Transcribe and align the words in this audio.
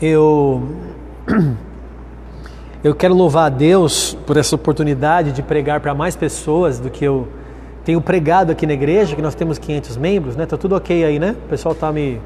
eu 0.00 0.62
eu 2.84 2.94
quero 2.94 3.14
louvar 3.14 3.46
a 3.46 3.48
Deus 3.48 4.16
por 4.26 4.36
essa 4.36 4.54
oportunidade 4.54 5.32
de 5.32 5.42
pregar 5.42 5.80
para 5.80 5.94
mais 5.94 6.14
pessoas 6.14 6.78
do 6.78 6.90
que 6.90 7.04
eu 7.04 7.26
tenho 7.84 8.00
pregado 8.00 8.52
aqui 8.52 8.66
na 8.66 8.74
igreja, 8.74 9.16
que 9.16 9.22
nós 9.22 9.34
temos 9.34 9.58
500 9.58 9.96
membros, 9.96 10.36
né? 10.36 10.44
Tá 10.44 10.56
tudo 10.56 10.76
ok 10.76 11.04
aí, 11.04 11.18
né? 11.18 11.34
O 11.46 11.48
pessoal 11.48 11.74
tá 11.74 11.90
me 11.90 12.20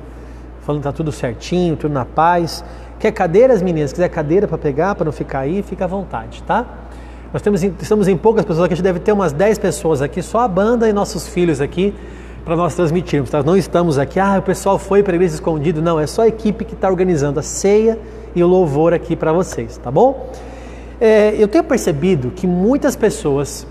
falando 0.62 0.82
tá 0.82 0.92
tudo 0.92 1.12
certinho, 1.12 1.76
tudo 1.76 1.92
na 1.92 2.04
paz. 2.04 2.64
Quer 2.98 3.12
cadeiras, 3.12 3.62
meninas? 3.62 3.92
Quiser 3.92 4.08
cadeira 4.08 4.48
para 4.48 4.58
pegar, 4.58 4.94
para 4.94 5.04
não 5.04 5.12
ficar 5.12 5.40
aí, 5.40 5.62
fica 5.62 5.84
à 5.84 5.88
vontade, 5.88 6.42
tá? 6.42 6.66
Nós 7.32 7.40
temos, 7.40 7.62
estamos 7.62 8.08
em 8.08 8.16
poucas 8.16 8.44
pessoas 8.44 8.64
aqui, 8.64 8.74
a 8.74 8.76
gente 8.76 8.84
deve 8.84 8.98
ter 8.98 9.12
umas 9.12 9.32
10 9.32 9.58
pessoas 9.58 10.02
aqui, 10.02 10.20
só 10.20 10.40
a 10.40 10.48
banda 10.48 10.88
e 10.88 10.92
nossos 10.92 11.28
filhos 11.28 11.60
aqui 11.60 11.94
para 12.44 12.56
nós 12.56 12.74
transmitirmos. 12.74 13.30
Tá? 13.30 13.42
Não 13.42 13.56
estamos 13.56 13.98
aqui, 13.98 14.18
ah, 14.18 14.38
o 14.38 14.42
pessoal 14.42 14.78
foi 14.78 15.02
para 15.02 15.12
a 15.12 15.16
igreja 15.16 15.34
escondido. 15.34 15.82
Não, 15.82 15.98
é 15.98 16.06
só 16.06 16.22
a 16.22 16.28
equipe 16.28 16.64
que 16.64 16.74
está 16.74 16.88
organizando 16.88 17.40
a 17.40 17.42
ceia 17.42 17.98
e 18.34 18.42
o 18.42 18.46
louvor 18.46 18.92
aqui 18.94 19.16
para 19.16 19.32
vocês, 19.32 19.76
tá 19.76 19.90
bom? 19.90 20.30
É, 21.00 21.34
eu 21.38 21.48
tenho 21.48 21.64
percebido 21.64 22.30
que 22.30 22.46
muitas 22.46 22.94
pessoas 22.94 23.66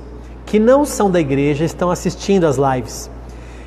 que 0.46 0.60
não 0.60 0.84
são 0.84 1.12
da 1.12 1.20
igreja 1.20 1.64
estão 1.64 1.92
assistindo 1.92 2.46
às 2.46 2.58
lives. 2.58 3.10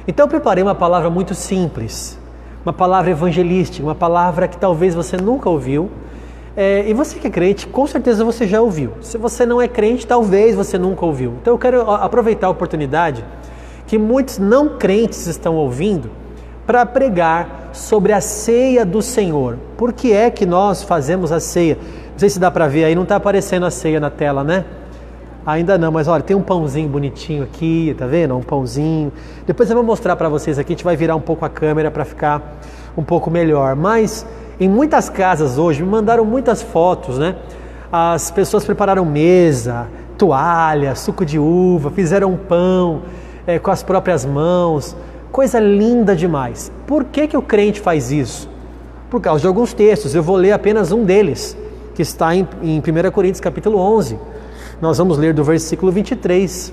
Então 0.07 0.25
eu 0.27 0.29
preparei 0.29 0.62
uma 0.65 0.75
palavra 0.75 1.09
muito 1.09 1.34
simples, 1.34 2.19
uma 2.65 2.73
palavra 2.73 3.12
evangelística, 3.12 3.84
uma 3.84 3.95
palavra 3.95 4.48
que 4.48 4.57
talvez 4.57 4.95
você 4.95 5.17
nunca 5.17 5.48
ouviu. 5.48 5.91
É, 6.57 6.84
e 6.87 6.93
você 6.93 7.19
que 7.19 7.27
é 7.29 7.31
crente, 7.31 7.67
com 7.67 7.87
certeza 7.87 8.25
você 8.25 8.47
já 8.47 8.61
ouviu. 8.61 8.93
Se 9.01 9.17
você 9.17 9.47
não 9.47 9.62
é 9.62 9.69
crente, 9.69 10.07
talvez 10.07 10.57
você 10.57 10.77
nunca 10.77 11.07
ouviu. 11.07 11.34
Então 11.41 11.55
eu 11.55 11.59
quero 11.59 11.89
aproveitar 11.89 12.48
a 12.48 12.51
oportunidade 12.51 13.25
que 13.93 13.99
muitos 13.99 14.39
não 14.39 14.79
crentes 14.79 15.27
estão 15.27 15.55
ouvindo 15.55 16.11
para 16.67 16.87
pregar 16.87 17.69
sobre 17.75 18.15
a 18.15 18.23
ceia 18.23 18.87
do 18.87 19.03
Senhor. 19.03 19.59
Por 19.77 19.93
que 19.93 20.15
é 20.15 20.31
que 20.31 20.47
nós 20.47 20.83
fazemos 20.83 21.31
a 21.31 21.39
ceia? 21.39 21.77
Não 22.13 22.19
sei 22.19 22.31
se 22.31 22.39
dá 22.39 22.51
para 22.51 22.67
ver 22.67 22.84
aí, 22.84 22.95
não 22.95 23.03
está 23.03 23.17
aparecendo 23.17 23.67
a 23.67 23.71
ceia 23.71 24.01
na 24.01 24.09
tela, 24.09 24.43
né? 24.43 24.65
Ainda 25.45 25.77
não, 25.77 25.93
mas 25.93 26.09
olha, 26.09 26.23
tem 26.23 26.34
um 26.34 26.41
pãozinho 26.41 26.89
bonitinho 26.89 27.43
aqui, 27.43 27.95
tá 27.99 28.07
vendo? 28.07 28.34
Um 28.34 28.41
pãozinho. 28.41 29.12
Depois 29.47 29.69
eu 29.69 29.77
vou 29.77 29.84
mostrar 29.84 30.17
para 30.17 30.31
vocês 30.31 30.59
aqui, 30.59 30.73
a 30.73 30.75
gente 30.75 30.84
vai 30.84 30.97
virar 30.97 31.15
um 31.15 31.21
pouco 31.21 31.45
a 31.45 31.51
câmera 31.51 31.91
para 31.91 32.06
ficar 32.06 32.62
um 32.97 33.03
pouco 33.03 33.31
melhor. 33.31 33.77
Mas 33.77 34.25
em 34.59 34.71
muitas 34.71 35.11
casas 35.11 35.59
hoje 35.59 35.83
me 35.83 35.91
mandaram 35.91 36.25
muitas 36.25 36.62
fotos, 36.62 37.19
né? 37.19 37.37
As 37.93 38.31
pessoas 38.31 38.65
prepararam 38.65 39.05
mesa, 39.05 39.87
toalha, 40.17 40.95
suco 40.95 41.27
de 41.27 41.39
uva, 41.39 41.91
fizeram 41.91 42.34
pão 42.39 43.03
é, 43.47 43.59
com 43.59 43.71
as 43.71 43.83
próprias 43.83 44.25
mãos, 44.25 44.97
coisa 45.31 45.59
linda 45.59 46.15
demais. 46.15 46.71
Por 46.87 47.05
que, 47.05 47.27
que 47.27 47.37
o 47.37 47.43
crente 47.43 47.81
faz 47.81 48.12
isso? 48.12 48.49
Por 49.11 49.21
causa 49.21 49.41
de 49.41 49.47
alguns 49.47 49.73
textos, 49.73 50.15
eu 50.15 50.23
vou 50.23 50.37
ler 50.37 50.53
apenas 50.53 50.93
um 50.93 51.05
deles, 51.05 51.57
que 51.95 52.03
está 52.03 52.34
em, 52.34 52.47
em 52.62 52.79
1 52.79 53.11
Coríntios 53.11 53.41
capítulo 53.41 53.79
11. 53.79 54.19
Nós 54.81 54.99
vamos 54.99 55.19
ler 55.19 55.34
do 55.34 55.45
versículo 55.45 55.93
23 55.93 56.73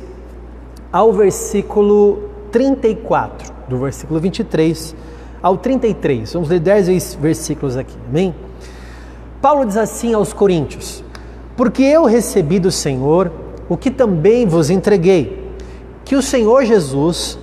ao 0.91 1.13
versículo 1.13 2.29
34, 2.51 3.53
do 3.67 3.77
versículo 3.77 4.19
23 4.19 4.95
ao 5.41 5.57
33. 5.57 6.33
Vamos 6.33 6.49
ler 6.49 6.59
10 6.59 7.15
versículos 7.15 7.77
aqui, 7.77 7.95
amém? 8.09 8.33
Paulo 9.41 9.65
diz 9.65 9.77
assim 9.77 10.13
aos 10.13 10.33
Coríntios: 10.33 11.03
Porque 11.55 11.83
eu 11.83 12.05
recebi 12.05 12.59
do 12.59 12.71
Senhor 12.71 13.31
o 13.67 13.77
que 13.77 13.91
também 13.91 14.45
vos 14.47 14.69
entreguei 14.69 15.38
que 16.09 16.15
o 16.15 16.23
Senhor 16.23 16.65
Jesus, 16.65 17.37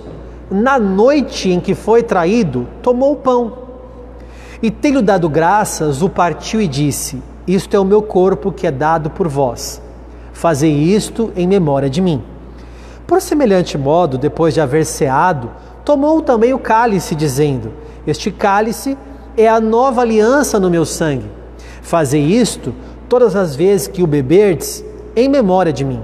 na 0.51 0.77
noite 0.77 1.49
em 1.49 1.57
que 1.57 1.73
foi 1.73 2.03
traído, 2.03 2.67
tomou 2.81 3.13
o 3.13 3.15
pão 3.15 3.59
e, 4.61 4.69
tendo 4.69 5.01
dado 5.01 5.29
graças, 5.29 6.01
o 6.01 6.09
partiu 6.09 6.59
e 6.59 6.67
disse: 6.67 7.23
Isto 7.47 7.77
é 7.77 7.79
o 7.79 7.85
meu 7.85 8.01
corpo 8.01 8.51
que 8.51 8.67
é 8.67 8.71
dado 8.71 9.09
por 9.09 9.29
vós. 9.29 9.81
Fazei 10.33 10.69
isto 10.69 11.31
em 11.37 11.47
memória 11.47 11.89
de 11.89 12.01
mim. 12.01 12.21
Por 13.07 13.21
semelhante 13.21 13.77
modo, 13.77 14.17
depois 14.17 14.53
de 14.53 14.59
haver 14.59 14.85
ceado, 14.85 15.49
tomou 15.85 16.21
também 16.21 16.53
o 16.53 16.59
cálice, 16.59 17.15
dizendo: 17.15 17.71
Este 18.05 18.29
cálice 18.31 18.97
é 19.37 19.47
a 19.47 19.61
nova 19.61 20.01
aliança 20.01 20.59
no 20.59 20.69
meu 20.69 20.83
sangue. 20.83 21.31
Fazei 21.81 22.21
isto 22.21 22.75
todas 23.07 23.33
as 23.33 23.55
vezes 23.55 23.87
que 23.87 24.03
o 24.03 24.07
beberdes, 24.07 24.83
em 25.15 25.29
memória 25.29 25.71
de 25.71 25.85
mim. 25.85 26.03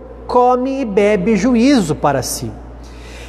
come 0.31 0.79
e 0.79 0.85
bebe 0.85 1.35
juízo 1.35 1.93
para 1.93 2.23
si. 2.23 2.49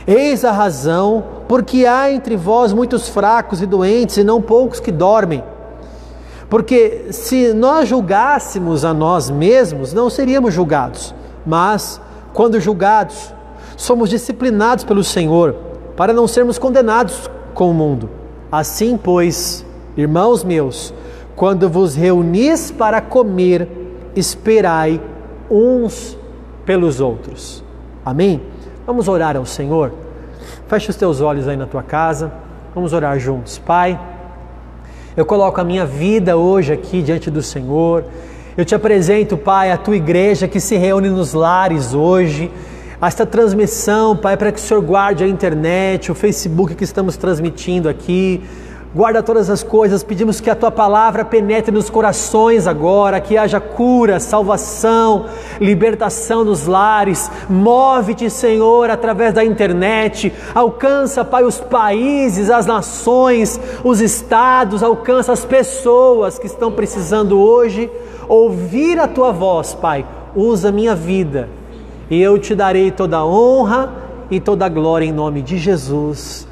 Eis 0.06 0.44
a 0.44 0.52
razão 0.52 1.24
porque 1.48 1.84
há 1.84 2.12
entre 2.12 2.36
vós 2.36 2.72
muitos 2.72 3.08
fracos 3.08 3.60
e 3.60 3.66
doentes, 3.66 4.18
e 4.18 4.24
não 4.24 4.40
poucos 4.40 4.78
que 4.78 4.92
dormem. 4.92 5.42
Porque 6.48 7.06
se 7.10 7.52
nós 7.52 7.88
julgássemos 7.88 8.84
a 8.84 8.94
nós 8.94 9.28
mesmos, 9.28 9.92
não 9.92 10.08
seríamos 10.08 10.54
julgados. 10.54 11.12
Mas, 11.44 12.00
quando 12.32 12.60
julgados, 12.60 13.34
somos 13.76 14.08
disciplinados 14.08 14.84
pelo 14.84 15.02
Senhor, 15.02 15.56
para 15.96 16.12
não 16.12 16.28
sermos 16.28 16.56
condenados 16.56 17.28
com 17.52 17.68
o 17.68 17.74
mundo. 17.74 18.08
Assim, 18.50 18.96
pois, 18.96 19.66
irmãos 19.96 20.44
meus, 20.44 20.94
quando 21.34 21.68
vos 21.68 21.96
reunis 21.96 22.70
para 22.70 23.00
comer, 23.00 23.68
esperai 24.14 25.02
uns 25.50 26.21
pelos 26.64 27.00
outros. 27.00 27.64
Amém? 28.04 28.42
Vamos 28.86 29.08
orar 29.08 29.36
ao 29.36 29.46
Senhor. 29.46 29.92
Feche 30.66 30.90
os 30.90 30.96
teus 30.96 31.20
olhos 31.20 31.46
aí 31.46 31.56
na 31.56 31.66
tua 31.66 31.82
casa. 31.82 32.32
Vamos 32.74 32.92
orar 32.92 33.18
juntos. 33.18 33.58
Pai, 33.58 33.98
eu 35.16 35.26
coloco 35.26 35.60
a 35.60 35.64
minha 35.64 35.84
vida 35.84 36.36
hoje 36.36 36.72
aqui 36.72 37.02
diante 37.02 37.30
do 37.30 37.42
Senhor. 37.42 38.04
Eu 38.56 38.64
te 38.64 38.74
apresento, 38.74 39.36
Pai, 39.36 39.70
a 39.70 39.76
tua 39.76 39.96
igreja 39.96 40.48
que 40.48 40.58
se 40.58 40.76
reúne 40.76 41.08
nos 41.08 41.34
lares 41.34 41.94
hoje. 41.94 42.50
Esta 43.00 43.26
transmissão, 43.26 44.16
Pai, 44.16 44.36
para 44.36 44.52
que 44.52 44.58
o 44.58 44.62
Senhor 44.62 44.80
guarde 44.80 45.24
a 45.24 45.28
internet, 45.28 46.10
o 46.10 46.14
Facebook 46.14 46.74
que 46.74 46.84
estamos 46.84 47.16
transmitindo 47.16 47.88
aqui, 47.88 48.42
Guarda 48.94 49.22
todas 49.22 49.48
as 49.48 49.62
coisas, 49.62 50.02
pedimos 50.02 50.38
que 50.38 50.50
a 50.50 50.54
tua 50.54 50.70
palavra 50.70 51.24
penetre 51.24 51.72
nos 51.72 51.88
corações 51.88 52.66
agora, 52.66 53.22
que 53.22 53.38
haja 53.38 53.58
cura, 53.58 54.20
salvação, 54.20 55.24
libertação 55.58 56.44
nos 56.44 56.66
lares. 56.66 57.30
Move-te, 57.48 58.28
Senhor, 58.28 58.90
através 58.90 59.32
da 59.32 59.42
internet. 59.42 60.30
Alcança, 60.54 61.24
Pai, 61.24 61.42
os 61.42 61.58
países, 61.58 62.50
as 62.50 62.66
nações, 62.66 63.58
os 63.82 64.02
estados, 64.02 64.82
alcança 64.82 65.32
as 65.32 65.42
pessoas 65.42 66.38
que 66.38 66.46
estão 66.46 66.70
precisando 66.70 67.40
hoje 67.40 67.90
ouvir 68.28 69.00
a 69.00 69.08
tua 69.08 69.32
voz, 69.32 69.72
Pai. 69.72 70.04
Usa 70.36 70.70
minha 70.70 70.94
vida 70.94 71.48
e 72.10 72.20
eu 72.20 72.38
te 72.38 72.54
darei 72.54 72.90
toda 72.90 73.16
a 73.16 73.24
honra 73.24 73.90
e 74.30 74.38
toda 74.38 74.66
a 74.66 74.68
glória 74.68 75.06
em 75.06 75.12
nome 75.12 75.40
de 75.40 75.56
Jesus. 75.56 76.46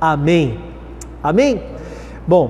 Amém. 0.00 0.60
Amém. 1.20 1.79
Bom, 2.30 2.48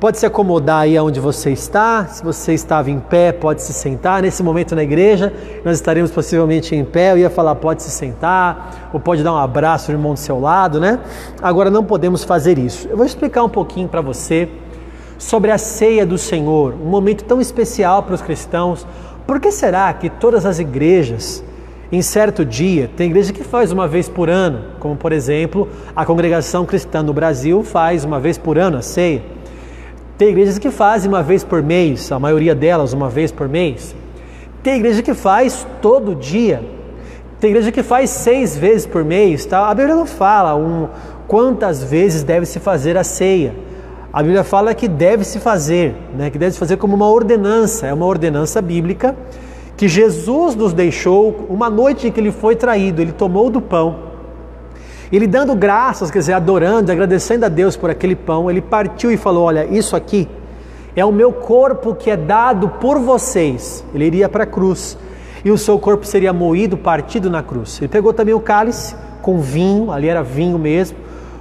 pode 0.00 0.16
se 0.16 0.24
acomodar 0.24 0.80
aí 0.80 0.98
onde 0.98 1.20
você 1.20 1.50
está. 1.50 2.06
Se 2.06 2.24
você 2.24 2.54
estava 2.54 2.90
em 2.90 2.98
pé, 2.98 3.32
pode 3.32 3.60
se 3.60 3.70
sentar. 3.74 4.22
Nesse 4.22 4.42
momento 4.42 4.74
na 4.74 4.82
igreja, 4.82 5.30
nós 5.62 5.76
estaremos 5.76 6.10
possivelmente 6.10 6.74
em 6.74 6.82
pé. 6.86 7.12
Eu 7.12 7.18
ia 7.18 7.28
falar, 7.28 7.54
pode 7.56 7.82
se 7.82 7.90
sentar, 7.90 8.88
ou 8.94 8.98
pode 8.98 9.22
dar 9.22 9.34
um 9.34 9.36
abraço 9.36 9.92
no 9.92 9.98
irmão 9.98 10.14
do 10.14 10.18
seu 10.18 10.40
lado, 10.40 10.80
né? 10.80 11.00
Agora 11.42 11.68
não 11.68 11.84
podemos 11.84 12.24
fazer 12.24 12.58
isso. 12.58 12.88
Eu 12.88 12.96
vou 12.96 13.04
explicar 13.04 13.44
um 13.44 13.48
pouquinho 13.50 13.88
para 13.88 14.00
você 14.00 14.48
sobre 15.18 15.50
a 15.50 15.58
ceia 15.58 16.06
do 16.06 16.16
Senhor, 16.16 16.72
um 16.72 16.88
momento 16.88 17.22
tão 17.24 17.42
especial 17.42 18.02
para 18.02 18.14
os 18.14 18.22
cristãos. 18.22 18.86
Por 19.26 19.38
que 19.38 19.52
será 19.52 19.92
que 19.92 20.08
todas 20.08 20.46
as 20.46 20.58
igrejas, 20.58 21.44
em 21.92 22.02
certo 22.02 22.44
dia, 22.44 22.88
tem 22.96 23.10
igreja 23.10 23.32
que 23.32 23.42
faz 23.42 23.72
uma 23.72 23.88
vez 23.88 24.08
por 24.08 24.30
ano, 24.30 24.62
como 24.78 24.94
por 24.94 25.10
exemplo 25.10 25.68
a 25.94 26.04
congregação 26.04 26.64
cristã 26.64 27.02
no 27.02 27.12
Brasil 27.12 27.64
faz 27.64 28.04
uma 28.04 28.20
vez 28.20 28.38
por 28.38 28.56
ano 28.56 28.76
a 28.76 28.82
ceia. 28.82 29.22
Tem 30.16 30.28
igrejas 30.28 30.56
que 30.56 30.70
fazem 30.70 31.08
uma 31.08 31.22
vez 31.22 31.42
por 31.42 31.62
mês, 31.62 32.12
a 32.12 32.18
maioria 32.18 32.54
delas 32.54 32.92
uma 32.92 33.08
vez 33.08 33.32
por 33.32 33.48
mês. 33.48 33.96
Tem 34.62 34.76
igreja 34.76 35.02
que 35.02 35.14
faz 35.14 35.66
todo 35.82 36.14
dia. 36.14 36.62
Tem 37.40 37.50
igreja 37.50 37.72
que 37.72 37.82
faz 37.82 38.10
seis 38.10 38.56
vezes 38.56 38.86
por 38.86 39.02
mês. 39.02 39.44
Tá? 39.46 39.68
A 39.68 39.74
Bíblia 39.74 39.96
não 39.96 40.06
fala 40.06 40.54
um, 40.54 40.88
quantas 41.26 41.82
vezes 41.82 42.22
deve 42.22 42.46
se 42.46 42.60
fazer 42.60 42.96
a 42.98 43.02
ceia. 43.02 43.52
A 44.12 44.22
Bíblia 44.22 44.44
fala 44.44 44.74
que 44.74 44.86
deve 44.86 45.24
se 45.24 45.40
fazer, 45.40 45.94
né? 46.14 46.30
que 46.30 46.38
deve 46.38 46.52
se 46.52 46.58
fazer 46.58 46.76
como 46.76 46.94
uma 46.94 47.08
ordenança, 47.08 47.86
é 47.86 47.94
uma 47.94 48.06
ordenança 48.06 48.60
bíblica 48.60 49.16
que 49.80 49.88
Jesus 49.88 50.54
nos 50.54 50.74
deixou 50.74 51.46
uma 51.48 51.70
noite 51.70 52.06
em 52.06 52.12
que 52.12 52.20
ele 52.20 52.30
foi 52.30 52.54
traído, 52.54 53.00
ele 53.00 53.12
tomou 53.12 53.48
do 53.48 53.62
pão. 53.62 53.96
Ele 55.10 55.26
dando 55.26 55.54
graças, 55.54 56.10
quer 56.10 56.18
dizer, 56.18 56.34
adorando, 56.34 56.92
agradecendo 56.92 57.46
a 57.46 57.48
Deus 57.48 57.78
por 57.78 57.88
aquele 57.88 58.14
pão, 58.14 58.50
ele 58.50 58.60
partiu 58.60 59.10
e 59.10 59.16
falou: 59.16 59.44
Olha, 59.44 59.64
isso 59.64 59.96
aqui 59.96 60.28
é 60.94 61.02
o 61.02 61.10
meu 61.10 61.32
corpo 61.32 61.94
que 61.94 62.10
é 62.10 62.16
dado 62.18 62.68
por 62.68 62.98
vocês. 62.98 63.82
Ele 63.94 64.04
iria 64.04 64.28
para 64.28 64.44
a 64.44 64.46
cruz 64.46 64.98
e 65.42 65.50
o 65.50 65.56
seu 65.56 65.78
corpo 65.78 66.04
seria 66.04 66.30
moído, 66.30 66.76
partido 66.76 67.30
na 67.30 67.42
cruz. 67.42 67.78
Ele 67.80 67.88
pegou 67.88 68.12
também 68.12 68.34
o 68.34 68.40
cálice 68.40 68.94
com 69.22 69.40
vinho, 69.40 69.90
ali 69.90 70.08
era 70.08 70.22
vinho 70.22 70.58
mesmo. 70.58 70.98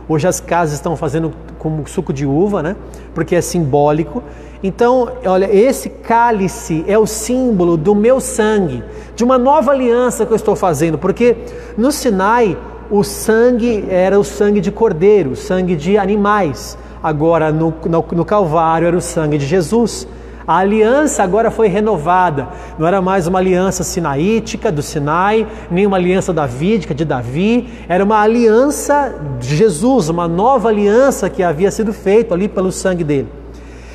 Hoje 0.08 0.30
as 0.30 0.40
casas 0.40 0.76
estão 0.76 0.96
fazendo 0.96 1.34
com 1.58 1.86
suco 1.86 2.14
de 2.14 2.26
uva, 2.26 2.64
né? 2.64 2.78
Porque 3.14 3.36
é 3.36 3.42
simbólico. 3.42 4.24
Então, 4.62 5.10
olha, 5.26 5.50
esse 5.54 5.90
cálice 5.90 6.84
é 6.86 6.98
o 6.98 7.06
símbolo 7.06 7.78
do 7.78 7.96
meu 7.96 8.20
sangue, 8.20 8.84
de 9.16 9.24
uma 9.24 9.38
nova 9.38 9.72
aliança 9.72 10.26
que 10.26 10.34
eu 10.34 10.36
estou 10.36 10.56
fazendo, 10.56 10.98
porque 10.98 11.38
no 11.78 11.92
Sinai 11.92 12.58
o 12.92 13.04
sangue 13.04 13.86
era 13.88 14.20
o 14.20 14.24
sangue 14.24 14.60
de 14.60 14.72
cordeiro, 14.72 15.36
sangue 15.36 15.76
de 15.76 15.98
animais. 15.98 16.78
Agora 17.02 17.52
no, 17.52 17.74
no, 17.86 18.06
no 18.12 18.26
Calvário 18.26 18.88
era 18.88 18.98
o 18.98 19.02
sangue 19.02 19.38
de 19.38 19.46
Jesus. 19.46 20.06
A 20.46 20.58
aliança 20.58 21.22
agora 21.22 21.52
foi 21.52 21.68
renovada. 21.68 22.50
Não 22.78 22.88
era 22.88 23.02
mais 23.02 23.28
uma 23.28 23.38
aliança 23.38 23.84
sinaítica 23.84 24.72
do 24.72 24.82
Sinai, 24.82 25.48
nem 25.70 25.86
uma 25.86 25.96
aliança 25.96 26.34
davídica 26.34 26.94
de 26.94 27.06
Davi. 27.06 27.70
Era 27.88 28.04
uma 28.04 28.20
aliança 28.20 29.14
de 29.40 29.56
Jesus, 29.56 30.10
uma 30.10 30.28
nova 30.28 30.70
aliança 30.70 31.30
que 31.30 31.44
havia 31.44 31.70
sido 31.70 31.94
feita 31.94 32.34
ali 32.34 32.50
pelo 32.50 32.72
sangue 32.72 33.04
dele. 33.04 33.39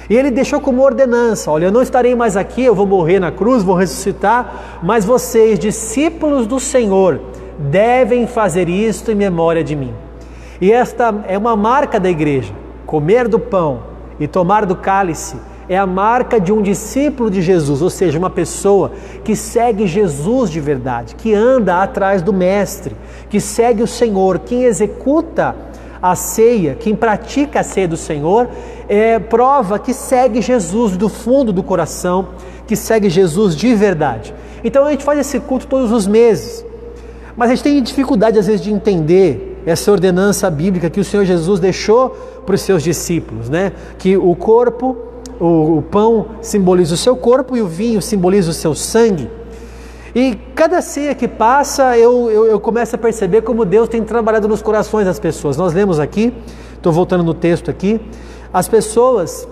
E 0.08 0.16
ele 0.16 0.30
deixou 0.30 0.60
como 0.60 0.82
ordenança: 0.82 1.50
olha, 1.50 1.66
eu 1.66 1.72
não 1.72 1.82
estarei 1.82 2.14
mais 2.14 2.36
aqui, 2.36 2.64
eu 2.64 2.74
vou 2.74 2.86
morrer 2.86 3.18
na 3.18 3.30
cruz, 3.30 3.62
vou 3.62 3.74
ressuscitar, 3.74 4.80
mas 4.82 5.04
vocês, 5.04 5.58
discípulos 5.58 6.46
do 6.46 6.60
Senhor, 6.60 7.20
devem 7.58 8.26
fazer 8.26 8.68
isto 8.68 9.10
em 9.10 9.14
memória 9.14 9.64
de 9.64 9.74
mim. 9.74 9.94
E 10.60 10.72
esta 10.72 11.14
é 11.26 11.36
uma 11.38 11.56
marca 11.56 11.98
da 11.98 12.10
igreja: 12.10 12.52
comer 12.86 13.28
do 13.28 13.38
pão 13.38 13.82
e 14.20 14.26
tomar 14.26 14.66
do 14.66 14.76
cálice 14.76 15.36
é 15.68 15.78
a 15.78 15.86
marca 15.86 16.38
de 16.38 16.52
um 16.52 16.60
discípulo 16.60 17.30
de 17.30 17.40
Jesus, 17.40 17.80
ou 17.80 17.90
seja, 17.90 18.18
uma 18.18 18.30
pessoa 18.30 18.92
que 19.24 19.34
segue 19.34 19.86
Jesus 19.86 20.50
de 20.50 20.60
verdade, 20.60 21.14
que 21.14 21.32
anda 21.32 21.82
atrás 21.82 22.22
do 22.22 22.32
Mestre, 22.32 22.94
que 23.30 23.40
segue 23.40 23.82
o 23.82 23.86
Senhor, 23.86 24.40
quem 24.40 24.64
executa 24.64 25.56
a 26.04 26.14
ceia, 26.14 26.74
quem 26.74 26.94
pratica 26.94 27.60
a 27.60 27.62
ceia 27.62 27.88
do 27.88 27.96
Senhor, 27.96 28.46
é 28.90 29.18
prova 29.18 29.78
que 29.78 29.94
segue 29.94 30.42
Jesus 30.42 30.98
do 30.98 31.08
fundo 31.08 31.50
do 31.50 31.62
coração, 31.62 32.28
que 32.66 32.76
segue 32.76 33.08
Jesus 33.08 33.56
de 33.56 33.74
verdade. 33.74 34.34
Então 34.62 34.84
a 34.84 34.90
gente 34.90 35.02
faz 35.02 35.18
esse 35.18 35.40
culto 35.40 35.66
todos 35.66 35.90
os 35.90 36.06
meses, 36.06 36.62
mas 37.34 37.48
a 37.48 37.54
gente 37.54 37.64
tem 37.64 37.82
dificuldade 37.82 38.38
às 38.38 38.46
vezes 38.46 38.60
de 38.60 38.70
entender 38.70 39.62
essa 39.64 39.90
ordenança 39.90 40.50
bíblica 40.50 40.90
que 40.90 41.00
o 41.00 41.04
Senhor 41.04 41.24
Jesus 41.24 41.58
deixou 41.58 42.10
para 42.44 42.54
os 42.54 42.60
seus 42.60 42.82
discípulos, 42.82 43.48
né? 43.48 43.72
Que 43.96 44.14
o 44.14 44.36
corpo 44.36 44.94
o, 45.40 45.78
o 45.78 45.82
pão 45.82 46.26
simboliza 46.42 46.92
o 46.92 46.98
seu 46.98 47.16
corpo 47.16 47.56
e 47.56 47.62
o 47.62 47.66
vinho 47.66 48.02
simboliza 48.02 48.50
o 48.50 48.54
seu 48.54 48.74
sangue. 48.74 49.30
E 50.14 50.36
cada 50.54 50.80
ceia 50.80 51.12
que 51.12 51.26
passa, 51.26 51.98
eu, 51.98 52.30
eu, 52.30 52.46
eu, 52.46 52.60
começo 52.60 52.94
a 52.94 52.98
perceber 52.98 53.42
como 53.42 53.64
Deus 53.64 53.88
tem 53.88 54.04
trabalhado 54.04 54.46
nos 54.46 54.62
corações 54.62 55.06
das 55.06 55.18
pessoas. 55.18 55.56
Nós 55.56 55.72
lemos 55.72 55.98
aqui, 55.98 56.32
estou 56.74 56.92
voltando 56.92 57.24
no 57.24 57.34
texto 57.34 57.68
aqui, 57.68 58.00
as 58.52 58.68
pessoas 58.68 59.48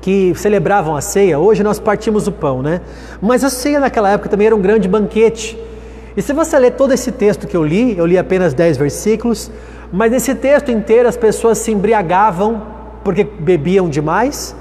que 0.00 0.34
celebravam 0.34 0.96
a 0.96 1.02
ceia, 1.02 1.38
hoje 1.38 1.62
nós 1.62 1.78
partimos 1.78 2.26
o 2.26 2.32
pão, 2.32 2.62
né? 2.62 2.80
Mas 3.20 3.44
a 3.44 3.50
ceia 3.50 3.78
naquela 3.78 4.08
época 4.08 4.30
também 4.30 4.46
era 4.46 4.56
um 4.56 4.62
grande 4.62 4.88
banquete. 4.88 5.58
E 6.16 6.22
se 6.22 6.32
você 6.32 6.58
ler 6.58 6.72
todo 6.72 6.92
esse 6.92 7.12
texto 7.12 7.46
que 7.46 7.56
eu 7.56 7.62
li, 7.62 7.96
eu 7.96 8.06
li 8.06 8.16
apenas 8.16 8.54
10 8.54 8.78
versículos, 8.78 9.50
mas 9.92 10.10
nesse 10.10 10.34
texto 10.34 10.70
inteiro 10.70 11.06
as 11.06 11.18
pessoas 11.18 11.58
se 11.58 11.70
embriagavam 11.70 12.62
porque 13.04 13.24
bebiam 13.24 13.90
demais, 13.90 14.56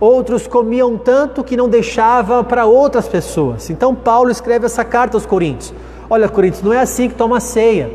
outros 0.00 0.46
comiam 0.46 0.96
tanto 0.96 1.44
que 1.44 1.56
não 1.56 1.68
deixava 1.68 2.42
para 2.42 2.66
outras 2.66 3.08
pessoas. 3.08 3.70
Então 3.70 3.94
Paulo 3.94 4.30
escreve 4.30 4.66
essa 4.66 4.84
carta 4.84 5.16
aos 5.16 5.26
Coríntios. 5.26 5.72
Olha, 6.08 6.28
Coríntios, 6.28 6.62
não 6.62 6.72
é 6.72 6.80
assim 6.80 7.08
que 7.08 7.14
toma 7.14 7.40
ceia. 7.40 7.90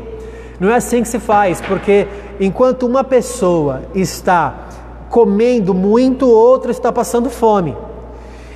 Não 0.58 0.68
é 0.68 0.74
assim 0.76 1.02
que 1.02 1.08
se 1.08 1.18
faz, 1.18 1.60
porque 1.60 2.06
enquanto 2.38 2.86
uma 2.86 3.02
pessoa 3.02 3.82
está 3.94 4.68
comendo 5.08 5.72
muito, 5.72 6.28
outro 6.28 6.70
está 6.70 6.92
passando 6.92 7.30
fome. 7.30 7.74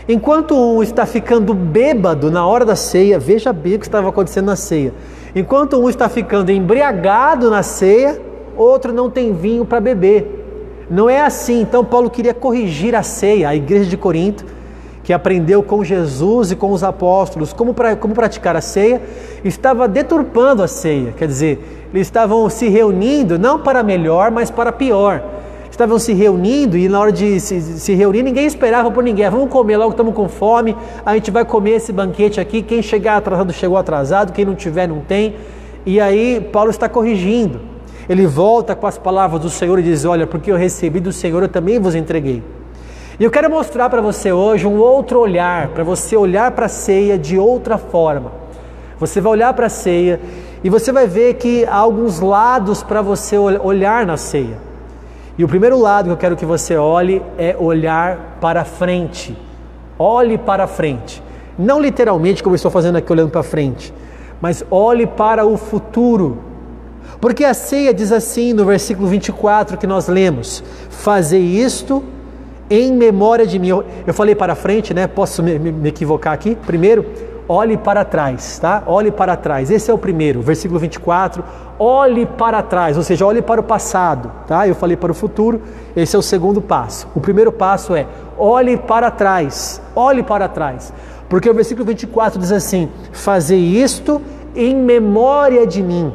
Enquanto 0.06 0.54
um 0.54 0.82
está 0.82 1.06
ficando 1.06 1.54
bêbado 1.54 2.30
na 2.30 2.46
hora 2.46 2.64
da 2.64 2.76
ceia, 2.76 3.18
veja 3.18 3.54
bem 3.54 3.76
o 3.76 3.78
que 3.78 3.86
estava 3.86 4.10
acontecendo 4.10 4.46
na 4.46 4.56
ceia. 4.56 4.92
Enquanto 5.34 5.80
um 5.80 5.88
está 5.88 6.08
ficando 6.08 6.52
embriagado 6.52 7.48
na 7.48 7.62
ceia, 7.62 8.20
outro 8.54 8.92
não 8.92 9.08
tem 9.08 9.32
vinho 9.32 9.64
para 9.64 9.80
beber. 9.80 10.43
Não 10.90 11.08
é 11.08 11.20
assim. 11.20 11.60
Então, 11.60 11.84
Paulo 11.84 12.10
queria 12.10 12.34
corrigir 12.34 12.94
a 12.94 13.02
ceia, 13.02 13.48
a 13.48 13.56
igreja 13.56 13.88
de 13.88 13.96
Corinto, 13.96 14.44
que 15.02 15.12
aprendeu 15.12 15.62
com 15.62 15.84
Jesus 15.84 16.50
e 16.50 16.56
com 16.56 16.72
os 16.72 16.82
apóstolos 16.82 17.52
como, 17.52 17.74
pra, 17.74 17.94
como 17.94 18.14
praticar 18.14 18.56
a 18.56 18.60
ceia, 18.60 19.02
estava 19.44 19.86
deturpando 19.86 20.62
a 20.62 20.68
ceia. 20.68 21.12
Quer 21.12 21.28
dizer, 21.28 21.88
eles 21.92 22.06
estavam 22.06 22.48
se 22.48 22.68
reunindo 22.68 23.38
não 23.38 23.58
para 23.58 23.82
melhor, 23.82 24.30
mas 24.30 24.50
para 24.50 24.72
pior. 24.72 25.22
Estavam 25.70 25.98
se 25.98 26.12
reunindo 26.12 26.78
e 26.78 26.88
na 26.88 27.00
hora 27.00 27.10
de 27.10 27.40
se, 27.40 27.60
se 27.60 27.94
reunir, 27.94 28.22
ninguém 28.22 28.46
esperava 28.46 28.90
por 28.90 29.02
ninguém. 29.02 29.28
Vamos 29.28 29.50
comer 29.50 29.76
logo, 29.76 29.90
estamos 29.90 30.14
com 30.14 30.28
fome, 30.28 30.76
a 31.04 31.14
gente 31.14 31.30
vai 31.30 31.44
comer 31.44 31.72
esse 31.72 31.92
banquete 31.92 32.40
aqui. 32.40 32.62
Quem 32.62 32.80
chegar 32.80 33.16
atrasado, 33.16 33.52
chegou 33.52 33.76
atrasado, 33.76 34.32
quem 34.32 34.44
não 34.44 34.54
tiver, 34.54 34.86
não 34.86 35.00
tem. 35.00 35.34
E 35.84 36.00
aí, 36.00 36.40
Paulo 36.52 36.70
está 36.70 36.88
corrigindo. 36.88 37.73
Ele 38.08 38.26
volta 38.26 38.74
com 38.74 38.86
as 38.86 38.98
palavras 38.98 39.40
do 39.40 39.50
Senhor 39.50 39.78
e 39.78 39.82
diz: 39.82 40.04
Olha, 40.04 40.26
porque 40.26 40.50
eu 40.50 40.56
recebi 40.56 41.00
do 41.00 41.12
Senhor, 41.12 41.42
eu 41.42 41.48
também 41.48 41.78
vos 41.78 41.94
entreguei. 41.94 42.42
E 43.18 43.24
eu 43.24 43.30
quero 43.30 43.48
mostrar 43.48 43.88
para 43.88 44.00
você 44.00 44.32
hoje 44.32 44.66
um 44.66 44.78
outro 44.78 45.20
olhar, 45.20 45.68
para 45.68 45.84
você 45.84 46.16
olhar 46.16 46.50
para 46.50 46.66
a 46.66 46.68
ceia 46.68 47.16
de 47.16 47.38
outra 47.38 47.78
forma. 47.78 48.32
Você 48.98 49.20
vai 49.20 49.32
olhar 49.32 49.54
para 49.54 49.66
a 49.66 49.70
ceia 49.70 50.20
e 50.62 50.70
você 50.70 50.90
vai 50.90 51.06
ver 51.06 51.34
que 51.34 51.64
há 51.64 51.76
alguns 51.76 52.20
lados 52.20 52.82
para 52.82 53.02
você 53.02 53.38
olhar 53.38 54.04
na 54.04 54.16
ceia. 54.16 54.56
E 55.36 55.44
o 55.44 55.48
primeiro 55.48 55.78
lado 55.78 56.06
que 56.06 56.12
eu 56.12 56.16
quero 56.16 56.36
que 56.36 56.46
você 56.46 56.76
olhe 56.76 57.22
é 57.38 57.56
olhar 57.58 58.38
para 58.40 58.64
frente. 58.64 59.36
Olhe 59.98 60.38
para 60.38 60.66
frente. 60.66 61.22
Não 61.58 61.80
literalmente, 61.80 62.42
como 62.42 62.54
eu 62.54 62.56
estou 62.56 62.70
fazendo 62.70 62.96
aqui, 62.96 63.12
olhando 63.12 63.30
para 63.30 63.42
frente, 63.42 63.92
mas 64.40 64.64
olhe 64.70 65.06
para 65.06 65.44
o 65.44 65.56
futuro. 65.56 66.38
Porque 67.20 67.44
a 67.44 67.54
ceia 67.54 67.92
diz 67.92 68.12
assim 68.12 68.52
no 68.52 68.64
versículo 68.64 69.08
24 69.08 69.78
que 69.78 69.86
nós 69.86 70.08
lemos: 70.08 70.62
Fazer 70.90 71.38
isto 71.38 72.02
em 72.68 72.92
memória 72.92 73.46
de 73.46 73.58
mim. 73.58 73.68
Eu, 73.68 73.84
eu 74.06 74.14
falei 74.14 74.34
para 74.34 74.54
frente, 74.54 74.94
né? 74.94 75.06
Posso 75.06 75.42
me, 75.42 75.58
me, 75.58 75.88
equivocar 75.88 76.32
aqui? 76.32 76.56
Primeiro, 76.66 77.04
olhe 77.48 77.76
para 77.76 78.04
trás, 78.04 78.58
tá? 78.58 78.82
Olhe 78.86 79.10
para 79.10 79.36
trás. 79.36 79.70
Esse 79.70 79.90
é 79.90 79.94
o 79.94 79.98
primeiro, 79.98 80.40
versículo 80.40 80.80
24. 80.80 81.44
Olhe 81.78 82.24
para 82.24 82.62
trás, 82.62 82.96
ou 82.96 83.02
seja, 83.02 83.26
olhe 83.26 83.42
para 83.42 83.60
o 83.60 83.64
passado, 83.64 84.30
tá? 84.46 84.66
Eu 84.66 84.74
falei 84.74 84.96
para 84.96 85.10
o 85.10 85.14
futuro. 85.14 85.60
Esse 85.96 86.16
é 86.16 86.18
o 86.18 86.22
segundo 86.22 86.60
passo. 86.60 87.08
O 87.14 87.20
primeiro 87.20 87.52
passo 87.52 87.94
é 87.94 88.06
olhe 88.38 88.76
para 88.76 89.10
trás. 89.10 89.80
Olhe 89.94 90.22
para 90.22 90.48
trás. 90.48 90.92
Porque 91.28 91.48
o 91.48 91.54
versículo 91.54 91.86
24 91.86 92.38
diz 92.38 92.52
assim: 92.52 92.88
Fazer 93.12 93.56
isto 93.56 94.20
em 94.54 94.74
memória 94.74 95.66
de 95.66 95.82
mim. 95.82 96.12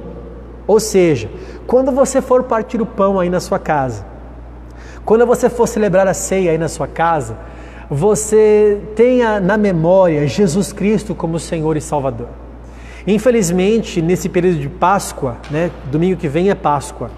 Ou 0.69 0.79
seja, 0.79 1.31
quando 1.65 1.91
você 1.91 2.21
for 2.21 2.43
partir 2.43 2.79
o 2.79 2.85
pão 2.85 3.19
aí 3.19 3.27
na 3.27 3.39
sua 3.39 3.57
casa, 3.57 4.05
quando 5.03 5.25
você 5.25 5.49
for 5.49 5.67
celebrar 5.67 6.07
a 6.07 6.13
ceia 6.13 6.51
aí 6.51 6.59
na 6.59 6.67
sua 6.67 6.85
casa, 6.85 7.35
você 7.89 8.79
tenha 8.95 9.39
na 9.39 9.57
memória 9.57 10.27
Jesus 10.27 10.71
Cristo 10.71 11.15
como 11.15 11.39
Senhor 11.39 11.75
e 11.75 11.81
Salvador. 11.81 12.27
Infelizmente, 13.07 13.99
nesse 13.99 14.29
período 14.29 14.59
de 14.59 14.69
Páscoa, 14.69 15.37
né, 15.49 15.71
domingo 15.89 16.19
que 16.19 16.27
vem 16.27 16.51
é 16.51 16.53
Páscoa, 16.53 17.09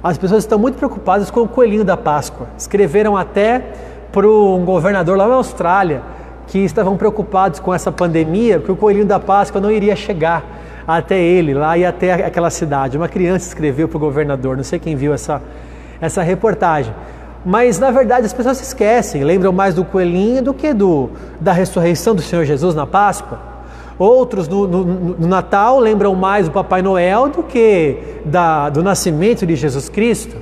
as 0.00 0.16
pessoas 0.16 0.44
estão 0.44 0.56
muito 0.56 0.76
preocupadas 0.76 1.28
com 1.28 1.40
o 1.40 1.48
coelhinho 1.48 1.84
da 1.84 1.96
Páscoa. 1.96 2.46
Escreveram 2.56 3.16
até 3.16 3.64
para 4.12 4.28
um 4.28 4.64
governador 4.64 5.18
lá 5.18 5.26
na 5.26 5.34
Austrália 5.34 6.02
que 6.46 6.60
estavam 6.60 6.96
preocupados 6.96 7.58
com 7.58 7.74
essa 7.74 7.90
pandemia, 7.90 8.58
porque 8.60 8.70
o 8.70 8.76
coelhinho 8.76 9.06
da 9.06 9.18
Páscoa 9.18 9.60
não 9.60 9.72
iria 9.72 9.96
chegar 9.96 10.61
até 10.86 11.20
ele 11.20 11.54
lá 11.54 11.76
e 11.76 11.84
até 11.84 12.12
aquela 12.12 12.50
cidade. 12.50 12.96
Uma 12.96 13.08
criança 13.08 13.48
escreveu 13.48 13.88
para 13.88 13.96
o 13.96 14.00
governador, 14.00 14.56
não 14.56 14.64
sei 14.64 14.78
quem 14.78 14.96
viu 14.96 15.12
essa, 15.12 15.42
essa 16.00 16.22
reportagem. 16.22 16.94
Mas 17.44 17.78
na 17.78 17.90
verdade 17.90 18.26
as 18.26 18.32
pessoas 18.32 18.58
se 18.58 18.64
esquecem, 18.64 19.24
lembram 19.24 19.52
mais 19.52 19.74
do 19.74 19.84
coelhinho 19.84 20.42
do 20.42 20.54
que 20.54 20.72
do, 20.72 21.10
da 21.40 21.52
ressurreição 21.52 22.14
do 22.14 22.22
Senhor 22.22 22.44
Jesus 22.44 22.74
na 22.74 22.86
Páscoa. 22.86 23.38
Outros 23.98 24.48
no, 24.48 24.66
no, 24.66 24.84
no 24.84 25.28
Natal 25.28 25.78
lembram 25.78 26.14
mais 26.14 26.46
do 26.46 26.52
Papai 26.52 26.82
Noel 26.82 27.28
do 27.28 27.42
que 27.42 27.96
da, 28.24 28.68
do 28.68 28.82
nascimento 28.82 29.46
de 29.46 29.54
Jesus 29.54 29.88
Cristo. 29.88 30.36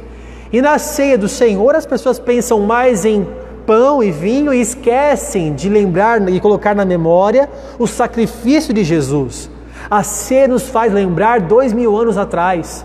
E 0.53 0.61
na 0.61 0.79
ceia 0.79 1.17
do 1.17 1.29
Senhor, 1.29 1.75
as 1.75 1.87
pessoas 1.87 2.19
pensam 2.19 2.61
mais 2.61 3.05
em 3.05 3.27
pão 3.67 4.03
e 4.03 4.11
vinho 4.11 4.53
e 4.53 4.61
esquecem 4.61 5.55
de 5.55 5.69
lembrar 5.69 6.29
e 6.29 6.41
colocar 6.41 6.75
na 6.75 6.85
memória 6.85 7.49
o 7.79 7.87
sacrifício 7.87 8.75
de 8.75 8.83
Jesus. 8.83 9.51
A 9.89 10.03
ceia 10.03 10.49
nos 10.49 10.69
faz 10.69 10.93
lembrar 10.93 11.41
dois 11.41 11.73
mil 11.73 11.97
anos 11.97 12.19
atrás. 12.19 12.85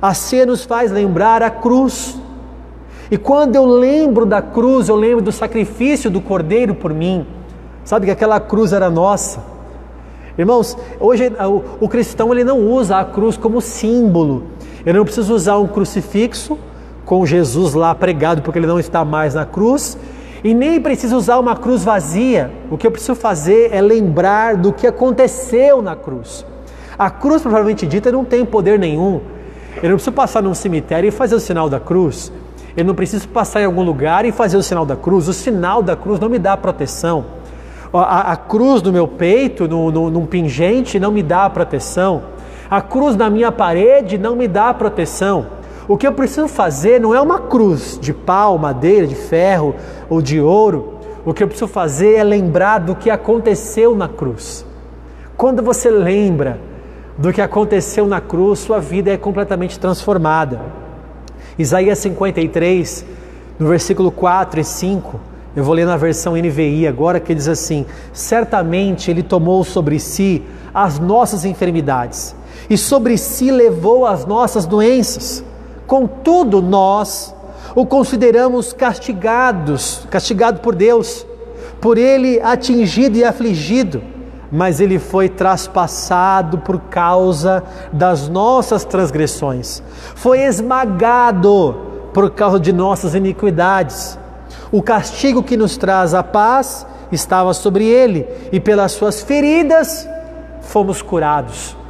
A 0.00 0.14
ceia 0.14 0.46
nos 0.46 0.64
faz 0.64 0.90
lembrar 0.90 1.42
a 1.42 1.50
cruz. 1.50 2.18
E 3.10 3.18
quando 3.18 3.56
eu 3.56 3.66
lembro 3.66 4.24
da 4.24 4.40
cruz, 4.40 4.88
eu 4.88 4.96
lembro 4.96 5.22
do 5.22 5.32
sacrifício 5.32 6.10
do 6.10 6.20
Cordeiro 6.20 6.74
por 6.74 6.94
mim. 6.94 7.26
Sabe 7.84 8.06
que 8.06 8.12
aquela 8.12 8.40
cruz 8.40 8.72
era 8.72 8.88
nossa. 8.88 9.40
Irmãos, 10.38 10.78
hoje 10.98 11.28
o, 11.28 11.84
o 11.84 11.88
cristão 11.88 12.32
ele 12.32 12.42
não 12.42 12.58
usa 12.60 12.98
a 12.98 13.04
cruz 13.04 13.36
como 13.36 13.60
símbolo. 13.60 14.44
Eu 14.86 14.94
não 14.94 15.04
preciso 15.04 15.34
usar 15.34 15.58
um 15.58 15.66
crucifixo 15.66 16.58
com 17.04 17.26
Jesus 17.26 17.74
lá 17.74 17.94
pregado 17.94 18.40
porque 18.40 18.58
ele 18.58 18.66
não 18.66 18.80
está 18.80 19.04
mais 19.04 19.34
na 19.34 19.44
cruz. 19.44 19.98
E 20.44 20.54
nem 20.54 20.80
preciso 20.80 21.16
usar 21.16 21.38
uma 21.38 21.56
cruz 21.56 21.84
vazia. 21.84 22.50
O 22.70 22.76
que 22.76 22.86
eu 22.86 22.90
preciso 22.90 23.14
fazer 23.14 23.70
é 23.72 23.80
lembrar 23.80 24.56
do 24.56 24.72
que 24.72 24.86
aconteceu 24.86 25.80
na 25.80 25.94
cruz. 25.94 26.44
A 26.98 27.10
cruz, 27.10 27.42
provavelmente 27.42 27.86
dita, 27.86 28.10
não 28.10 28.24
tem 28.24 28.44
poder 28.44 28.78
nenhum. 28.78 29.20
Eu 29.76 29.90
não 29.90 29.96
preciso 29.96 30.12
passar 30.12 30.42
num 30.42 30.54
cemitério 30.54 31.08
e 31.08 31.10
fazer 31.10 31.34
o 31.34 31.40
sinal 31.40 31.68
da 31.68 31.78
cruz. 31.78 32.32
Eu 32.76 32.84
não 32.84 32.94
preciso 32.94 33.28
passar 33.28 33.62
em 33.62 33.66
algum 33.66 33.82
lugar 33.82 34.24
e 34.24 34.32
fazer 34.32 34.56
o 34.56 34.62
sinal 34.62 34.84
da 34.84 34.96
cruz. 34.96 35.28
O 35.28 35.32
sinal 35.32 35.82
da 35.82 35.94
cruz 35.94 36.18
não 36.18 36.28
me 36.28 36.38
dá 36.38 36.56
proteção. 36.56 37.24
A, 37.92 38.32
a 38.32 38.36
cruz 38.36 38.82
no 38.82 38.90
meu 38.90 39.06
peito, 39.06 39.68
no, 39.68 39.90
no, 39.90 40.10
num 40.10 40.26
pingente, 40.26 40.98
não 40.98 41.12
me 41.12 41.22
dá 41.22 41.48
proteção. 41.50 42.22
A 42.70 42.80
cruz 42.80 43.14
na 43.14 43.28
minha 43.28 43.52
parede 43.52 44.16
não 44.16 44.34
me 44.34 44.48
dá 44.48 44.72
proteção. 44.72 45.46
O 45.88 45.96
que 45.96 46.06
eu 46.06 46.12
preciso 46.12 46.46
fazer 46.46 47.00
não 47.00 47.14
é 47.14 47.20
uma 47.20 47.40
cruz 47.40 47.98
de 48.00 48.12
pau, 48.12 48.56
madeira, 48.56 49.06
de 49.06 49.14
ferro 49.14 49.74
ou 50.08 50.22
de 50.22 50.40
ouro. 50.40 50.94
O 51.24 51.34
que 51.34 51.42
eu 51.42 51.48
preciso 51.48 51.68
fazer 51.68 52.14
é 52.14 52.24
lembrar 52.24 52.78
do 52.78 52.94
que 52.94 53.10
aconteceu 53.10 53.94
na 53.94 54.08
cruz. 54.08 54.64
Quando 55.36 55.62
você 55.62 55.90
lembra 55.90 56.60
do 57.18 57.32
que 57.32 57.40
aconteceu 57.40 58.06
na 58.06 58.20
cruz, 58.20 58.60
sua 58.60 58.80
vida 58.80 59.10
é 59.10 59.16
completamente 59.16 59.78
transformada. 59.78 60.60
Isaías 61.58 61.98
53, 61.98 63.04
no 63.58 63.68
versículo 63.68 64.10
4 64.10 64.60
e 64.60 64.64
5, 64.64 65.20
eu 65.54 65.62
vou 65.62 65.74
ler 65.74 65.84
na 65.84 65.96
versão 65.96 66.34
NVI 66.34 66.86
agora, 66.86 67.20
que 67.20 67.34
diz 67.34 67.46
assim: 67.46 67.84
Certamente 68.12 69.10
Ele 69.10 69.22
tomou 69.22 69.62
sobre 69.64 69.98
si 69.98 70.42
as 70.72 70.98
nossas 70.98 71.44
enfermidades, 71.44 72.34
e 72.70 72.78
sobre 72.78 73.18
si 73.18 73.50
levou 73.50 74.06
as 74.06 74.24
nossas 74.24 74.64
doenças. 74.64 75.44
Contudo, 75.92 76.62
nós 76.62 77.34
o 77.74 77.84
consideramos 77.84 78.72
castigados, 78.72 80.06
castigado 80.10 80.60
por 80.60 80.74
Deus, 80.74 81.26
por 81.82 81.98
Ele 81.98 82.40
atingido 82.40 83.18
e 83.18 83.22
afligido 83.22 84.02
mas 84.50 84.80
ele 84.80 84.98
foi 84.98 85.30
traspassado 85.30 86.58
por 86.58 86.78
causa 86.78 87.62
das 87.90 88.28
nossas 88.28 88.84
transgressões, 88.84 89.82
foi 90.14 90.40
esmagado 90.40 91.74
por 92.12 92.30
causa 92.30 92.60
de 92.60 92.70
nossas 92.70 93.14
iniquidades. 93.14 94.18
O 94.70 94.82
castigo 94.82 95.42
que 95.42 95.56
nos 95.56 95.78
traz 95.78 96.12
a 96.12 96.22
paz 96.22 96.86
estava 97.10 97.54
sobre 97.54 97.86
ele, 97.86 98.26
e 98.50 98.60
pelas 98.60 98.92
suas 98.92 99.22
feridas 99.22 100.06
fomos 100.60 101.00
curados. 101.00 101.81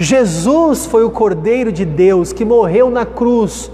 Jesus 0.00 0.86
foi 0.86 1.04
o 1.04 1.10
Cordeiro 1.10 1.70
de 1.70 1.84
Deus 1.84 2.32
que 2.32 2.44
morreu 2.44 2.90
na 2.90 3.04
cruz 3.04 3.70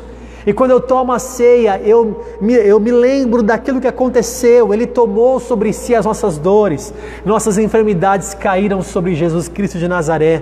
e 0.46 0.52
quando 0.52 0.70
eu 0.70 0.80
tomo 0.80 1.12
a 1.12 1.18
ceia, 1.18 1.80
eu 1.84 2.24
me, 2.40 2.54
eu 2.54 2.78
me 2.78 2.92
lembro 2.92 3.42
daquilo 3.42 3.80
que 3.80 3.88
aconteceu. 3.88 4.72
Ele 4.72 4.86
tomou 4.86 5.40
sobre 5.40 5.72
si 5.72 5.92
as 5.92 6.06
nossas 6.06 6.38
dores, 6.38 6.94
nossas 7.24 7.58
enfermidades 7.58 8.32
caíram 8.32 8.80
sobre 8.80 9.16
Jesus 9.16 9.48
Cristo 9.48 9.76
de 9.76 9.88
Nazaré. 9.88 10.40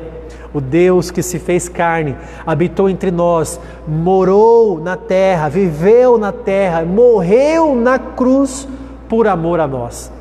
O 0.53 0.61
Deus 0.61 1.11
que 1.11 1.23
se 1.23 1.38
fez 1.38 1.71
carne, 1.71 2.14
habitou 2.47 2.88
entre 2.88 3.11
nós, 3.11 3.59
morou 3.88 4.79
na 4.79 4.95
terra, 4.95 5.49
viveu 5.49 6.19
na 6.19 6.31
terra, 6.31 6.85
morreu 6.85 7.75
na 7.75 7.99
cruz 7.99 8.69
por 9.09 9.26
amor 9.26 9.59
a 9.59 9.67
nós. 9.67 10.12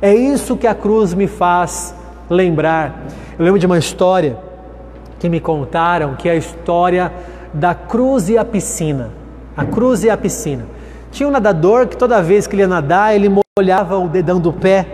É 0.00 0.14
isso 0.14 0.56
que 0.56 0.66
a 0.66 0.74
cruz 0.76 1.12
me 1.12 1.26
faz 1.26 1.92
lembrar. 2.30 3.06
Eu 3.36 3.44
lembro 3.44 3.58
de 3.58 3.66
uma 3.66 3.78
história 3.78 4.38
que 5.24 5.28
me 5.30 5.40
contaram, 5.40 6.14
que 6.14 6.28
a 6.28 6.36
história 6.36 7.10
da 7.54 7.74
cruz 7.74 8.28
e 8.28 8.36
a 8.36 8.44
piscina 8.44 9.10
a 9.56 9.64
cruz 9.64 10.04
e 10.04 10.10
a 10.10 10.16
piscina. 10.16 10.66
Tinha 11.10 11.28
um 11.28 11.32
nadador 11.32 11.86
que 11.86 11.96
toda 11.96 12.20
vez 12.20 12.46
que 12.46 12.54
ele 12.54 12.62
ia 12.62 12.68
nadar, 12.68 13.14
ele 13.14 13.30
molhava 13.56 13.96
o 13.98 14.08
dedão 14.08 14.40
do 14.40 14.52
pé 14.52 14.86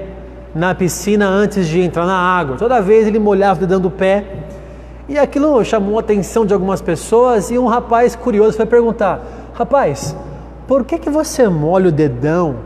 na 0.54 0.74
piscina 0.74 1.26
antes 1.26 1.66
de 1.66 1.80
entrar 1.80 2.04
na 2.04 2.16
água. 2.16 2.56
Toda 2.56 2.80
vez 2.80 3.06
ele 3.06 3.18
molhava 3.18 3.58
o 3.58 3.60
dedão 3.60 3.80
do 3.80 3.90
pé. 3.90 4.24
E 5.08 5.18
aquilo 5.18 5.64
chamou 5.64 5.96
a 5.96 6.00
atenção 6.00 6.44
de 6.44 6.52
algumas 6.52 6.80
pessoas 6.80 7.50
e 7.50 7.58
um 7.58 7.66
rapaz 7.66 8.14
curioso 8.14 8.56
foi 8.56 8.66
perguntar: 8.66 9.20
"Rapaz, 9.54 10.14
por 10.68 10.84
que 10.84 10.98
que 10.98 11.10
você 11.10 11.48
molha 11.48 11.88
o 11.88 11.92
dedão 11.92 12.56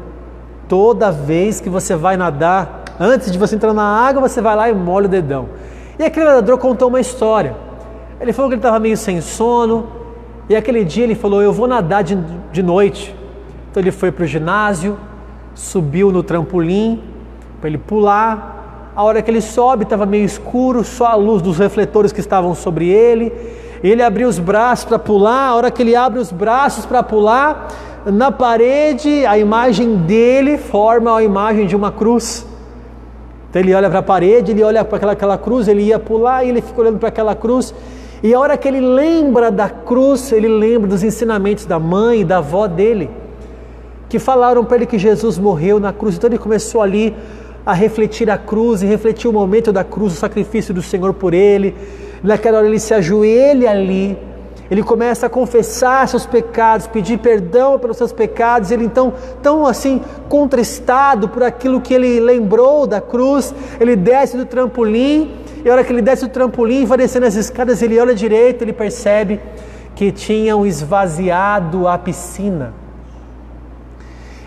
toda 0.68 1.11
vez 1.11 1.61
que 1.61 1.71
você 1.71 1.94
vai 1.94 2.16
nadar? 2.16 2.83
Antes 2.99 3.30
de 3.30 3.38
você 3.38 3.56
entrar 3.56 3.73
na 3.73 3.85
água, 3.85 4.28
você 4.28 4.40
vai 4.40 4.56
lá 4.56 4.68
e 4.68 4.75
molha 4.75 5.06
o 5.06 5.09
dedão?" 5.09 5.49
E 5.98 6.02
aquele 6.02 6.26
nadador 6.26 6.58
contou 6.58 6.88
uma 6.88 7.00
história. 7.00 7.54
Ele 8.20 8.32
falou 8.32 8.48
que 8.48 8.54
ele 8.54 8.60
estava 8.60 8.78
meio 8.78 8.96
sem 8.96 9.20
sono, 9.20 9.86
e 10.48 10.56
aquele 10.56 10.84
dia 10.84 11.04
ele 11.04 11.14
falou: 11.14 11.42
Eu 11.42 11.52
vou 11.52 11.66
nadar 11.66 12.02
de, 12.02 12.16
de 12.52 12.62
noite. 12.62 13.14
Então 13.70 13.82
ele 13.82 13.90
foi 13.90 14.12
para 14.12 14.24
o 14.24 14.26
ginásio, 14.26 14.96
subiu 15.54 16.12
no 16.12 16.22
trampolim 16.22 17.02
para 17.60 17.68
ele 17.68 17.78
pular. 17.78 18.92
A 18.94 19.02
hora 19.02 19.20
que 19.20 19.30
ele 19.30 19.40
sobe, 19.40 19.84
estava 19.84 20.06
meio 20.06 20.24
escuro, 20.24 20.84
só 20.84 21.06
a 21.06 21.14
luz 21.14 21.42
dos 21.42 21.58
refletores 21.58 22.12
que 22.12 22.20
estavam 22.20 22.54
sobre 22.54 22.88
ele. 22.88 23.32
Ele 23.82 24.02
abriu 24.02 24.28
os 24.28 24.38
braços 24.38 24.84
para 24.84 24.98
pular. 24.98 25.48
A 25.48 25.54
hora 25.56 25.70
que 25.70 25.82
ele 25.82 25.96
abre 25.96 26.20
os 26.20 26.30
braços 26.30 26.86
para 26.86 27.02
pular, 27.02 27.68
na 28.06 28.30
parede, 28.30 29.26
a 29.26 29.36
imagem 29.36 29.96
dele 29.96 30.58
forma 30.58 31.16
a 31.16 31.22
imagem 31.22 31.66
de 31.66 31.74
uma 31.74 31.90
cruz. 31.90 32.46
Então 33.54 33.62
ele 33.62 33.73
olha 33.73 33.88
para 33.88 34.00
a 34.00 34.02
parede, 34.02 34.50
ele 34.50 34.64
olha 34.64 34.84
para 34.84 34.96
aquela, 34.96 35.12
aquela 35.12 35.38
cruz, 35.38 35.68
ele 35.68 35.82
ia 35.82 35.96
pular 35.96 36.42
e 36.42 36.49
ele 36.49 36.61
fica 36.61 36.80
olhando 36.80 36.99
para 36.99 37.08
aquela 37.08 37.37
cruz. 37.37 37.73
E 38.20 38.34
a 38.34 38.40
hora 38.40 38.56
que 38.56 38.66
ele 38.66 38.80
lembra 38.80 39.49
da 39.49 39.68
cruz, 39.68 40.32
ele 40.32 40.49
lembra 40.49 40.88
dos 40.88 41.04
ensinamentos 41.04 41.64
da 41.64 41.78
mãe 41.78 42.23
e 42.23 42.25
da 42.25 42.38
avó 42.38 42.66
dele, 42.66 43.08
que 44.08 44.18
falaram 44.18 44.64
para 44.64 44.78
ele 44.78 44.87
que 44.87 44.99
Jesus 44.99 45.38
morreu 45.38 45.78
na 45.78 45.92
cruz. 45.92 46.16
Então 46.16 46.28
ele 46.28 46.37
começou 46.37 46.82
ali 46.82 47.14
a 47.64 47.73
refletir 47.73 48.28
a 48.28 48.37
cruz 48.37 48.82
e 48.82 48.87
refletir 48.87 49.28
o 49.28 49.32
momento 49.32 49.73
da 49.73 49.84
cruz, 49.84 50.14
o 50.14 50.16
sacrifício 50.16 50.75
do 50.75 50.82
Senhor 50.82 51.14
por 51.14 51.32
ele. 51.32 51.76
Naquela 52.25 52.58
hora 52.58 52.66
ele 52.66 52.80
se 52.80 52.92
ajoelha 52.92 53.70
ali, 53.70 54.18
ele 54.71 54.83
começa 54.83 55.26
a 55.26 55.28
confessar 55.28 56.09
seus 56.09 56.25
pecados, 56.26 56.87
pedir 56.87 57.18
perdão 57.18 57.78
pelos 57.78 57.97
seus 57.97 58.12
pecados. 58.12 58.71
Ele 58.71 58.85
então, 58.85 59.12
tão 59.42 59.66
assim, 59.66 60.00
contristado 60.28 61.28
por 61.28 61.42
aquilo 61.42 61.80
que 61.80 61.92
ele 61.92 62.18
lembrou 62.21 62.87
da 62.87 63.00
cruz, 63.00 63.54
ele 63.78 63.94
desce 63.94 64.37
do 64.37 64.47
trampolim 64.47 65.44
e 65.64 65.71
a 65.71 65.73
hora 65.73 65.83
que 65.83 65.90
ele 65.90 66.02
desce 66.02 66.26
o 66.26 66.28
trampolim, 66.28 66.85
vai 66.85 66.99
descendo 66.99 67.25
as 67.25 67.35
escadas, 67.35 67.80
ele 67.80 67.99
olha 67.99 68.14
direito, 68.14 68.62
ele 68.62 68.73
percebe 68.73 69.40
que 69.94 70.12
tinham 70.12 70.66
esvaziado 70.66 71.88
a 71.88 71.97
piscina. 71.97 72.75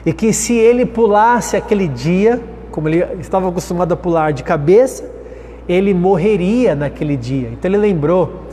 E 0.05 0.13
que 0.13 0.31
se 0.31 0.53
ele 0.53 0.85
pulasse 0.85 1.57
aquele 1.57 1.87
dia, 1.87 2.39
como 2.69 2.87
ele 2.87 3.03
estava 3.19 3.49
acostumado 3.49 3.93
a 3.93 3.97
pular 3.97 4.31
de 4.31 4.43
cabeça, 4.43 5.09
ele 5.67 5.91
morreria 5.91 6.75
naquele 6.75 7.17
dia. 7.17 7.49
Então 7.51 7.69
ele 7.69 7.77
lembrou 7.77 8.43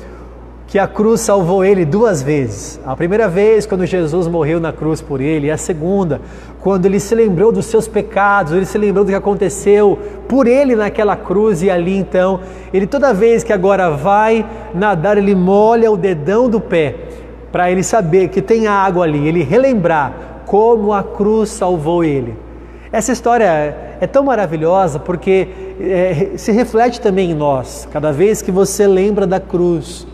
que 0.66 0.78
a 0.78 0.86
cruz 0.86 1.20
salvou 1.20 1.64
ele 1.64 1.84
duas 1.84 2.22
vezes. 2.22 2.80
A 2.84 2.96
primeira 2.96 3.28
vez, 3.28 3.66
quando 3.66 3.86
Jesus 3.86 4.26
morreu 4.26 4.58
na 4.58 4.72
cruz 4.72 5.00
por 5.00 5.20
ele, 5.20 5.46
e 5.46 5.50
a 5.50 5.56
segunda, 5.56 6.20
quando 6.60 6.86
ele 6.86 6.98
se 6.98 7.14
lembrou 7.14 7.52
dos 7.52 7.66
seus 7.66 7.86
pecados, 7.86 8.52
ele 8.52 8.64
se 8.64 8.78
lembrou 8.78 9.04
do 9.04 9.10
que 9.10 9.14
aconteceu 9.16 9.98
por 10.28 10.46
ele 10.46 10.74
naquela 10.74 11.16
cruz, 11.16 11.62
e 11.62 11.70
ali 11.70 11.96
então, 11.96 12.40
ele 12.72 12.86
toda 12.86 13.12
vez 13.12 13.44
que 13.44 13.52
agora 13.52 13.90
vai 13.90 14.44
nadar, 14.74 15.18
ele 15.18 15.34
molha 15.34 15.90
o 15.90 15.96
dedão 15.96 16.48
do 16.48 16.60
pé, 16.60 16.94
para 17.52 17.70
ele 17.70 17.82
saber 17.82 18.28
que 18.28 18.42
tem 18.42 18.66
água 18.66 19.04
ali, 19.04 19.28
ele 19.28 19.42
relembrar 19.42 20.42
como 20.46 20.92
a 20.92 21.02
cruz 21.02 21.50
salvou 21.50 22.02
ele. 22.02 22.36
Essa 22.90 23.12
história 23.12 23.96
é 24.00 24.06
tão 24.06 24.24
maravilhosa 24.24 24.98
porque 24.98 25.48
é, 25.80 26.32
se 26.36 26.52
reflete 26.52 27.00
também 27.00 27.30
em 27.30 27.34
nós, 27.34 27.88
cada 27.92 28.12
vez 28.12 28.40
que 28.40 28.50
você 28.50 28.86
lembra 28.86 29.26
da 29.26 29.38
cruz 29.40 30.06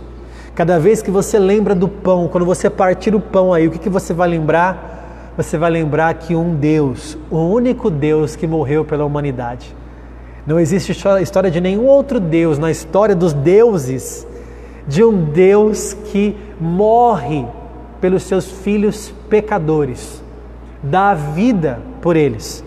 Cada 0.61 0.79
vez 0.79 1.01
que 1.01 1.11
você 1.11 1.39
lembra 1.39 1.75
do 1.75 1.89
pão, 1.89 2.29
quando 2.29 2.45
você 2.45 2.69
partir 2.69 3.15
o 3.15 3.19
pão 3.19 3.51
aí, 3.51 3.67
o 3.67 3.71
que, 3.71 3.79
que 3.79 3.89
você 3.89 4.13
vai 4.13 4.29
lembrar? 4.29 5.33
Você 5.35 5.57
vai 5.57 5.71
lembrar 5.71 6.13
que 6.13 6.37
um 6.37 6.55
Deus, 6.55 7.17
o 7.31 7.39
único 7.39 7.89
Deus 7.89 8.37
que 8.37 8.47
morreu 8.47 8.85
pela 8.85 9.07
humanidade. 9.07 9.75
Não 10.47 10.61
existe 10.61 10.93
história 10.93 11.51
de 11.51 11.63
nenhum 11.63 11.87
outro 11.87 12.21
Deus 12.21 12.59
na 12.59 12.71
história 12.71 13.17
dos 13.17 13.33
deuses, 13.33 14.27
de 14.87 15.03
um 15.03 15.31
Deus 15.31 15.95
que 15.95 16.37
morre 16.61 17.47
pelos 17.99 18.25
seus 18.25 18.45
filhos 18.45 19.15
pecadores, 19.31 20.23
dá 20.83 21.15
vida 21.15 21.81
por 22.03 22.17
eles. 22.17 22.63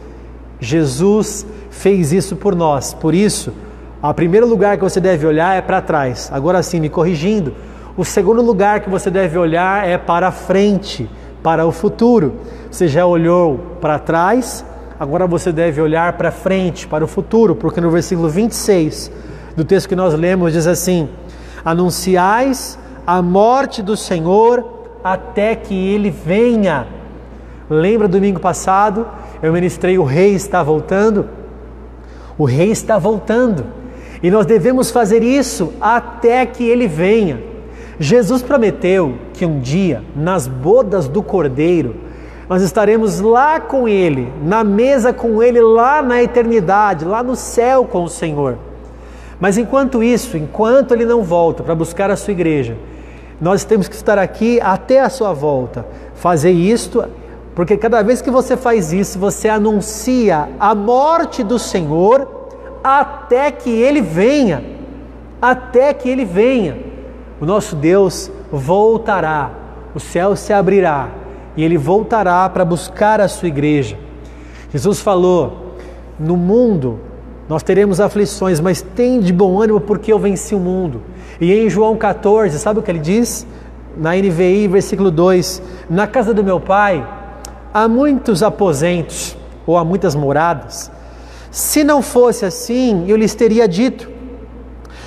Jesus 0.60 1.46
fez 1.70 2.12
isso 2.12 2.36
por 2.38 2.56
nós. 2.56 2.92
Por 2.92 3.14
isso, 3.14 3.54
o 4.02 4.14
primeiro 4.16 4.48
lugar 4.48 4.78
que 4.78 4.84
você 4.84 5.00
deve 5.00 5.28
olhar 5.28 5.56
é 5.56 5.62
para 5.62 5.80
trás. 5.80 6.32
Agora 6.34 6.64
sim, 6.64 6.80
me 6.80 6.90
corrigindo, 6.90 7.54
o 7.96 8.04
segundo 8.04 8.42
lugar 8.42 8.80
que 8.80 8.90
você 8.90 9.12
deve 9.12 9.38
olhar 9.38 9.88
é 9.88 10.00
para 10.00 10.32
frente, 10.32 11.08
para 11.44 11.64
o 11.64 11.72
futuro. 11.72 12.40
Você 12.72 12.88
já 12.88 13.06
olhou 13.06 13.78
para 13.80 14.00
trás, 14.00 14.66
agora 15.00 15.28
você 15.28 15.52
deve 15.52 15.80
olhar 15.80 16.14
para 16.14 16.32
frente, 16.32 16.88
para 16.88 17.06
o 17.06 17.08
futuro, 17.08 17.56
porque 17.56 17.80
no 17.80 17.92
versículo 17.92 18.30
26 18.30 19.12
do 19.56 19.64
texto 19.64 19.88
que 19.88 19.96
nós 19.96 20.16
lemos 20.16 20.54
diz 20.54 20.66
assim: 20.66 21.08
Anunciais 21.64 22.80
a 23.06 23.22
morte 23.22 23.84
do 23.84 23.96
Senhor 23.96 24.66
até 25.04 25.56
que 25.56 25.76
ele 25.76 26.10
venha. 26.10 26.88
Lembra 27.70 28.08
domingo 28.08 28.40
passado? 28.40 29.06
Eu 29.40 29.54
ministrei 29.54 30.00
o 30.00 30.04
rei 30.04 30.34
está 30.34 30.64
voltando. 30.64 31.30
O 32.40 32.46
rei 32.46 32.72
está 32.72 32.98
voltando. 32.98 33.66
E 34.24 34.32
nós 34.32 34.48
devemos 34.48 34.90
fazer 34.90 35.22
isso 35.22 35.74
até 35.80 36.44
que 36.44 36.64
ele 36.64 36.88
venha. 36.88 37.53
Jesus 38.04 38.42
prometeu 38.42 39.16
que 39.34 39.46
um 39.46 39.62
dia, 39.62 40.04
nas 40.14 40.46
bodas 40.46 41.08
do 41.08 41.24
Cordeiro, 41.24 41.96
nós 42.50 42.62
estaremos 42.62 43.22
lá 43.22 43.62
com 43.62 43.88
ele, 43.88 44.32
na 44.44 44.62
mesa 44.62 45.14
com 45.14 45.42
ele, 45.42 45.62
lá 45.62 46.02
na 46.02 46.22
eternidade, 46.22 47.06
lá 47.06 47.24
no 47.24 47.36
céu 47.36 47.86
com 47.86 48.04
o 48.04 48.10
Senhor. 48.10 48.58
Mas 49.40 49.58
enquanto 49.58 50.04
isso, 50.04 50.36
enquanto 50.36 50.94
ele 50.94 51.06
não 51.06 51.24
volta 51.24 51.64
para 51.64 51.74
buscar 51.74 52.12
a 52.12 52.18
sua 52.18 52.34
igreja, 52.34 52.76
nós 53.40 53.64
temos 53.64 53.88
que 53.88 53.96
estar 53.96 54.20
aqui 54.20 54.60
até 54.60 55.00
a 55.00 55.10
sua 55.10 55.32
volta. 55.32 55.86
Fazer 56.14 56.52
isto 56.52 57.06
porque 57.56 57.78
cada 57.78 58.02
vez 58.02 58.22
que 58.22 58.30
você 58.30 58.58
faz 58.58 58.92
isso, 58.92 59.18
você 59.18 59.48
anuncia 59.48 60.50
a 60.60 60.76
morte 60.76 61.42
do 61.42 61.58
Senhor 61.58 62.28
até 62.84 63.50
que 63.50 63.70
ele 63.70 64.02
venha. 64.02 64.62
Até 65.42 65.94
que 65.94 66.10
ele 66.10 66.26
venha. 66.26 66.93
O 67.44 67.46
nosso 67.46 67.76
Deus 67.76 68.32
voltará, 68.50 69.52
o 69.94 70.00
céu 70.00 70.34
se 70.34 70.54
abrirá 70.54 71.10
e 71.58 71.64
ele 71.66 71.78
voltará 71.78 72.48
para 72.48 72.64
buscar 72.64 73.20
a 73.20 73.28
sua 73.28 73.50
igreja. 73.50 73.98
Jesus 74.72 75.02
falou: 75.02 75.76
No 76.18 76.38
mundo 76.38 77.02
nós 77.50 77.62
teremos 77.62 78.00
aflições, 78.00 78.62
mas 78.62 78.82
tem 78.82 79.20
de 79.20 79.34
bom 79.34 79.62
ânimo 79.62 79.82
porque 79.82 80.14
eu 80.14 80.18
venci 80.18 80.56
o 80.56 80.58
mundo. 80.58 81.02
E 81.42 81.52
em 81.52 81.70
João 81.70 81.98
14, 81.98 82.58
sabe 82.60 82.80
o 82.80 82.82
que 82.82 82.90
ele 82.90 83.00
diz? 83.00 83.46
Na 83.98 84.16
NVI, 84.16 84.70
versículo 84.70 85.12
2: 85.12 85.62
Na 85.90 86.08
casa 86.08 86.34
do 86.34 86.46
meu 86.46 86.62
pai 86.62 87.06
há 87.74 87.90
muitos 87.90 88.42
aposentos 88.42 89.36
ou 89.68 89.78
há 89.78 89.84
muitas 89.84 90.16
moradas. 90.16 90.90
Se 91.52 91.84
não 91.84 92.02
fosse 92.02 92.46
assim, 92.46 93.04
eu 93.06 93.18
lhes 93.18 93.36
teria 93.36 93.68
dito: 93.68 94.13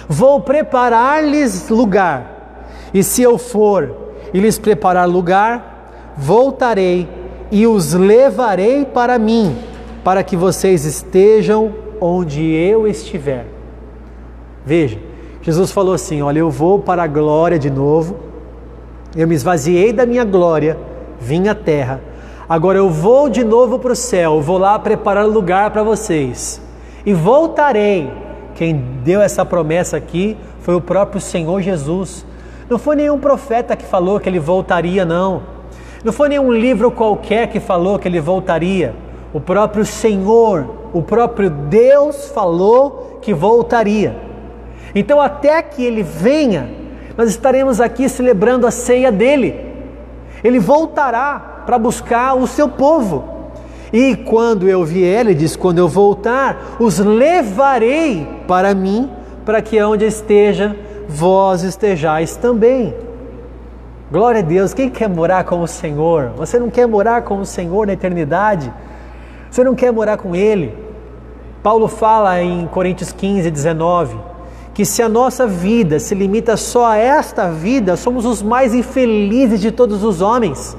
Vou 0.08 0.40
preparar-lhes 0.40 1.68
lugar. 1.68 2.62
E 2.94 3.02
se 3.02 3.22
eu 3.22 3.36
for 3.38 3.94
e 4.32 4.40
lhes 4.40 4.58
preparar 4.58 5.08
lugar, 5.08 6.14
voltarei 6.16 7.08
e 7.50 7.66
os 7.66 7.92
levarei 7.92 8.84
para 8.84 9.18
mim, 9.18 9.56
para 10.04 10.22
que 10.22 10.36
vocês 10.36 10.84
estejam 10.84 11.72
onde 12.00 12.42
eu 12.42 12.86
estiver. 12.86 13.46
Veja, 14.64 14.98
Jesus 15.42 15.70
falou 15.72 15.94
assim: 15.94 16.22
Olha, 16.22 16.40
eu 16.40 16.50
vou 16.50 16.78
para 16.78 17.02
a 17.02 17.06
glória 17.06 17.58
de 17.58 17.70
novo, 17.70 18.16
eu 19.14 19.26
me 19.26 19.34
esvaziei 19.34 19.92
da 19.92 20.06
minha 20.06 20.24
glória, 20.24 20.78
vim 21.20 21.48
à 21.48 21.54
terra 21.54 22.00
Agora 22.48 22.78
eu 22.78 22.88
vou 22.88 23.28
de 23.28 23.42
novo 23.42 23.76
para 23.78 23.92
o 23.92 23.96
céu, 23.96 24.40
vou 24.40 24.56
lá 24.56 24.78
preparar 24.78 25.26
lugar 25.26 25.72
para 25.72 25.82
vocês 25.82 26.60
e 27.04 27.12
voltarei. 27.12 28.08
Quem 28.56 28.74
deu 29.04 29.20
essa 29.20 29.44
promessa 29.44 29.98
aqui 29.98 30.34
foi 30.60 30.74
o 30.74 30.80
próprio 30.80 31.20
Senhor 31.20 31.60
Jesus. 31.60 32.24
Não 32.70 32.78
foi 32.78 32.96
nenhum 32.96 33.18
profeta 33.18 33.76
que 33.76 33.84
falou 33.84 34.18
que 34.18 34.28
ele 34.28 34.40
voltaria, 34.40 35.04
não. 35.04 35.42
Não 36.02 36.10
foi 36.10 36.30
nenhum 36.30 36.50
livro 36.50 36.90
qualquer 36.90 37.48
que 37.48 37.60
falou 37.60 37.98
que 37.98 38.08
ele 38.08 38.18
voltaria. 38.18 38.94
O 39.30 39.40
próprio 39.40 39.84
Senhor, 39.84 40.88
o 40.94 41.02
próprio 41.02 41.50
Deus 41.50 42.28
falou 42.28 43.18
que 43.20 43.34
voltaria. 43.34 44.16
Então, 44.94 45.20
até 45.20 45.60
que 45.60 45.84
ele 45.84 46.02
venha, 46.02 46.70
nós 47.14 47.28
estaremos 47.28 47.78
aqui 47.78 48.08
celebrando 48.08 48.66
a 48.66 48.70
ceia 48.70 49.12
dele. 49.12 49.54
Ele 50.42 50.58
voltará 50.58 51.64
para 51.66 51.78
buscar 51.78 52.34
o 52.34 52.46
seu 52.46 52.70
povo. 52.70 53.35
E 53.92 54.16
quando 54.16 54.68
eu 54.68 54.84
vier, 54.84 55.20
ele 55.20 55.34
diz: 55.34 55.56
quando 55.56 55.78
eu 55.78 55.88
voltar, 55.88 56.76
os 56.78 56.98
levarei 56.98 58.26
para 58.46 58.74
mim, 58.74 59.10
para 59.44 59.62
que 59.62 59.80
onde 59.82 60.04
esteja, 60.04 60.76
vós 61.08 61.62
estejais 61.62 62.36
também. 62.36 62.94
Glória 64.10 64.40
a 64.40 64.42
Deus. 64.44 64.72
Quem 64.72 64.88
quer 64.88 65.08
morar 65.08 65.44
com 65.44 65.60
o 65.62 65.66
Senhor? 65.66 66.32
Você 66.36 66.58
não 66.58 66.70
quer 66.70 66.86
morar 66.86 67.22
com 67.22 67.40
o 67.40 67.46
Senhor 67.46 67.86
na 67.86 67.92
eternidade? 67.92 68.72
Você 69.50 69.64
não 69.64 69.74
quer 69.74 69.92
morar 69.92 70.16
com 70.16 70.34
Ele? 70.34 70.74
Paulo 71.62 71.88
fala 71.88 72.40
em 72.40 72.66
Coríntios 72.68 73.10
15, 73.10 73.50
19, 73.50 74.16
que 74.72 74.84
se 74.84 75.02
a 75.02 75.08
nossa 75.08 75.46
vida 75.46 75.98
se 75.98 76.14
limita 76.14 76.56
só 76.56 76.92
a 76.92 76.96
esta 76.96 77.50
vida, 77.50 77.96
somos 77.96 78.24
os 78.24 78.42
mais 78.42 78.74
infelizes 78.74 79.60
de 79.60 79.72
todos 79.72 80.04
os 80.04 80.20
homens 80.20 80.76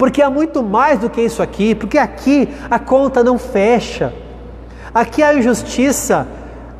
porque 0.00 0.22
há 0.22 0.30
muito 0.30 0.62
mais 0.62 0.98
do 0.98 1.10
que 1.10 1.20
isso 1.20 1.42
aqui, 1.42 1.74
porque 1.74 1.98
aqui 1.98 2.48
a 2.70 2.78
conta 2.78 3.22
não 3.22 3.38
fecha, 3.38 4.14
aqui 4.94 5.22
a 5.22 5.34
injustiça, 5.34 6.26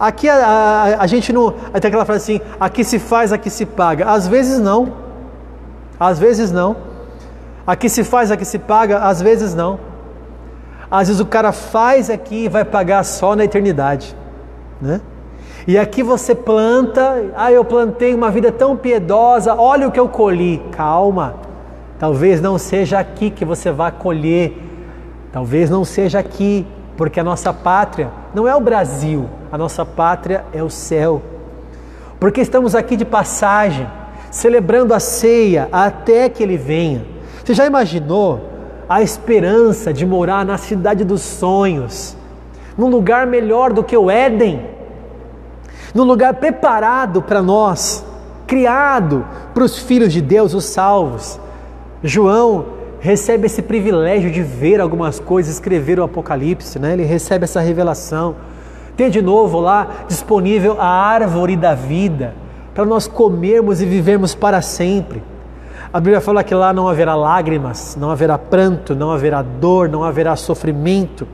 aqui 0.00 0.26
a, 0.26 0.36
a, 0.36 1.02
a 1.02 1.06
gente 1.06 1.30
não. 1.30 1.52
Até 1.74 1.88
aquela 1.88 2.06
frase 2.06 2.22
assim: 2.22 2.44
aqui 2.58 2.82
se 2.82 2.98
faz, 2.98 3.30
aqui 3.30 3.50
se 3.50 3.66
paga. 3.66 4.10
Às 4.10 4.26
vezes 4.26 4.58
não, 4.58 4.94
às 6.00 6.18
vezes 6.18 6.50
não. 6.50 6.78
Aqui 7.66 7.90
se 7.90 8.04
faz, 8.04 8.30
aqui 8.30 8.46
se 8.46 8.58
paga, 8.58 9.00
às 9.00 9.20
vezes 9.20 9.54
não. 9.54 9.78
Às 10.90 11.08
vezes 11.08 11.20
o 11.20 11.26
cara 11.26 11.52
faz 11.52 12.08
aqui 12.08 12.44
e 12.46 12.48
vai 12.48 12.64
pagar 12.64 13.04
só 13.04 13.36
na 13.36 13.44
eternidade, 13.44 14.16
né? 14.80 14.98
E 15.68 15.76
aqui 15.76 16.02
você 16.02 16.34
planta, 16.34 17.32
ah, 17.36 17.52
eu 17.52 17.66
plantei 17.66 18.14
uma 18.14 18.30
vida 18.30 18.50
tão 18.50 18.78
piedosa, 18.78 19.54
olha 19.54 19.86
o 19.86 19.92
que 19.92 20.00
eu 20.00 20.08
colhi. 20.08 20.62
Calma. 20.72 21.49
Talvez 22.00 22.40
não 22.40 22.56
seja 22.56 22.98
aqui 22.98 23.28
que 23.28 23.44
você 23.44 23.70
vai 23.70 23.92
colher, 23.92 24.56
talvez 25.30 25.68
não 25.68 25.84
seja 25.84 26.18
aqui, 26.18 26.66
porque 26.96 27.20
a 27.20 27.24
nossa 27.24 27.52
pátria 27.52 28.10
não 28.34 28.48
é 28.48 28.56
o 28.56 28.60
Brasil, 28.60 29.28
a 29.52 29.58
nossa 29.58 29.84
pátria 29.84 30.46
é 30.50 30.62
o 30.62 30.70
céu. 30.70 31.20
Porque 32.18 32.40
estamos 32.40 32.74
aqui 32.74 32.96
de 32.96 33.04
passagem, 33.04 33.86
celebrando 34.30 34.94
a 34.94 34.98
ceia 34.98 35.68
até 35.70 36.30
que 36.30 36.42
ele 36.42 36.56
venha. 36.56 37.04
Você 37.44 37.52
já 37.52 37.66
imaginou 37.66 38.48
a 38.88 39.02
esperança 39.02 39.92
de 39.92 40.06
morar 40.06 40.42
na 40.42 40.56
cidade 40.56 41.04
dos 41.04 41.20
sonhos, 41.20 42.16
num 42.78 42.88
lugar 42.88 43.26
melhor 43.26 43.74
do 43.74 43.84
que 43.84 43.94
o 43.94 44.10
Éden, 44.10 44.64
num 45.94 46.04
lugar 46.04 46.32
preparado 46.32 47.20
para 47.20 47.42
nós, 47.42 48.02
criado 48.46 49.22
para 49.52 49.64
os 49.64 49.78
filhos 49.78 50.10
de 50.10 50.22
Deus, 50.22 50.54
os 50.54 50.64
salvos. 50.64 51.38
João 52.02 52.66
recebe 53.00 53.46
esse 53.46 53.62
privilégio 53.62 54.30
de 54.30 54.42
ver 54.42 54.80
algumas 54.80 55.18
coisas, 55.18 55.54
escrever 55.54 55.98
o 55.98 56.02
Apocalipse, 56.02 56.78
né? 56.78 56.92
ele 56.92 57.04
recebe 57.04 57.44
essa 57.44 57.60
revelação. 57.60 58.36
Tem 58.96 59.10
de 59.10 59.22
novo 59.22 59.60
lá 59.60 60.04
disponível 60.08 60.76
a 60.78 60.86
árvore 60.86 61.56
da 61.56 61.74
vida 61.74 62.34
para 62.74 62.84
nós 62.84 63.06
comermos 63.06 63.80
e 63.80 63.86
vivermos 63.86 64.34
para 64.34 64.62
sempre. 64.62 65.22
A 65.92 65.98
Bíblia 65.98 66.20
fala 66.20 66.44
que 66.44 66.54
lá 66.54 66.72
não 66.72 66.86
haverá 66.86 67.14
lágrimas, 67.14 67.96
não 67.98 68.10
haverá 68.10 68.38
pranto, 68.38 68.94
não 68.94 69.10
haverá 69.10 69.42
dor, 69.42 69.88
não 69.88 70.04
haverá 70.04 70.36
sofrimento. 70.36 71.26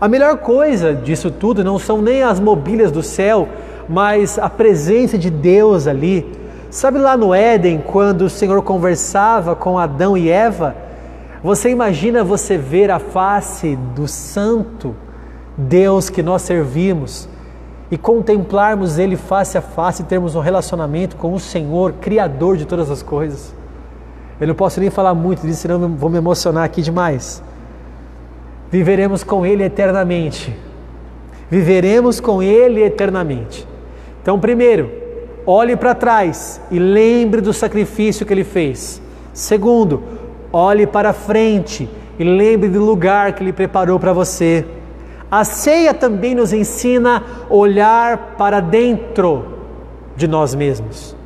A 0.00 0.08
melhor 0.08 0.38
coisa 0.38 0.94
disso 0.94 1.30
tudo 1.30 1.62
não 1.62 1.78
são 1.78 2.00
nem 2.00 2.22
as 2.22 2.40
mobílias 2.40 2.90
do 2.90 3.02
céu, 3.02 3.48
mas 3.88 4.38
a 4.38 4.48
presença 4.48 5.18
de 5.18 5.28
Deus 5.28 5.86
ali, 5.86 6.26
Sabe 6.70 7.00
lá 7.00 7.16
no 7.16 7.34
Éden, 7.34 7.82
quando 7.84 8.22
o 8.22 8.30
Senhor 8.30 8.62
conversava 8.62 9.56
com 9.56 9.76
Adão 9.76 10.16
e 10.16 10.30
Eva? 10.30 10.76
Você 11.42 11.68
imagina 11.68 12.22
você 12.22 12.56
ver 12.56 12.92
a 12.92 13.00
face 13.00 13.74
do 13.74 14.06
Santo 14.06 14.94
Deus 15.58 16.08
que 16.08 16.22
nós 16.22 16.42
servimos 16.42 17.28
e 17.90 17.98
contemplarmos 17.98 18.98
Ele 18.98 19.16
face 19.16 19.58
a 19.58 19.60
face 19.60 20.02
e 20.02 20.04
termos 20.04 20.36
um 20.36 20.40
relacionamento 20.40 21.16
com 21.16 21.34
o 21.34 21.40
Senhor, 21.40 21.94
Criador 21.94 22.56
de 22.56 22.64
todas 22.64 22.88
as 22.88 23.02
coisas? 23.02 23.52
Eu 24.40 24.46
não 24.46 24.54
posso 24.54 24.78
nem 24.78 24.90
falar 24.90 25.12
muito 25.12 25.44
disso, 25.44 25.62
senão 25.62 25.96
vou 25.96 26.08
me 26.08 26.18
emocionar 26.18 26.62
aqui 26.62 26.82
demais. 26.82 27.42
Viveremos 28.70 29.24
com 29.24 29.44
Ele 29.44 29.64
eternamente. 29.64 30.56
Viveremos 31.50 32.20
com 32.20 32.40
Ele 32.40 32.80
eternamente. 32.80 33.66
Então, 34.22 34.38
primeiro, 34.38 34.99
olhe 35.50 35.74
para 35.74 35.96
trás 35.96 36.60
e 36.70 36.78
lembre 36.78 37.40
do 37.40 37.52
sacrifício 37.52 38.24
que 38.24 38.32
ele 38.32 38.44
fez. 38.44 39.02
Segundo, 39.32 40.02
olhe 40.52 40.86
para 40.86 41.12
frente 41.12 41.88
e 42.18 42.24
lembre 42.24 42.68
do 42.68 42.84
lugar 42.84 43.32
que 43.32 43.42
Ele 43.42 43.52
preparou 43.52 43.98
para 43.98 44.12
você. 44.12 44.64
A 45.30 45.42
ceia 45.42 45.92
também 45.92 46.34
nos 46.34 46.52
ensina 46.52 47.24
olhar 47.48 48.34
para 48.36 48.60
dentro 48.60 49.44
de 50.16 50.28
nós 50.28 50.54
mesmos. 50.54 51.16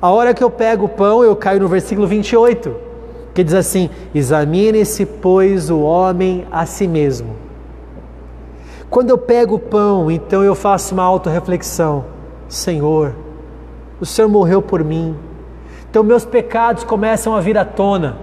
A 0.00 0.10
hora 0.10 0.32
que 0.32 0.44
eu 0.44 0.50
pego 0.50 0.84
o 0.86 0.88
pão, 0.88 1.24
eu 1.24 1.34
caio 1.34 1.60
no 1.60 1.68
versículo 1.68 2.06
28, 2.06 2.74
que 3.34 3.42
diz 3.42 3.54
assim: 3.54 3.90
Examine-se, 4.14 5.04
pois, 5.04 5.70
o 5.70 5.80
homem 5.80 6.46
a 6.50 6.64
si 6.64 6.86
mesmo. 6.86 7.34
Quando 8.88 9.10
eu 9.10 9.18
pego 9.18 9.56
o 9.56 9.58
pão, 9.58 10.10
então 10.10 10.44
eu 10.44 10.54
faço 10.54 10.94
uma 10.94 11.02
autorreflexão: 11.02 12.04
Senhor, 12.48 13.25
o 14.00 14.06
Senhor 14.06 14.28
morreu 14.28 14.60
por 14.60 14.82
mim, 14.84 15.16
então 15.88 16.02
meus 16.02 16.24
pecados 16.24 16.84
começam 16.84 17.34
a 17.34 17.40
vir 17.40 17.56
à 17.56 17.64
tona, 17.64 18.16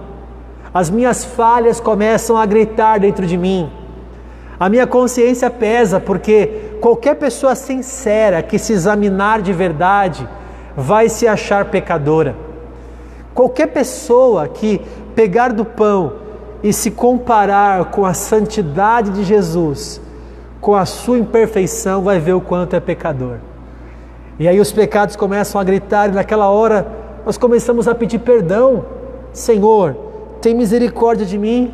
as 0.72 0.90
minhas 0.90 1.24
falhas 1.24 1.78
começam 1.78 2.36
a 2.36 2.44
gritar 2.44 2.98
dentro 2.98 3.26
de 3.26 3.36
mim. 3.36 3.70
A 4.58 4.68
minha 4.68 4.86
consciência 4.86 5.50
pesa 5.50 6.00
porque 6.00 6.76
qualquer 6.80 7.14
pessoa 7.14 7.54
sincera 7.54 8.42
que 8.42 8.58
se 8.58 8.72
examinar 8.72 9.42
de 9.42 9.52
verdade 9.52 10.28
vai 10.76 11.08
se 11.08 11.26
achar 11.26 11.66
pecadora. 11.66 12.34
Qualquer 13.34 13.68
pessoa 13.68 14.48
que 14.48 14.80
pegar 15.14 15.52
do 15.52 15.64
pão 15.64 16.14
e 16.62 16.72
se 16.72 16.90
comparar 16.90 17.86
com 17.86 18.04
a 18.04 18.14
santidade 18.14 19.10
de 19.10 19.24
Jesus, 19.24 20.00
com 20.60 20.74
a 20.74 20.84
sua 20.84 21.18
imperfeição, 21.18 22.02
vai 22.02 22.18
ver 22.18 22.32
o 22.32 22.40
quanto 22.40 22.74
é 22.74 22.80
pecador. 22.80 23.38
E 24.38 24.48
aí 24.48 24.58
os 24.58 24.72
pecados 24.72 25.14
começam 25.14 25.60
a 25.60 25.64
gritar, 25.64 26.08
e 26.08 26.12
naquela 26.12 26.48
hora 26.48 26.86
nós 27.24 27.38
começamos 27.38 27.86
a 27.86 27.94
pedir 27.94 28.18
perdão. 28.18 28.84
Senhor, 29.32 29.96
tem 30.40 30.54
misericórdia 30.54 31.24
de 31.24 31.38
mim. 31.38 31.72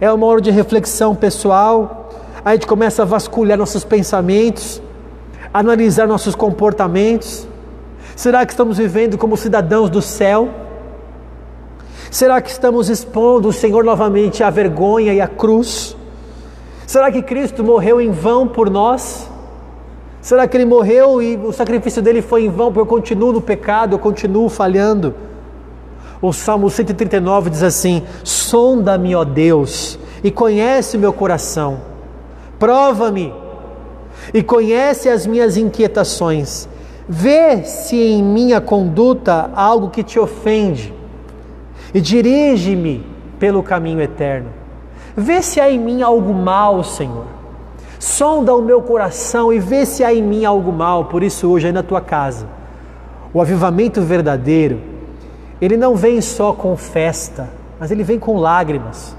É 0.00 0.12
uma 0.12 0.26
hora 0.26 0.40
de 0.40 0.50
reflexão 0.50 1.14
pessoal. 1.14 2.10
A 2.44 2.52
gente 2.52 2.66
começa 2.66 3.02
a 3.02 3.04
vasculhar 3.04 3.56
nossos 3.56 3.84
pensamentos, 3.84 4.82
analisar 5.52 6.06
nossos 6.06 6.34
comportamentos. 6.34 7.48
Será 8.14 8.44
que 8.44 8.52
estamos 8.52 8.78
vivendo 8.78 9.16
como 9.16 9.36
cidadãos 9.36 9.88
do 9.88 10.02
céu? 10.02 10.48
Será 12.10 12.40
que 12.40 12.50
estamos 12.50 12.88
expondo 12.88 13.48
o 13.48 13.52
Senhor 13.52 13.84
novamente 13.84 14.42
à 14.42 14.50
vergonha 14.50 15.12
e 15.12 15.20
à 15.20 15.28
cruz? 15.28 15.96
Será 16.86 17.10
que 17.10 17.22
Cristo 17.22 17.64
morreu 17.64 18.00
em 18.00 18.10
vão 18.10 18.46
por 18.46 18.70
nós? 18.70 19.28
Será 20.20 20.48
que 20.48 20.56
ele 20.56 20.64
morreu 20.64 21.22
e 21.22 21.36
o 21.36 21.52
sacrifício 21.52 22.02
dele 22.02 22.20
foi 22.20 22.44
em 22.44 22.50
vão 22.50 22.72
porque 22.72 22.80
eu 22.80 22.86
continuo 22.86 23.32
no 23.32 23.40
pecado, 23.40 23.94
eu 23.94 23.98
continuo 23.98 24.48
falhando? 24.48 25.14
O 26.20 26.32
Salmo 26.32 26.68
139 26.68 27.50
diz 27.50 27.62
assim: 27.62 28.02
Sonda-me, 28.24 29.14
ó 29.14 29.24
Deus, 29.24 29.98
e 30.22 30.30
conhece 30.30 30.96
o 30.96 31.00
meu 31.00 31.12
coração, 31.12 31.80
prova-me 32.58 33.32
e 34.34 34.42
conhece 34.42 35.08
as 35.08 35.24
minhas 35.24 35.56
inquietações, 35.56 36.68
vê 37.08 37.62
se 37.62 37.96
em 37.96 38.22
minha 38.22 38.60
conduta 38.60 39.50
há 39.54 39.62
algo 39.62 39.90
que 39.90 40.02
te 40.02 40.18
ofende 40.18 40.92
e 41.94 42.00
dirige-me 42.00 43.06
pelo 43.38 43.62
caminho 43.62 44.00
eterno. 44.00 44.50
Vê 45.16 45.40
se 45.40 45.60
há 45.60 45.70
em 45.70 45.78
mim 45.78 46.02
algo 46.02 46.34
mal, 46.34 46.82
Senhor 46.82 47.37
sonda 47.98 48.54
o 48.54 48.62
meu 48.62 48.80
coração 48.80 49.52
e 49.52 49.58
vê 49.58 49.84
se 49.84 50.04
há 50.04 50.12
em 50.12 50.22
mim 50.22 50.44
algo 50.44 50.72
mal. 50.72 51.06
Por 51.06 51.22
isso, 51.22 51.48
hoje, 51.48 51.66
aí 51.66 51.72
na 51.72 51.82
tua 51.82 52.00
casa, 52.00 52.46
o 53.32 53.40
avivamento 53.40 54.00
verdadeiro, 54.02 54.80
ele 55.60 55.76
não 55.76 55.96
vem 55.96 56.20
só 56.20 56.52
com 56.52 56.76
festa, 56.76 57.48
mas 57.78 57.90
ele 57.90 58.04
vem 58.04 58.18
com 58.18 58.38
lágrimas. 58.38 59.16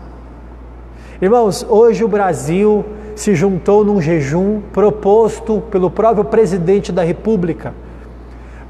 Irmãos, 1.22 1.66
hoje 1.68 2.04
o 2.04 2.08
Brasil 2.08 2.86
se 3.16 3.36
juntou 3.36 3.84
num 3.84 4.02
jejum 4.02 4.62
proposto 4.72 5.62
pelo 5.70 5.92
próprio 5.92 6.24
presidente 6.24 6.92
da 6.92 7.04
República, 7.04 7.74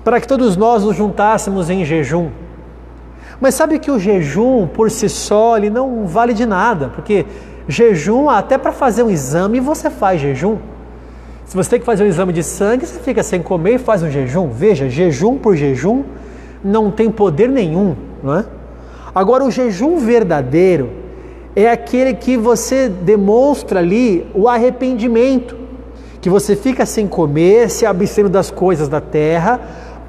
para 0.03 0.19
que 0.19 0.27
todos 0.27 0.57
nós 0.57 0.83
nos 0.83 0.95
juntássemos 0.95 1.69
em 1.69 1.85
jejum. 1.85 2.31
Mas 3.39 3.53
sabe 3.53 3.77
que 3.77 3.91
o 3.91 3.99
jejum 3.99 4.67
por 4.67 4.89
si 4.89 5.07
só 5.07 5.55
ele 5.55 5.69
não 5.69 6.07
vale 6.07 6.33
de 6.33 6.45
nada, 6.47 6.89
porque 6.89 7.25
Jejum, 7.69 8.27
até 8.27 8.57
para 8.57 8.71
fazer 8.71 9.03
um 9.03 9.11
exame, 9.11 9.59
você 9.59 9.91
faz 9.91 10.19
jejum. 10.19 10.57
Se 11.45 11.55
você 11.55 11.69
tem 11.69 11.79
que 11.79 11.85
fazer 11.85 12.03
um 12.03 12.07
exame 12.07 12.33
de 12.33 12.41
sangue, 12.41 12.83
você 12.83 12.99
fica 12.99 13.21
sem 13.21 13.43
comer 13.43 13.75
e 13.75 13.77
faz 13.77 14.01
um 14.01 14.09
jejum. 14.09 14.49
Veja, 14.49 14.89
jejum 14.89 15.37
por 15.37 15.55
jejum 15.55 16.03
não 16.63 16.89
tem 16.89 17.11
poder 17.11 17.47
nenhum, 17.47 17.95
não 18.23 18.37
é? 18.37 18.45
Agora, 19.13 19.43
o 19.43 19.51
jejum 19.51 19.97
verdadeiro 19.97 20.89
é 21.55 21.69
aquele 21.69 22.15
que 22.15 22.35
você 22.35 22.89
demonstra 22.89 23.79
ali 23.79 24.25
o 24.33 24.47
arrependimento, 24.47 25.55
que 26.19 26.29
você 26.29 26.55
fica 26.55 26.87
sem 26.87 27.07
comer, 27.07 27.69
se 27.69 27.85
abstendo 27.85 28.29
das 28.29 28.49
coisas 28.49 28.87
da 28.87 28.99
terra, 28.99 29.59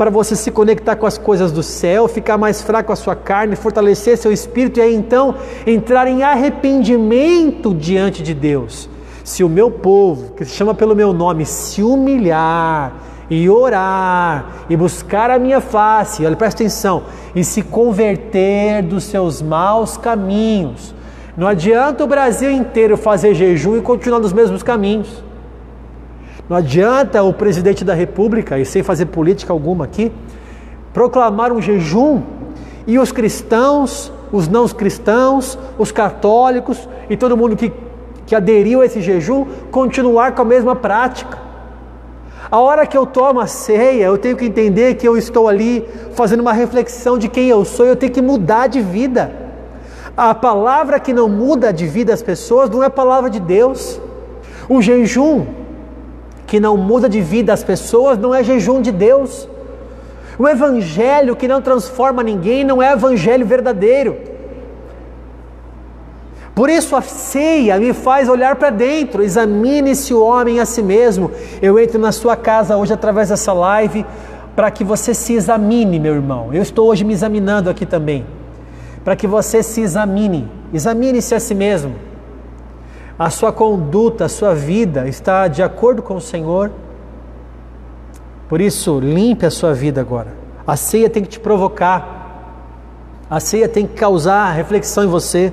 para 0.00 0.08
você 0.08 0.34
se 0.34 0.50
conectar 0.50 0.96
com 0.96 1.04
as 1.04 1.18
coisas 1.18 1.52
do 1.52 1.62
céu, 1.62 2.08
ficar 2.08 2.38
mais 2.38 2.62
fraco 2.62 2.90
a 2.90 2.96
sua 2.96 3.14
carne, 3.14 3.54
fortalecer 3.54 4.16
seu 4.16 4.32
espírito 4.32 4.80
e 4.80 4.82
aí 4.82 4.94
então 4.94 5.34
entrar 5.66 6.06
em 6.06 6.22
arrependimento 6.22 7.74
diante 7.74 8.22
de 8.22 8.32
Deus. 8.32 8.88
Se 9.22 9.44
o 9.44 9.48
meu 9.48 9.70
povo, 9.70 10.32
que 10.32 10.42
se 10.46 10.52
chama 10.52 10.72
pelo 10.72 10.96
meu 10.96 11.12
nome, 11.12 11.44
se 11.44 11.82
humilhar 11.82 12.94
e 13.28 13.50
orar 13.50 14.64
e 14.70 14.74
buscar 14.74 15.30
a 15.30 15.38
minha 15.38 15.60
face, 15.60 16.24
olha, 16.24 16.34
presta 16.34 16.62
atenção, 16.62 17.02
e 17.34 17.44
se 17.44 17.60
converter 17.60 18.82
dos 18.82 19.04
seus 19.04 19.42
maus 19.42 19.98
caminhos. 19.98 20.94
Não 21.36 21.46
adianta 21.46 22.02
o 22.02 22.06
Brasil 22.06 22.50
inteiro 22.50 22.96
fazer 22.96 23.34
jejum 23.34 23.76
e 23.76 23.82
continuar 23.82 24.20
nos 24.20 24.32
mesmos 24.32 24.62
caminhos. 24.62 25.22
Não 26.50 26.56
adianta 26.56 27.22
o 27.22 27.32
presidente 27.32 27.84
da 27.84 27.94
República, 27.94 28.58
e 28.58 28.64
sem 28.64 28.82
fazer 28.82 29.06
política 29.06 29.52
alguma 29.52 29.84
aqui, 29.84 30.10
proclamar 30.92 31.52
um 31.52 31.62
jejum 31.62 32.22
e 32.88 32.98
os 32.98 33.12
cristãos, 33.12 34.12
os 34.32 34.48
não 34.48 34.66
cristãos, 34.66 35.56
os 35.78 35.92
católicos 35.92 36.88
e 37.08 37.16
todo 37.16 37.36
mundo 37.36 37.54
que, 37.54 37.72
que 38.26 38.34
aderiu 38.34 38.80
a 38.80 38.86
esse 38.86 39.00
jejum 39.00 39.46
continuar 39.70 40.34
com 40.34 40.42
a 40.42 40.44
mesma 40.44 40.74
prática. 40.74 41.38
A 42.50 42.58
hora 42.58 42.84
que 42.84 42.98
eu 42.98 43.06
tomo 43.06 43.38
a 43.38 43.46
ceia, 43.46 44.06
eu 44.06 44.18
tenho 44.18 44.36
que 44.36 44.46
entender 44.46 44.96
que 44.96 45.06
eu 45.06 45.16
estou 45.16 45.46
ali 45.46 45.86
fazendo 46.14 46.40
uma 46.40 46.52
reflexão 46.52 47.16
de 47.16 47.28
quem 47.28 47.48
eu 47.48 47.64
sou, 47.64 47.86
eu 47.86 47.94
tenho 47.94 48.10
que 48.10 48.20
mudar 48.20 48.66
de 48.66 48.80
vida. 48.80 49.32
A 50.16 50.34
palavra 50.34 50.98
que 50.98 51.12
não 51.12 51.28
muda 51.28 51.72
de 51.72 51.86
vida 51.86 52.12
as 52.12 52.24
pessoas 52.24 52.68
não 52.68 52.82
é 52.82 52.88
palavra 52.88 53.30
de 53.30 53.38
Deus. 53.38 54.00
O 54.68 54.82
jejum 54.82 55.59
que 56.50 56.58
não 56.58 56.76
muda 56.76 57.08
de 57.08 57.20
vida 57.20 57.52
as 57.52 57.62
pessoas 57.62 58.18
não 58.18 58.34
é 58.34 58.42
jejum 58.42 58.82
de 58.82 58.90
Deus. 58.90 59.48
O 60.36 60.48
evangelho 60.48 61.36
que 61.36 61.46
não 61.46 61.62
transforma 61.62 62.24
ninguém 62.24 62.64
não 62.64 62.82
é 62.82 62.92
evangelho 62.92 63.46
verdadeiro. 63.46 64.16
Por 66.52 66.68
isso 66.68 66.96
a 66.96 67.02
ceia 67.02 67.78
me 67.78 67.92
faz 67.92 68.28
olhar 68.28 68.56
para 68.56 68.70
dentro, 68.70 69.22
examine-se 69.22 70.12
o 70.12 70.24
homem 70.24 70.58
a 70.58 70.66
si 70.66 70.82
mesmo. 70.82 71.30
Eu 71.62 71.78
entro 71.78 72.00
na 72.00 72.10
sua 72.10 72.34
casa 72.34 72.76
hoje 72.76 72.92
através 72.92 73.28
dessa 73.28 73.52
live 73.52 74.04
para 74.56 74.72
que 74.72 74.82
você 74.82 75.14
se 75.14 75.34
examine, 75.34 76.00
meu 76.00 76.14
irmão. 76.16 76.52
Eu 76.52 76.62
estou 76.62 76.88
hoje 76.88 77.04
me 77.04 77.12
examinando 77.12 77.70
aqui 77.70 77.86
também. 77.86 78.26
Para 79.04 79.14
que 79.14 79.28
você 79.28 79.62
se 79.62 79.82
examine. 79.82 80.48
Examine-se 80.74 81.32
a 81.32 81.38
si 81.38 81.54
mesmo 81.54 82.09
a 83.20 83.28
sua 83.28 83.52
conduta, 83.52 84.24
a 84.24 84.28
sua 84.30 84.54
vida 84.54 85.06
está 85.06 85.46
de 85.46 85.62
acordo 85.62 86.00
com 86.00 86.16
o 86.16 86.20
Senhor. 86.22 86.70
Por 88.48 88.62
isso, 88.62 88.98
limpe 88.98 89.44
a 89.44 89.50
sua 89.50 89.74
vida 89.74 90.00
agora. 90.00 90.28
A 90.66 90.74
ceia 90.74 91.10
tem 91.10 91.22
que 91.22 91.28
te 91.28 91.38
provocar. 91.38 93.26
A 93.28 93.38
ceia 93.38 93.68
tem 93.68 93.86
que 93.86 93.92
causar 93.92 94.50
reflexão 94.52 95.04
em 95.04 95.06
você. 95.06 95.52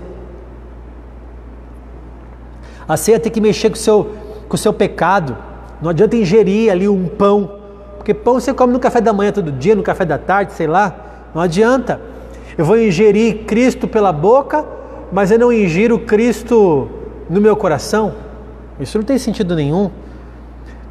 A 2.87 2.95
ceia 2.95 3.19
tem 3.19 3.29
que 3.29 3.41
mexer 3.41 3.69
com 3.69 3.75
o 3.75 3.79
seu, 3.79 4.15
com 4.47 4.55
o 4.55 4.57
seu 4.57 4.71
pecado. 4.71 5.35
Não 5.81 5.89
adianta 5.89 6.15
ingerir 6.15 6.71
ali 6.71 6.87
um 6.87 7.09
pão. 7.09 7.59
Porque 7.97 8.13
pão 8.13 8.35
você 8.35 8.53
come 8.53 8.71
no 8.71 8.79
café 8.79 9.01
da 9.01 9.11
manhã 9.11 9.33
todo 9.33 9.51
dia, 9.51 9.75
no 9.75 9.83
café 9.83 10.05
da 10.05 10.17
tarde, 10.17 10.53
sei 10.53 10.67
lá. 10.67 10.95
Não 11.35 11.41
adianta. 11.41 11.99
Eu 12.57 12.63
vou 12.63 12.79
ingerir 12.79 13.43
Cristo 13.43 13.89
pela 13.89 14.13
boca, 14.13 14.65
mas 15.11 15.31
eu 15.31 15.37
não 15.37 15.51
ingiro 15.51 15.99
Cristo 15.99 16.96
no 17.29 17.41
meu 17.41 17.55
coração? 17.55 18.13
Isso 18.79 18.97
não 18.97 19.05
tem 19.05 19.17
sentido 19.17 19.55
nenhum. 19.55 19.89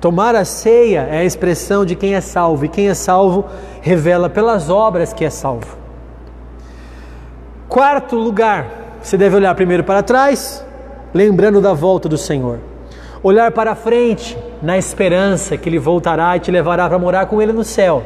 Tomar 0.00 0.34
a 0.34 0.44
ceia 0.44 1.08
é 1.10 1.18
a 1.18 1.24
expressão 1.24 1.84
de 1.84 1.94
quem 1.94 2.14
é 2.14 2.20
salvo, 2.20 2.64
e 2.64 2.68
quem 2.68 2.88
é 2.88 2.94
salvo 2.94 3.46
revela 3.80 4.28
pelas 4.28 4.68
obras 4.68 5.12
que 5.12 5.24
é 5.24 5.30
salvo. 5.30 5.76
Quarto 7.68 8.16
lugar, 8.16 8.98
você 9.02 9.16
deve 9.16 9.36
olhar 9.36 9.54
primeiro 9.54 9.82
para 9.82 10.02
trás, 10.02 10.64
lembrando 11.14 11.60
da 11.60 11.72
volta 11.72 12.08
do 12.08 12.18
Senhor. 12.18 12.58
Olhar 13.22 13.50
para 13.50 13.74
frente, 13.74 14.36
na 14.62 14.76
esperança 14.76 15.56
que 15.56 15.68
Ele 15.68 15.78
voltará 15.78 16.36
e 16.36 16.40
te 16.40 16.50
levará 16.50 16.88
para 16.88 16.98
morar 16.98 17.26
com 17.26 17.40
Ele 17.40 17.52
no 17.52 17.64
céu. 17.64 18.02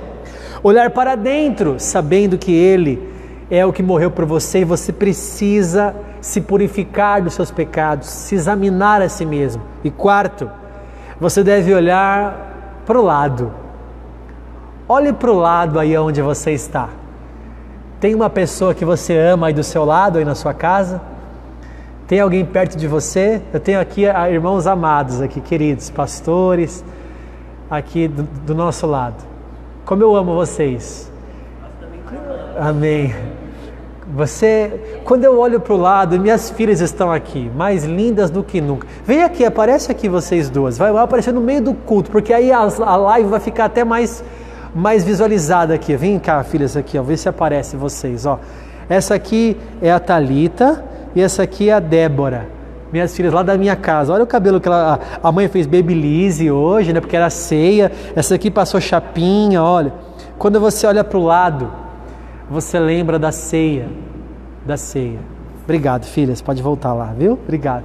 Olhar 0.62 0.90
para 0.90 1.16
dentro, 1.16 1.76
sabendo 1.78 2.38
que 2.38 2.52
Ele 2.54 3.02
é 3.50 3.66
o 3.66 3.72
que 3.72 3.82
morreu 3.82 4.10
por 4.10 4.24
você 4.24 4.60
e 4.60 4.64
você 4.64 4.92
precisa 4.92 5.94
se 6.20 6.40
purificar 6.40 7.22
dos 7.22 7.34
seus 7.34 7.50
pecados, 7.50 8.08
se 8.08 8.34
examinar 8.34 9.00
a 9.02 9.08
si 9.08 9.24
mesmo. 9.24 9.62
E 9.82 9.90
quarto, 9.90 10.50
você 11.18 11.42
deve 11.42 11.72
olhar 11.74 12.82
para 12.86 12.98
o 12.98 13.02
lado. 13.02 13.52
Olhe 14.88 15.12
para 15.12 15.30
o 15.30 15.34
lado 15.34 15.78
aí 15.78 15.96
onde 15.96 16.20
você 16.20 16.52
está. 16.52 16.88
Tem 18.00 18.14
uma 18.14 18.30
pessoa 18.30 18.74
que 18.74 18.84
você 18.84 19.16
ama 19.16 19.48
aí 19.48 19.52
do 19.52 19.62
seu 19.62 19.84
lado, 19.84 20.18
aí 20.18 20.24
na 20.24 20.34
sua 20.34 20.54
casa? 20.54 21.00
Tem 22.06 22.18
alguém 22.18 22.44
perto 22.44 22.76
de 22.76 22.88
você? 22.88 23.40
Eu 23.52 23.60
tenho 23.60 23.80
aqui 23.80 24.04
irmãos 24.04 24.66
amados, 24.66 25.20
aqui 25.20 25.40
queridos, 25.40 25.90
pastores, 25.90 26.84
aqui 27.70 28.08
do, 28.08 28.22
do 28.22 28.54
nosso 28.54 28.86
lado. 28.86 29.22
Como 29.84 30.02
eu 30.02 30.16
amo 30.16 30.34
vocês. 30.34 31.10
Amém. 32.58 33.39
Você, 34.14 35.00
quando 35.04 35.24
eu 35.24 35.38
olho 35.38 35.60
para 35.60 35.72
o 35.72 35.76
lado, 35.76 36.18
minhas 36.18 36.50
filhas 36.50 36.80
estão 36.80 37.12
aqui, 37.12 37.50
mais 37.54 37.84
lindas 37.84 38.28
do 38.28 38.42
que 38.42 38.60
nunca. 38.60 38.86
Vem 39.04 39.22
aqui, 39.22 39.44
aparece 39.44 39.90
aqui 39.92 40.08
vocês 40.08 40.50
duas. 40.50 40.76
Vai, 40.76 40.92
vai 40.92 41.04
aparecer 41.04 41.32
no 41.32 41.40
meio 41.40 41.62
do 41.62 41.74
culto, 41.74 42.10
porque 42.10 42.32
aí 42.32 42.50
a, 42.50 42.58
a 42.58 42.96
live 42.96 43.28
vai 43.28 43.40
ficar 43.40 43.66
até 43.66 43.84
mais, 43.84 44.24
mais 44.74 45.04
visualizada 45.04 45.74
aqui. 45.74 45.94
Vem 45.96 46.18
cá, 46.18 46.42
filhas, 46.42 46.76
aqui, 46.76 46.98
ó, 46.98 47.02
vê 47.02 47.16
se 47.16 47.28
aparece 47.28 47.76
vocês, 47.76 48.26
ó. 48.26 48.40
Essa 48.88 49.14
aqui 49.14 49.56
é 49.80 49.92
a 49.92 50.00
Talita 50.00 50.84
e 51.14 51.22
essa 51.22 51.44
aqui 51.44 51.68
é 51.68 51.74
a 51.74 51.80
Débora. 51.80 52.48
Minhas 52.92 53.14
filhas 53.14 53.32
lá 53.32 53.44
da 53.44 53.56
minha 53.56 53.76
casa. 53.76 54.12
Olha 54.12 54.24
o 54.24 54.26
cabelo 54.26 54.60
que 54.60 54.66
ela, 54.66 54.98
a 55.22 55.30
mãe 55.30 55.46
fez 55.46 55.68
babyliss 55.68 56.40
hoje, 56.40 56.92
né? 56.92 57.00
Porque 57.00 57.14
era 57.14 57.30
ceia. 57.30 57.92
Essa 58.16 58.34
aqui 58.34 58.50
passou 58.50 58.80
chapinha, 58.80 59.62
olha. 59.62 59.92
Quando 60.36 60.58
você 60.58 60.84
olha 60.88 61.04
para 61.04 61.18
o 61.18 61.22
lado, 61.22 61.70
você 62.50 62.80
lembra 62.80 63.18
da 63.18 63.30
ceia, 63.30 63.88
da 64.66 64.76
ceia. 64.76 65.20
Obrigado, 65.62 66.04
filhas, 66.04 66.42
pode 66.42 66.60
voltar 66.60 66.92
lá, 66.92 67.14
viu? 67.16 67.34
Obrigado. 67.34 67.84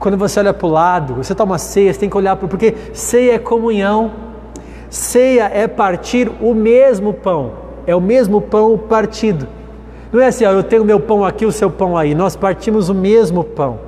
Quando 0.00 0.16
você 0.16 0.40
olha 0.40 0.52
para 0.52 0.66
o 0.66 0.70
lado, 0.70 1.14
você 1.14 1.34
toma 1.34 1.58
ceia, 1.58 1.92
você 1.92 2.00
tem 2.00 2.10
que 2.10 2.16
olhar 2.16 2.34
para 2.34 2.48
porque 2.48 2.74
ceia 2.92 3.34
é 3.34 3.38
comunhão. 3.38 4.10
Ceia 4.88 5.48
é 5.54 5.68
partir 5.68 6.28
o 6.40 6.52
mesmo 6.52 7.14
pão, 7.14 7.52
é 7.86 7.94
o 7.94 8.00
mesmo 8.00 8.40
pão 8.40 8.76
partido. 8.76 9.46
Não 10.12 10.20
é 10.20 10.26
assim, 10.26 10.44
ó, 10.44 10.50
eu 10.50 10.64
tenho 10.64 10.84
meu 10.84 10.98
pão 10.98 11.24
aqui, 11.24 11.46
o 11.46 11.52
seu 11.52 11.70
pão 11.70 11.96
aí. 11.96 12.12
Nós 12.12 12.34
partimos 12.34 12.88
o 12.88 12.94
mesmo 12.94 13.44
pão. 13.44 13.78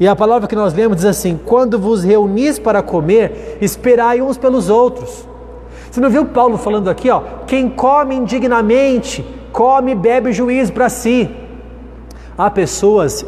E 0.00 0.08
a 0.08 0.16
palavra 0.16 0.48
que 0.48 0.56
nós 0.56 0.72
lemos 0.72 0.96
diz 0.96 1.04
assim: 1.04 1.38
quando 1.44 1.78
vos 1.78 2.02
reunis 2.02 2.58
para 2.58 2.82
comer, 2.82 3.58
esperai 3.60 4.22
uns 4.22 4.38
pelos 4.38 4.70
outros. 4.70 5.28
Você 5.90 6.00
não 6.00 6.10
viu 6.10 6.26
Paulo 6.26 6.58
falando 6.58 6.88
aqui, 6.90 7.10
ó? 7.10 7.22
Quem 7.46 7.68
come 7.68 8.14
indignamente, 8.14 9.24
come 9.52 9.92
e 9.92 9.94
bebe 9.94 10.32
juízo 10.32 10.72
para 10.72 10.88
si. 10.88 11.30
Há 12.36 12.50
pessoas 12.50 13.24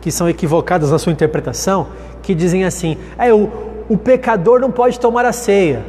que 0.00 0.10
são 0.10 0.28
equivocadas 0.28 0.90
na 0.90 0.98
sua 0.98 1.12
interpretação, 1.12 1.88
que 2.22 2.34
dizem 2.34 2.64
assim: 2.64 2.96
é, 3.18 3.32
o, 3.32 3.48
o 3.88 3.96
pecador 3.96 4.58
não 4.60 4.70
pode 4.70 4.98
tomar 4.98 5.24
a 5.24 5.32
ceia. 5.32 5.84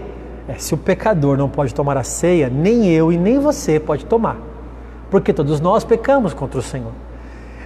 É, 0.48 0.56
se 0.56 0.74
o 0.74 0.78
pecador 0.78 1.38
não 1.38 1.48
pode 1.48 1.74
tomar 1.74 1.96
a 1.96 2.04
ceia, 2.04 2.50
nem 2.50 2.88
eu 2.92 3.12
e 3.12 3.18
nem 3.18 3.40
você 3.40 3.80
pode 3.80 4.06
tomar. 4.06 4.38
Porque 5.10 5.32
todos 5.32 5.60
nós 5.60 5.84
pecamos 5.84 6.34
contra 6.34 6.60
o 6.60 6.64
Senhor. 6.64 6.92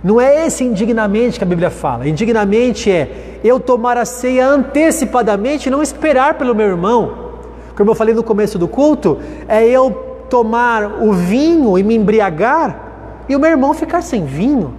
Não 0.03 0.19
é 0.19 0.45
esse 0.45 0.65
indignamente 0.65 1.37
que 1.37 1.43
a 1.43 1.47
Bíblia 1.47 1.69
fala. 1.69 2.07
Indignamente 2.07 2.91
é 2.91 3.39
eu 3.41 3.59
tomar 3.59 3.97
a 3.97 4.05
ceia 4.05 4.45
antecipadamente 4.47 5.67
e 5.67 5.71
não 5.71 5.81
esperar 5.81 6.33
pelo 6.33 6.53
meu 6.53 6.67
irmão 6.67 7.22
como 7.75 7.91
eu 7.91 7.95
falei 7.95 8.13
no 8.13 8.23
começo 8.23 8.59
do 8.59 8.67
culto, 8.67 9.17
é 9.47 9.65
eu 9.67 9.91
tomar 10.29 11.03
o 11.03 11.11
vinho 11.13 11.77
e 11.77 11.83
me 11.83 11.95
embriagar 11.95 13.23
e 13.27 13.35
o 13.35 13.39
meu 13.39 13.49
irmão 13.49 13.73
ficar 13.73 14.01
sem 14.01 14.25
vinho. 14.25 14.73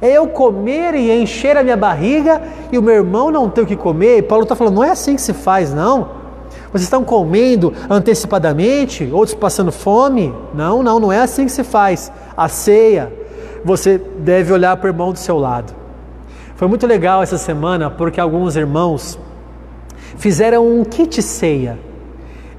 É 0.00 0.12
eu 0.12 0.28
comer 0.28 0.94
e 0.94 1.10
encher 1.10 1.56
a 1.56 1.62
minha 1.62 1.76
barriga 1.76 2.40
e 2.72 2.78
o 2.78 2.82
meu 2.82 2.94
irmão 2.94 3.30
não 3.30 3.50
ter 3.50 3.60
o 3.60 3.66
que 3.66 3.76
comer. 3.76 4.18
E 4.18 4.22
Paulo 4.22 4.44
está 4.44 4.56
falando, 4.56 4.76
não 4.76 4.84
é 4.84 4.90
assim 4.90 5.14
que 5.14 5.20
se 5.20 5.32
faz, 5.32 5.74
não. 5.74 6.20
Vocês 6.72 6.84
estão 6.84 7.04
comendo 7.04 7.72
antecipadamente, 7.88 9.08
outros 9.12 9.34
passando 9.34 9.70
fome? 9.70 10.34
Não, 10.54 10.82
não, 10.82 10.98
não 10.98 11.12
é 11.12 11.20
assim 11.20 11.44
que 11.44 11.52
se 11.52 11.64
faz. 11.64 12.10
A 12.36 12.48
ceia, 12.48 13.12
você 13.64 13.98
deve 13.98 14.52
olhar 14.52 14.76
para 14.76 14.86
o 14.86 14.90
irmão 14.90 15.12
do 15.12 15.18
seu 15.18 15.36
lado. 15.36 15.74
Foi 16.56 16.68
muito 16.68 16.86
legal 16.86 17.22
essa 17.22 17.38
semana 17.38 17.90
porque 17.90 18.20
alguns 18.20 18.56
irmãos 18.56 19.18
fizeram 20.16 20.66
um 20.66 20.84
kit 20.84 21.20
ceia 21.22 21.89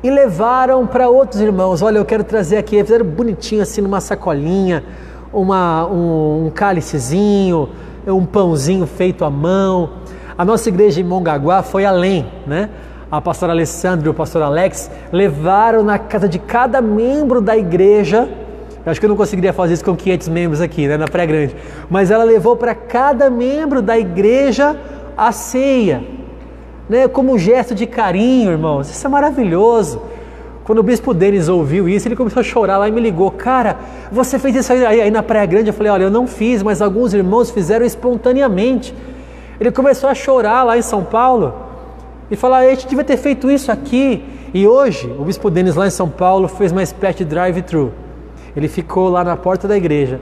e 0.03 0.09
levaram 0.09 0.85
para 0.87 1.09
outros 1.09 1.41
irmãos. 1.41 1.81
Olha, 1.81 1.97
eu 1.97 2.05
quero 2.05 2.23
trazer 2.23 2.57
aqui, 2.57 2.81
fizeram 2.83 3.05
bonitinho 3.05 3.61
assim 3.61 3.81
numa 3.81 4.01
sacolinha, 4.01 4.83
uma, 5.31 5.85
um, 5.87 6.47
um 6.47 6.49
cálicezinho, 6.49 7.69
um 8.07 8.25
pãozinho 8.25 8.87
feito 8.87 9.23
à 9.23 9.29
mão. 9.29 9.89
A 10.37 10.43
nossa 10.43 10.69
igreja 10.69 10.99
em 10.99 11.03
Mongaguá 11.03 11.61
foi 11.61 11.85
além, 11.85 12.25
né? 12.47 12.69
A 13.11 13.19
pastora 13.19 13.51
Alessandra 13.51 14.07
e 14.07 14.09
o 14.09 14.13
pastor 14.13 14.41
Alex 14.41 14.89
levaram 15.11 15.83
na 15.83 15.99
casa 15.99 16.27
de 16.27 16.39
cada 16.39 16.81
membro 16.81 17.41
da 17.41 17.57
igreja. 17.57 18.27
Acho 18.85 18.99
que 18.99 19.05
eu 19.05 19.09
não 19.09 19.17
conseguiria 19.17 19.53
fazer 19.53 19.73
isso 19.73 19.85
com 19.85 19.95
500 19.95 20.29
membros 20.29 20.61
aqui, 20.61 20.87
né, 20.87 20.97
na 20.97 21.07
pré-grande. 21.07 21.55
Mas 21.89 22.09
ela 22.09 22.23
levou 22.23 22.55
para 22.55 22.73
cada 22.73 23.29
membro 23.29 23.81
da 23.81 23.99
igreja 23.99 24.75
a 25.15 25.31
ceia 25.31 26.01
né, 26.91 27.07
como 27.07 27.31
um 27.31 27.37
gesto 27.37 27.73
de 27.73 27.87
carinho, 27.87 28.51
irmãos. 28.51 28.89
Isso 28.89 29.07
é 29.07 29.09
maravilhoso. 29.09 30.01
Quando 30.65 30.79
o 30.79 30.83
bispo 30.83 31.13
Denis 31.13 31.47
ouviu 31.47 31.87
isso, 31.87 32.05
ele 32.05 32.17
começou 32.17 32.41
a 32.41 32.43
chorar 32.43 32.77
lá 32.77 32.89
e 32.89 32.91
me 32.91 32.99
ligou: 32.99 33.31
Cara, 33.31 33.77
você 34.11 34.37
fez 34.37 34.53
isso 34.57 34.73
aí, 34.73 34.99
aí 34.99 35.09
na 35.09 35.23
Praia 35.23 35.45
Grande? 35.45 35.69
Eu 35.69 35.73
falei: 35.73 35.89
Olha, 35.89 36.03
eu 36.03 36.11
não 36.11 36.27
fiz, 36.27 36.61
mas 36.61 36.81
alguns 36.81 37.13
irmãos 37.13 37.49
fizeram 37.49 37.85
espontaneamente. 37.85 38.93
Ele 39.57 39.71
começou 39.71 40.09
a 40.09 40.13
chorar 40.13 40.63
lá 40.63 40.77
em 40.77 40.81
São 40.81 41.01
Paulo 41.01 41.53
e 42.29 42.35
falar: 42.35 42.57
A 42.57 42.69
gente 42.71 42.85
devia 42.89 43.05
ter 43.05 43.15
feito 43.15 43.49
isso 43.49 43.71
aqui. 43.71 44.25
E 44.53 44.67
hoje, 44.67 45.09
o 45.17 45.23
bispo 45.23 45.49
Denis 45.49 45.77
lá 45.77 45.87
em 45.87 45.91
São 45.91 46.09
Paulo 46.09 46.49
fez 46.49 46.73
uma 46.73 46.83
espécie 46.83 47.19
de 47.19 47.25
drive-thru. 47.25 47.93
Ele 48.53 48.67
ficou 48.67 49.07
lá 49.07 49.23
na 49.23 49.37
porta 49.37 49.65
da 49.65 49.77
igreja. 49.77 50.19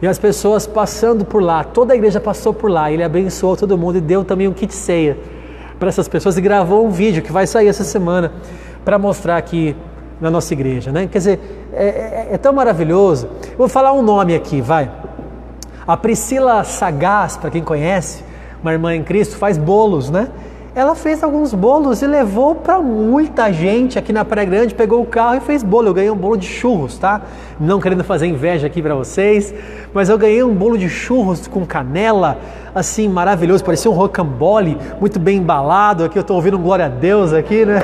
E 0.00 0.06
as 0.06 0.16
pessoas 0.16 0.64
passando 0.64 1.24
por 1.24 1.42
lá, 1.42 1.64
toda 1.64 1.92
a 1.92 1.96
igreja 1.96 2.20
passou 2.20 2.54
por 2.54 2.70
lá. 2.70 2.92
Ele 2.92 3.02
abençoou 3.02 3.56
todo 3.56 3.76
mundo 3.76 3.98
e 3.98 4.00
deu 4.00 4.22
também 4.22 4.46
um 4.46 4.52
kit 4.52 4.72
ceia 4.72 5.18
para 5.78 5.88
essas 5.88 6.08
pessoas 6.08 6.36
e 6.36 6.40
gravou 6.40 6.86
um 6.86 6.90
vídeo 6.90 7.22
que 7.22 7.32
vai 7.32 7.46
sair 7.46 7.68
essa 7.68 7.84
semana 7.84 8.32
para 8.84 8.98
mostrar 8.98 9.36
aqui 9.36 9.76
na 10.20 10.30
nossa 10.30 10.52
igreja, 10.52 10.92
né? 10.92 11.08
Quer 11.10 11.18
dizer, 11.18 11.68
é, 11.72 11.84
é, 11.84 12.28
é, 12.32 12.38
tão 12.38 12.52
maravilhoso. 12.52 13.28
Vou 13.58 13.68
falar 13.68 13.92
um 13.92 14.02
nome 14.02 14.34
aqui, 14.34 14.60
vai. 14.60 14.90
A 15.86 15.96
Priscila 15.96 16.64
Sagaz, 16.64 17.36
para 17.36 17.50
quem 17.50 17.62
conhece, 17.62 18.24
uma 18.62 18.72
irmã 18.72 18.94
em 18.94 19.02
Cristo, 19.02 19.36
faz 19.36 19.58
bolos, 19.58 20.10
né? 20.10 20.28
Ela 20.74 20.96
fez 20.96 21.22
alguns 21.22 21.54
bolos 21.54 22.02
e 22.02 22.06
levou 22.06 22.56
para 22.56 22.80
muita 22.80 23.52
gente 23.52 23.96
aqui 23.96 24.12
na 24.12 24.24
Praia 24.24 24.44
Grande, 24.44 24.74
pegou 24.74 25.00
o 25.00 25.06
carro 25.06 25.36
e 25.36 25.40
fez 25.40 25.62
bolo. 25.62 25.86
Eu 25.86 25.94
ganhei 25.94 26.10
um 26.10 26.16
bolo 26.16 26.36
de 26.36 26.48
churros, 26.48 26.98
tá? 26.98 27.22
Não 27.60 27.80
querendo 27.80 28.02
fazer 28.02 28.26
inveja 28.26 28.66
aqui 28.66 28.82
para 28.82 28.94
vocês, 28.96 29.54
mas 29.92 30.08
eu 30.08 30.18
ganhei 30.18 30.42
um 30.42 30.52
bolo 30.52 30.76
de 30.76 30.88
churros 30.88 31.46
com 31.46 31.64
canela, 31.64 32.38
assim, 32.74 33.08
maravilhoso, 33.08 33.64
parecia 33.64 33.88
um 33.88 33.94
rocambole, 33.94 34.76
muito 35.00 35.20
bem 35.20 35.38
embalado. 35.38 36.02
Aqui 36.02 36.18
eu 36.18 36.22
estou 36.22 36.34
ouvindo 36.34 36.58
um 36.58 36.62
glória 36.62 36.86
a 36.86 36.88
Deus 36.88 37.32
aqui, 37.32 37.64
né? 37.64 37.80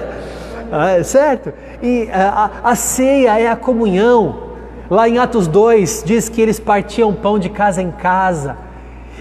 ah, 0.70 1.02
certo? 1.02 1.54
E 1.82 2.06
a, 2.12 2.50
a 2.62 2.74
ceia 2.74 3.40
é 3.40 3.48
a 3.48 3.56
comunhão. 3.56 4.50
Lá 4.90 5.08
em 5.08 5.16
Atos 5.16 5.46
2 5.46 6.02
diz 6.04 6.28
que 6.28 6.42
eles 6.42 6.60
partiam 6.60 7.14
pão 7.14 7.38
de 7.38 7.48
casa 7.48 7.80
em 7.80 7.90
casa 7.90 8.69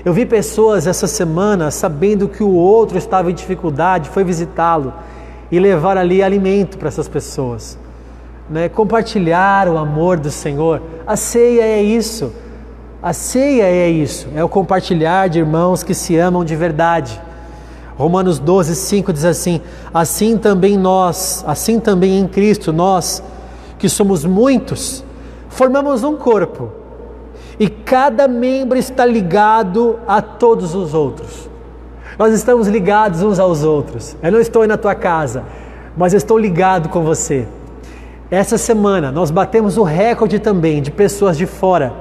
eu 0.05 0.13
vi 0.13 0.25
pessoas 0.25 0.87
essa 0.87 1.07
semana 1.07 1.71
sabendo 1.71 2.27
que 2.29 2.41
o 2.41 2.53
outro 2.53 2.97
estava 2.97 3.29
em 3.29 3.33
dificuldade, 3.33 4.09
foi 4.09 4.23
visitá-lo 4.23 4.93
e 5.51 5.59
levar 5.59 5.97
ali 5.97 6.23
alimento 6.23 6.77
para 6.77 6.87
essas 6.87 7.07
pessoas. 7.07 7.77
Né? 8.49 8.69
Compartilhar 8.69 9.67
o 9.67 9.77
amor 9.77 10.17
do 10.17 10.31
Senhor. 10.31 10.81
A 11.05 11.15
ceia 11.15 11.63
é 11.63 11.81
isso. 11.81 12.31
A 13.03 13.11
ceia 13.11 13.63
é 13.63 13.89
isso. 13.89 14.29
É 14.33 14.43
o 14.43 14.47
compartilhar 14.47 15.27
de 15.27 15.39
irmãos 15.39 15.83
que 15.83 15.93
se 15.93 16.17
amam 16.17 16.45
de 16.45 16.55
verdade. 16.55 17.19
Romanos 17.97 18.39
12, 18.39 18.75
5 18.75 19.11
diz 19.11 19.25
assim: 19.25 19.61
Assim 19.93 20.37
também 20.37 20.77
nós, 20.77 21.43
assim 21.45 21.79
também 21.79 22.17
em 22.17 22.27
Cristo, 22.27 22.71
nós, 22.71 23.21
que 23.77 23.89
somos 23.89 24.23
muitos, 24.23 25.03
formamos 25.49 26.03
um 26.03 26.15
corpo 26.15 26.78
e 27.59 27.69
cada 27.69 28.27
membro 28.27 28.77
está 28.77 29.05
ligado 29.05 29.99
a 30.07 30.21
todos 30.21 30.73
os 30.73 30.93
outros. 30.93 31.49
Nós 32.17 32.33
estamos 32.33 32.67
ligados 32.67 33.21
uns 33.21 33.39
aos 33.39 33.63
outros. 33.63 34.15
Eu 34.21 34.31
não 34.31 34.39
estou 34.39 34.61
aí 34.61 34.67
na 34.67 34.77
tua 34.77 34.95
casa, 34.95 35.43
mas 35.97 36.13
eu 36.13 36.17
estou 36.17 36.37
ligado 36.37 36.89
com 36.89 37.03
você. 37.03 37.47
Essa 38.31 38.57
semana 38.57 39.11
nós 39.11 39.31
batemos 39.31 39.77
o 39.77 39.83
recorde 39.83 40.39
também 40.39 40.81
de 40.81 40.91
pessoas 40.91 41.37
de 41.37 41.45
fora 41.45 41.93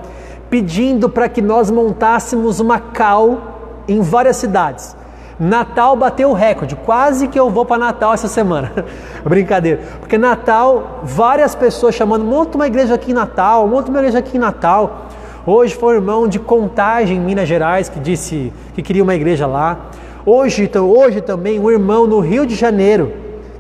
pedindo 0.51 1.09
para 1.09 1.29
que 1.29 1.43
nós 1.43 1.71
montássemos 1.71 2.61
uma 2.61 2.79
cal 2.79 3.83
em 3.87 4.01
várias 4.01 4.37
cidades 4.37 4.97
Natal 5.39 5.95
bateu 5.95 6.31
o 6.31 6.33
recorde, 6.33 6.75
quase 6.75 7.29
que 7.29 7.39
eu 7.39 7.49
vou 7.49 7.65
para 7.65 7.79
Natal 7.79 8.13
essa 8.13 8.27
semana. 8.27 8.73
Brincadeira. 9.23 9.81
Porque 10.01 10.19
Natal, 10.19 11.01
várias 11.05 11.55
pessoas 11.55 11.95
chamando, 11.95 12.25
monta 12.25 12.57
uma 12.57 12.67
igreja 12.67 12.95
aqui 12.95 13.13
em 13.13 13.15
Natal, 13.15 13.69
monta 13.69 13.89
uma 13.89 14.01
igreja 14.01 14.19
aqui 14.19 14.37
em 14.37 14.41
Natal. 14.41 15.08
Hoje 15.51 15.75
foi 15.75 15.95
um 15.95 15.97
irmão 15.97 16.29
de 16.29 16.39
Contagem, 16.39 17.17
em 17.17 17.21
Minas 17.21 17.49
Gerais, 17.49 17.89
que 17.89 17.99
disse 17.99 18.53
que 18.75 18.83
queria 18.83 19.03
uma 19.03 19.15
igreja 19.15 19.47
lá. 19.47 19.89
Hoje, 20.27 20.65
então, 20.65 20.91
hoje 20.91 21.23
também, 21.23 21.59
um 21.59 21.71
irmão 21.71 22.07
no 22.07 22.21
Rio 22.21 22.45
de 22.45 22.55
Janeiro 22.55 23.15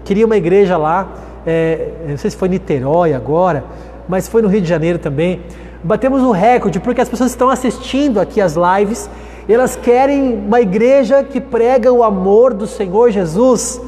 queria 0.05 0.27
uma 0.27 0.37
igreja 0.37 0.77
lá. 0.77 1.09
É, 1.47 1.93
não 2.07 2.19
sei 2.19 2.31
se 2.31 2.37
foi 2.37 2.51
Niterói 2.51 3.15
agora, 3.15 3.65
mas 4.07 4.29
foi 4.29 4.43
no 4.43 4.49
Rio 4.49 4.61
de 4.61 4.69
Janeiro 4.69 4.99
também. 4.99 5.41
Batemos 5.83 6.21
um 6.21 6.31
recorde 6.31 6.79
porque 6.79 7.01
as 7.01 7.09
pessoas 7.09 7.31
estão 7.31 7.49
assistindo 7.49 8.21
aqui 8.21 8.39
as 8.39 8.55
lives 8.55 9.09
elas 9.49 9.75
querem 9.75 10.35
uma 10.35 10.61
igreja 10.61 11.25
que 11.25 11.41
prega 11.41 11.91
o 11.91 12.03
amor 12.03 12.53
do 12.53 12.67
Senhor 12.67 13.11
Jesus, 13.11 13.81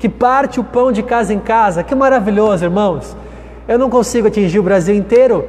que 0.00 0.08
parte 0.08 0.58
o 0.58 0.64
pão 0.64 0.90
de 0.90 1.00
casa 1.00 1.32
em 1.32 1.38
casa. 1.38 1.84
Que 1.84 1.94
maravilhoso, 1.94 2.64
irmãos. 2.64 3.16
Eu 3.68 3.78
não 3.78 3.88
consigo 3.88 4.26
atingir 4.26 4.58
o 4.58 4.64
Brasil 4.64 4.96
inteiro 4.96 5.44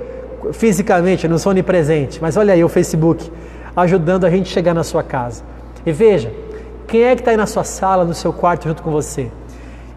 fisicamente, 0.51 1.27
não 1.27 1.37
sou 1.37 1.51
onipresente, 1.51 2.19
mas 2.21 2.37
olha 2.37 2.53
aí 2.53 2.63
o 2.63 2.69
Facebook 2.69 3.31
ajudando 3.75 4.25
a 4.25 4.29
gente 4.29 4.49
a 4.49 4.53
chegar 4.53 4.73
na 4.73 4.83
sua 4.83 5.03
casa. 5.03 5.43
E 5.85 5.91
veja, 5.91 6.31
quem 6.87 7.03
é 7.03 7.15
que 7.15 7.21
está 7.21 7.31
aí 7.31 7.37
na 7.37 7.45
sua 7.45 7.63
sala, 7.63 8.03
no 8.03 8.13
seu 8.13 8.33
quarto 8.33 8.67
junto 8.67 8.81
com 8.81 8.91
você? 8.91 9.31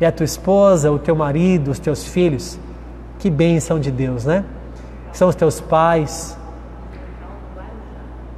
É 0.01 0.07
a 0.07 0.13
tua 0.13 0.25
esposa, 0.25 0.91
o 0.91 0.99
teu 0.99 1.15
marido, 1.15 1.71
os 1.71 1.79
teus 1.79 2.05
filhos? 2.05 2.59
Que 3.19 3.31
bênção 3.31 3.79
de 3.79 3.91
Deus, 3.91 4.25
né? 4.25 4.45
São 5.13 5.29
os 5.29 5.35
teus 5.35 5.61
pais. 5.61 6.37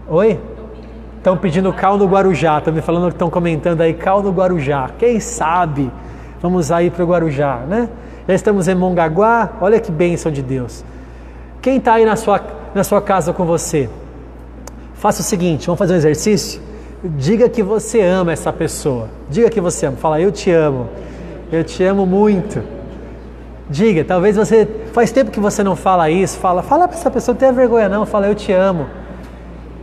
Oi? 0.08 0.40
Estão 1.18 1.36
pedindo 1.36 1.72
cal 1.72 1.96
no 1.96 2.06
Guarujá, 2.06 2.58
estão 2.58 2.74
me 2.74 2.80
falando 2.80 3.04
que 3.04 3.14
estão 3.14 3.30
comentando 3.30 3.80
aí 3.80 3.94
cal 3.94 4.22
no 4.22 4.30
Guarujá. 4.30 4.90
Quem 4.98 5.20
sabe 5.20 5.90
vamos 6.42 6.72
aí 6.72 6.90
para 6.90 7.04
o 7.04 7.06
Guarujá, 7.06 7.58
né? 7.68 7.88
Já 8.26 8.34
estamos 8.34 8.66
em 8.66 8.74
Mongaguá, 8.74 9.52
olha 9.60 9.78
que 9.78 9.92
bênção 9.92 10.30
de 10.32 10.42
Deus. 10.42 10.84
Quem 11.62 11.78
está 11.78 11.94
aí 11.94 12.04
na 12.04 12.16
sua, 12.16 12.40
na 12.74 12.84
sua 12.84 13.00
casa 13.00 13.32
com 13.32 13.46
você? 13.46 13.88
Faça 14.94 15.22
o 15.22 15.24
seguinte, 15.24 15.66
vamos 15.66 15.78
fazer 15.78 15.94
um 15.94 15.96
exercício? 15.96 16.60
Diga 17.02 17.48
que 17.48 17.62
você 17.62 18.00
ama 18.02 18.32
essa 18.32 18.52
pessoa. 18.52 19.08
Diga 19.30 19.48
que 19.48 19.60
você 19.60 19.86
ama. 19.86 19.96
Fala, 19.96 20.20
eu 20.20 20.30
te 20.30 20.50
amo. 20.50 20.88
Eu 21.50 21.64
te 21.64 21.82
amo 21.82 22.04
muito. 22.04 22.62
Diga, 23.70 24.04
talvez 24.04 24.36
você. 24.36 24.68
Faz 24.92 25.10
tempo 25.10 25.30
que 25.30 25.40
você 25.40 25.64
não 25.64 25.74
fala 25.74 26.10
isso. 26.10 26.38
Fala, 26.38 26.62
fala 26.62 26.86
para 26.86 26.98
essa 26.98 27.10
pessoa, 27.10 27.32
não 27.32 27.38
tenha 27.40 27.52
vergonha 27.52 27.88
não. 27.88 28.04
Fala, 28.04 28.26
eu 28.26 28.34
te 28.34 28.52
amo. 28.52 28.86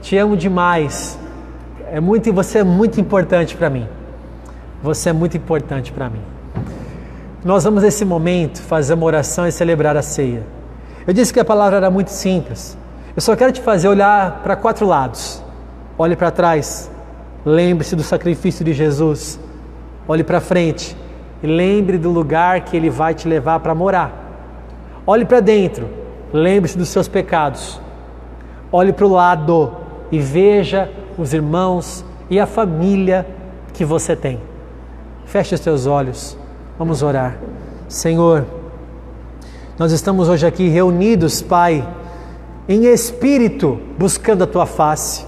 Te 0.01 0.17
amo 0.17 0.37
demais 0.37 1.17
é 1.91 1.99
muito, 1.99 2.31
você 2.31 2.59
é 2.59 2.63
muito 2.63 3.01
importante 3.01 3.55
para 3.55 3.69
mim. 3.69 3.87
Você 4.81 5.09
é 5.09 5.13
muito 5.13 5.35
importante 5.35 5.91
para 5.91 6.09
mim. 6.09 6.21
Nós 7.43 7.63
vamos 7.63 7.83
nesse 7.83 8.05
momento 8.05 8.61
fazer 8.61 8.93
uma 8.93 9.05
oração 9.05 9.47
e 9.47 9.51
celebrar 9.51 9.97
a 9.97 10.01
ceia. 10.01 10.43
Eu 11.09 11.13
disse 11.13 11.33
que 11.33 11.39
a 11.39 11.43
palavra 11.43 11.77
era 11.77 11.89
muito 11.89 12.11
simples. 12.11 12.77
Eu 13.15 13.21
só 13.23 13.35
quero 13.35 13.51
te 13.51 13.59
fazer 13.61 13.87
olhar 13.87 14.43
para 14.43 14.55
quatro 14.55 14.85
lados. 14.85 15.43
Olhe 15.97 16.15
para 16.15 16.29
trás. 16.29 16.91
Lembre-se 17.43 17.95
do 17.95 18.03
sacrifício 18.03 18.63
de 18.63 18.73
Jesus. 18.73 19.39
Olhe 20.07 20.23
para 20.23 20.39
frente 20.39 20.95
e 21.41 21.47
lembre 21.47 21.97
do 21.97 22.11
lugar 22.11 22.61
que 22.61 22.77
ele 22.77 22.91
vai 22.91 23.15
te 23.15 23.27
levar 23.27 23.59
para 23.59 23.73
morar. 23.73 24.11
Olhe 25.03 25.25
para 25.25 25.39
dentro. 25.39 25.89
Lembre-se 26.31 26.77
dos 26.77 26.89
seus 26.89 27.07
pecados. 27.07 27.81
Olhe 28.71 28.93
para 28.93 29.07
o 29.07 29.11
lado 29.11 29.77
e 30.11 30.19
veja 30.19 30.91
os 31.17 31.33
irmãos 31.33 32.05
e 32.29 32.39
a 32.39 32.45
família 32.45 33.25
que 33.73 33.83
você 33.83 34.15
tem. 34.15 34.39
Feche 35.25 35.55
os 35.55 35.61
teus 35.61 35.87
olhos, 35.87 36.37
vamos 36.77 37.01
orar. 37.01 37.35
Senhor, 37.87 38.45
nós 39.79 39.93
estamos 39.93 40.27
hoje 40.27 40.45
aqui 40.45 40.67
reunidos, 40.67 41.41
Pai, 41.41 41.87
em 42.67 42.83
espírito, 42.87 43.79
buscando 43.97 44.43
a 44.43 44.47
tua 44.47 44.65
face. 44.65 45.25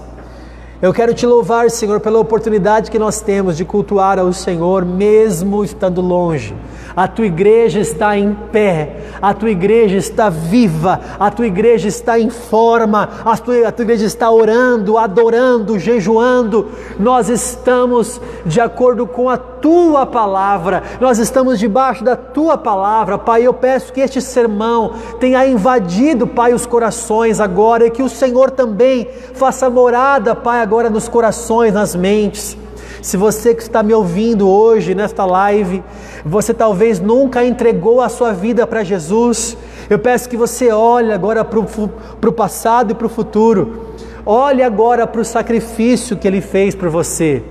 Eu 0.82 0.92
quero 0.92 1.14
te 1.14 1.24
louvar, 1.24 1.70
Senhor, 1.70 2.00
pela 2.00 2.18
oportunidade 2.18 2.90
que 2.90 2.98
nós 2.98 3.20
temos 3.20 3.56
de 3.56 3.64
cultuar 3.64 4.18
ao 4.18 4.32
Senhor, 4.32 4.84
mesmo 4.84 5.62
estando 5.62 6.00
longe. 6.00 6.56
A 6.96 7.06
tua 7.06 7.24
igreja 7.24 7.78
está 7.78 8.18
em 8.18 8.34
pé, 8.50 8.96
a 9.22 9.32
tua 9.32 9.50
igreja 9.50 9.96
está 9.96 10.28
viva, 10.28 11.00
a 11.20 11.30
tua 11.30 11.46
igreja 11.46 11.86
está 11.86 12.18
em 12.18 12.28
forma, 12.28 13.08
a 13.24 13.36
tua, 13.36 13.68
a 13.68 13.72
tua 13.72 13.84
igreja 13.84 14.06
está 14.06 14.28
orando, 14.28 14.98
adorando, 14.98 15.78
jejuando. 15.78 16.68
Nós 16.98 17.28
estamos 17.28 18.20
de 18.44 18.60
acordo 18.60 19.06
com 19.06 19.30
a 19.30 19.38
tua 19.38 20.04
palavra, 20.04 20.82
nós 21.00 21.18
estamos 21.20 21.60
debaixo 21.60 22.02
da 22.02 22.16
tua 22.16 22.58
palavra, 22.58 23.16
Pai. 23.16 23.46
Eu 23.46 23.54
peço 23.54 23.92
que 23.92 24.00
este 24.00 24.20
sermão 24.20 24.94
tenha 25.20 25.46
invadido, 25.46 26.26
Pai, 26.26 26.52
os 26.52 26.66
corações 26.66 27.38
agora 27.38 27.86
e 27.86 27.90
que 27.90 28.02
o 28.02 28.08
Senhor 28.08 28.50
também 28.50 29.08
faça 29.32 29.70
morada, 29.70 30.34
Pai, 30.34 30.60
agora 30.60 30.71
nos 30.90 31.08
corações, 31.08 31.72
nas 31.72 31.94
mentes. 31.94 32.56
Se 33.02 33.16
você 33.16 33.54
que 33.54 33.62
está 33.62 33.82
me 33.82 33.92
ouvindo 33.92 34.48
hoje 34.48 34.94
nesta 34.94 35.24
live, 35.24 35.82
você 36.24 36.54
talvez 36.54 37.00
nunca 37.00 37.44
entregou 37.44 38.00
a 38.00 38.08
sua 38.08 38.32
vida 38.32 38.66
para 38.66 38.84
Jesus, 38.84 39.56
eu 39.90 39.98
peço 39.98 40.28
que 40.28 40.36
você 40.36 40.70
olhe 40.70 41.12
agora 41.12 41.44
para 41.44 41.58
o 41.58 42.32
passado 42.32 42.92
e 42.92 42.94
para 42.94 43.06
o 43.06 43.10
futuro. 43.10 43.92
Olhe 44.24 44.62
agora 44.62 45.06
para 45.06 45.20
o 45.20 45.24
sacrifício 45.24 46.16
que 46.16 46.28
Ele 46.28 46.40
fez 46.40 46.74
por 46.74 46.88
você 46.88 47.42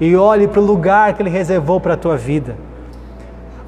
e 0.00 0.16
olhe 0.16 0.48
para 0.48 0.60
o 0.60 0.64
lugar 0.64 1.14
que 1.14 1.22
Ele 1.22 1.30
reservou 1.30 1.78
para 1.78 1.94
a 1.94 1.96
tua 1.96 2.16
vida. 2.16 2.56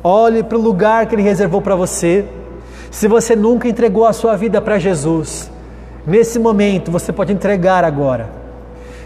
Olhe 0.02 0.42
para 0.42 0.56
o 0.56 0.60
lugar 0.60 1.06
que 1.06 1.14
Ele 1.14 1.22
reservou 1.22 1.60
para 1.60 1.76
você. 1.76 2.24
Se 2.90 3.06
você 3.08 3.36
nunca 3.36 3.68
entregou 3.68 4.06
a 4.06 4.12
sua 4.12 4.36
vida 4.36 4.60
para 4.60 4.78
Jesus, 4.78 5.50
nesse 6.06 6.38
momento 6.38 6.90
você 6.90 7.12
pode 7.12 7.32
entregar 7.32 7.84
agora. 7.84 8.45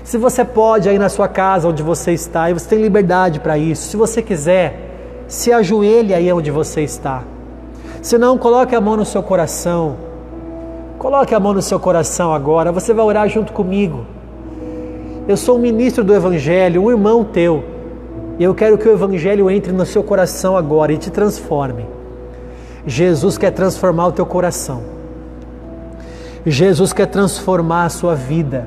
Se 0.02 0.16
você 0.16 0.44
pode 0.44 0.88
aí 0.88 0.98
na 0.98 1.08
sua 1.08 1.28
casa 1.28 1.68
onde 1.68 1.82
você 1.82 2.12
está, 2.12 2.50
e 2.50 2.54
você 2.54 2.68
tem 2.68 2.80
liberdade 2.80 3.40
para 3.40 3.58
isso, 3.58 3.88
se 3.88 3.96
você 3.96 4.22
quiser, 4.22 5.24
se 5.28 5.52
ajoelhe 5.52 6.14
aí 6.14 6.32
onde 6.32 6.50
você 6.50 6.82
está. 6.82 7.22
Se 8.02 8.16
não, 8.16 8.38
coloque 8.38 8.74
a 8.74 8.80
mão 8.80 8.96
no 8.96 9.04
seu 9.04 9.22
coração. 9.22 9.96
Coloque 10.98 11.34
a 11.34 11.40
mão 11.40 11.54
no 11.54 11.62
seu 11.62 11.78
coração 11.78 12.34
agora, 12.34 12.72
você 12.72 12.92
vai 12.92 13.04
orar 13.04 13.28
junto 13.28 13.52
comigo. 13.52 14.04
Eu 15.28 15.36
sou 15.36 15.56
um 15.56 15.60
ministro 15.60 16.02
do 16.02 16.14
Evangelho, 16.14 16.82
um 16.82 16.90
irmão 16.90 17.24
teu. 17.24 17.62
E 18.38 18.44
eu 18.44 18.54
quero 18.54 18.76
que 18.76 18.88
o 18.88 18.92
Evangelho 18.92 19.50
entre 19.50 19.70
no 19.70 19.86
seu 19.86 20.02
coração 20.02 20.56
agora 20.56 20.92
e 20.92 20.98
te 20.98 21.10
transforme. 21.10 21.86
Jesus 22.86 23.36
quer 23.36 23.50
transformar 23.50 24.08
o 24.08 24.12
teu 24.12 24.26
coração. 24.26 24.82
Jesus 26.44 26.92
quer 26.92 27.06
transformar 27.06 27.84
a 27.84 27.88
sua 27.90 28.14
vida. 28.14 28.66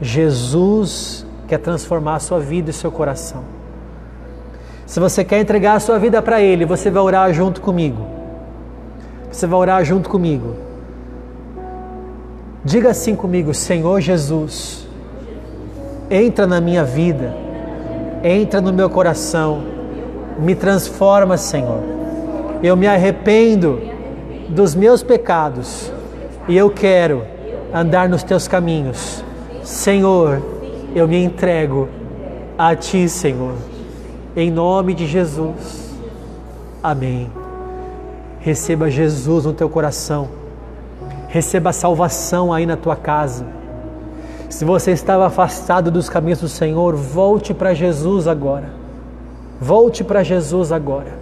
Jesus 0.00 1.26
quer 1.46 1.58
transformar 1.58 2.16
a 2.16 2.20
sua 2.20 2.40
vida 2.40 2.70
e 2.70 2.72
seu 2.72 2.90
coração. 2.90 3.42
Se 4.86 4.98
você 4.98 5.24
quer 5.24 5.40
entregar 5.40 5.74
a 5.74 5.80
sua 5.80 5.98
vida 5.98 6.20
para 6.20 6.40
Ele, 6.40 6.64
você 6.64 6.90
vai 6.90 7.02
orar 7.02 7.32
junto 7.32 7.60
comigo. 7.60 8.06
Você 9.30 9.46
vai 9.46 9.58
orar 9.60 9.84
junto 9.84 10.08
comigo. 10.08 10.56
Diga 12.64 12.90
assim 12.90 13.14
comigo: 13.14 13.54
Senhor 13.54 14.00
Jesus, 14.00 14.88
entra 16.10 16.46
na 16.46 16.60
minha 16.60 16.82
vida, 16.82 17.34
entra 18.24 18.60
no 18.60 18.72
meu 18.72 18.90
coração, 18.90 19.62
me 20.38 20.54
transforma, 20.54 21.36
Senhor. 21.36 21.80
Eu 22.62 22.76
me 22.76 22.86
arrependo 22.86 23.80
dos 24.48 24.74
meus 24.74 25.02
pecados 25.02 25.92
e 26.48 26.56
eu 26.56 26.68
quero 26.68 27.24
andar 27.72 28.08
nos 28.08 28.22
teus 28.22 28.48
caminhos. 28.48 29.24
Senhor, 29.70 30.42
eu 30.96 31.06
me 31.06 31.22
entrego 31.22 31.88
a 32.58 32.74
Ti, 32.74 33.08
Senhor, 33.08 33.54
em 34.34 34.50
nome 34.50 34.94
de 34.94 35.06
Jesus. 35.06 35.94
Amém. 36.82 37.30
Receba 38.40 38.90
Jesus 38.90 39.44
no 39.44 39.52
teu 39.52 39.70
coração, 39.70 40.28
receba 41.28 41.72
salvação 41.72 42.52
aí 42.52 42.66
na 42.66 42.76
tua 42.76 42.96
casa. 42.96 43.46
Se 44.48 44.64
você 44.64 44.90
estava 44.90 45.28
afastado 45.28 45.88
dos 45.88 46.08
caminhos 46.08 46.40
do 46.40 46.48
Senhor, 46.48 46.96
volte 46.96 47.54
para 47.54 47.72
Jesus 47.72 48.26
agora. 48.26 48.70
Volte 49.60 50.02
para 50.02 50.24
Jesus 50.24 50.72
agora. 50.72 51.16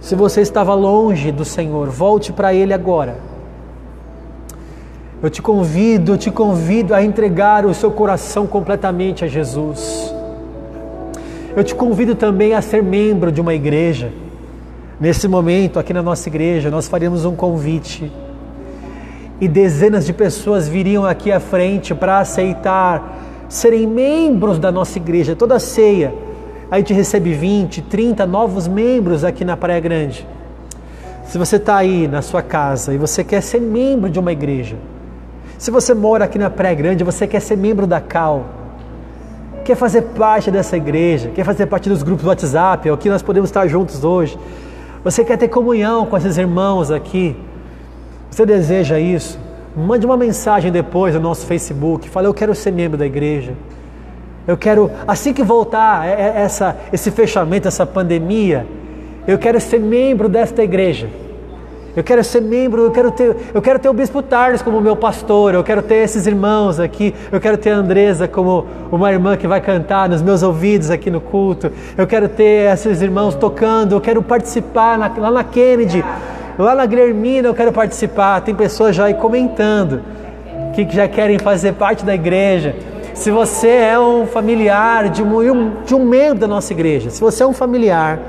Se 0.00 0.14
você 0.14 0.40
estava 0.40 0.72
longe 0.72 1.30
do 1.30 1.44
Senhor, 1.44 1.90
volte 1.90 2.32
para 2.32 2.54
Ele 2.54 2.72
agora. 2.72 3.27
Eu 5.20 5.28
te 5.28 5.42
convido, 5.42 6.12
eu 6.12 6.18
te 6.18 6.30
convido 6.30 6.94
a 6.94 7.02
entregar 7.02 7.66
o 7.66 7.74
seu 7.74 7.90
coração 7.90 8.46
completamente 8.46 9.24
a 9.24 9.28
Jesus. 9.28 10.14
Eu 11.56 11.64
te 11.64 11.74
convido 11.74 12.14
também 12.14 12.54
a 12.54 12.62
ser 12.62 12.84
membro 12.84 13.32
de 13.32 13.40
uma 13.40 13.52
igreja. 13.52 14.12
Nesse 15.00 15.26
momento, 15.26 15.76
aqui 15.78 15.92
na 15.92 16.02
nossa 16.02 16.28
igreja, 16.28 16.70
nós 16.70 16.86
faríamos 16.86 17.24
um 17.24 17.34
convite 17.34 18.12
e 19.40 19.48
dezenas 19.48 20.06
de 20.06 20.12
pessoas 20.12 20.68
viriam 20.68 21.04
aqui 21.04 21.32
à 21.32 21.40
frente 21.40 21.94
para 21.96 22.20
aceitar 22.20 23.46
serem 23.48 23.88
membros 23.88 24.58
da 24.58 24.70
nossa 24.70 24.98
igreja. 24.98 25.34
Toda 25.34 25.58
ceia, 25.58 26.14
a 26.70 26.78
gente 26.78 26.92
recebe 26.92 27.32
20, 27.32 27.82
30 27.82 28.24
novos 28.24 28.68
membros 28.68 29.24
aqui 29.24 29.44
na 29.44 29.56
Praia 29.56 29.80
Grande. 29.80 30.24
Se 31.24 31.38
você 31.38 31.56
está 31.56 31.76
aí 31.76 32.06
na 32.06 32.22
sua 32.22 32.40
casa 32.40 32.94
e 32.94 32.98
você 32.98 33.24
quer 33.24 33.42
ser 33.42 33.60
membro 33.60 34.08
de 34.08 34.18
uma 34.18 34.30
igreja, 34.30 34.76
se 35.58 35.72
você 35.72 35.92
mora 35.92 36.24
aqui 36.24 36.38
na 36.38 36.48
Praia 36.48 36.74
Grande, 36.74 37.02
você 37.02 37.26
quer 37.26 37.40
ser 37.40 37.56
membro 37.56 37.84
da 37.84 38.00
CAL, 38.00 38.46
quer 39.64 39.74
fazer 39.74 40.02
parte 40.02 40.52
dessa 40.52 40.76
igreja, 40.76 41.30
quer 41.34 41.44
fazer 41.44 41.66
parte 41.66 41.88
dos 41.88 42.04
grupos 42.04 42.22
do 42.22 42.28
WhatsApp, 42.28 42.88
aqui 42.88 43.10
nós 43.10 43.22
podemos 43.22 43.50
estar 43.50 43.66
juntos 43.66 44.04
hoje. 44.04 44.38
Você 45.02 45.24
quer 45.24 45.36
ter 45.36 45.48
comunhão 45.48 46.06
com 46.06 46.16
esses 46.16 46.38
irmãos 46.38 46.92
aqui? 46.92 47.36
Você 48.30 48.46
deseja 48.46 49.00
isso? 49.00 49.38
Mande 49.76 50.06
uma 50.06 50.16
mensagem 50.16 50.70
depois 50.70 51.14
no 51.14 51.20
nosso 51.20 51.44
Facebook. 51.44 52.08
Fale, 52.08 52.28
eu 52.28 52.34
quero 52.34 52.54
ser 52.54 52.70
membro 52.70 52.96
da 52.96 53.04
igreja. 53.04 53.52
Eu 54.46 54.56
quero, 54.56 54.90
assim 55.06 55.32
que 55.32 55.42
voltar 55.42 56.06
é, 56.06 56.12
é, 56.12 56.40
essa, 56.42 56.76
esse 56.92 57.10
fechamento, 57.10 57.66
essa 57.66 57.84
pandemia, 57.84 58.64
eu 59.26 59.36
quero 59.38 59.60
ser 59.60 59.80
membro 59.80 60.28
desta 60.28 60.62
igreja. 60.62 61.08
Eu 61.96 62.04
quero 62.04 62.22
ser 62.22 62.40
membro, 62.40 62.82
eu 62.82 62.90
quero 62.90 63.10
ter, 63.10 63.36
eu 63.52 63.60
quero 63.60 63.78
ter 63.78 63.88
o 63.88 63.92
Bispo 63.92 64.22
Tardes 64.22 64.62
como 64.62 64.80
meu 64.80 64.94
pastor, 64.94 65.54
eu 65.54 65.64
quero 65.64 65.82
ter 65.82 65.96
esses 65.96 66.26
irmãos 66.26 66.78
aqui, 66.78 67.14
eu 67.32 67.40
quero 67.40 67.56
ter 67.56 67.70
a 67.70 67.76
Andresa 67.76 68.28
como 68.28 68.66
uma 68.92 69.10
irmã 69.10 69.36
que 69.36 69.48
vai 69.48 69.60
cantar 69.60 70.08
nos 70.08 70.22
meus 70.22 70.42
ouvidos 70.42 70.90
aqui 70.90 71.10
no 71.10 71.20
culto, 71.20 71.72
eu 71.96 72.06
quero 72.06 72.28
ter 72.28 72.72
esses 72.72 73.02
irmãos 73.02 73.34
tocando, 73.34 73.94
eu 73.94 74.00
quero 74.00 74.22
participar 74.22 74.96
na, 74.96 75.10
lá 75.16 75.30
na 75.30 75.44
Kennedy, 75.44 76.04
lá 76.58 76.74
na 76.74 76.86
Guilhermina 76.86 77.48
eu 77.48 77.54
quero 77.54 77.72
participar. 77.72 78.40
Tem 78.42 78.54
pessoas 78.54 78.94
já 78.94 79.04
aí 79.04 79.14
comentando 79.14 80.02
que 80.74 80.88
já 80.90 81.08
querem 81.08 81.38
fazer 81.38 81.72
parte 81.72 82.04
da 82.04 82.14
igreja. 82.14 82.76
Se 83.14 83.30
você 83.30 83.68
é 83.68 83.98
um 83.98 84.26
familiar 84.26 85.08
de 85.08 85.22
um, 85.22 85.72
de 85.84 85.94
um 85.94 86.04
membro 86.04 86.38
da 86.38 86.46
nossa 86.46 86.72
igreja, 86.72 87.10
se 87.10 87.20
você 87.20 87.42
é 87.42 87.46
um 87.46 87.52
familiar, 87.52 88.20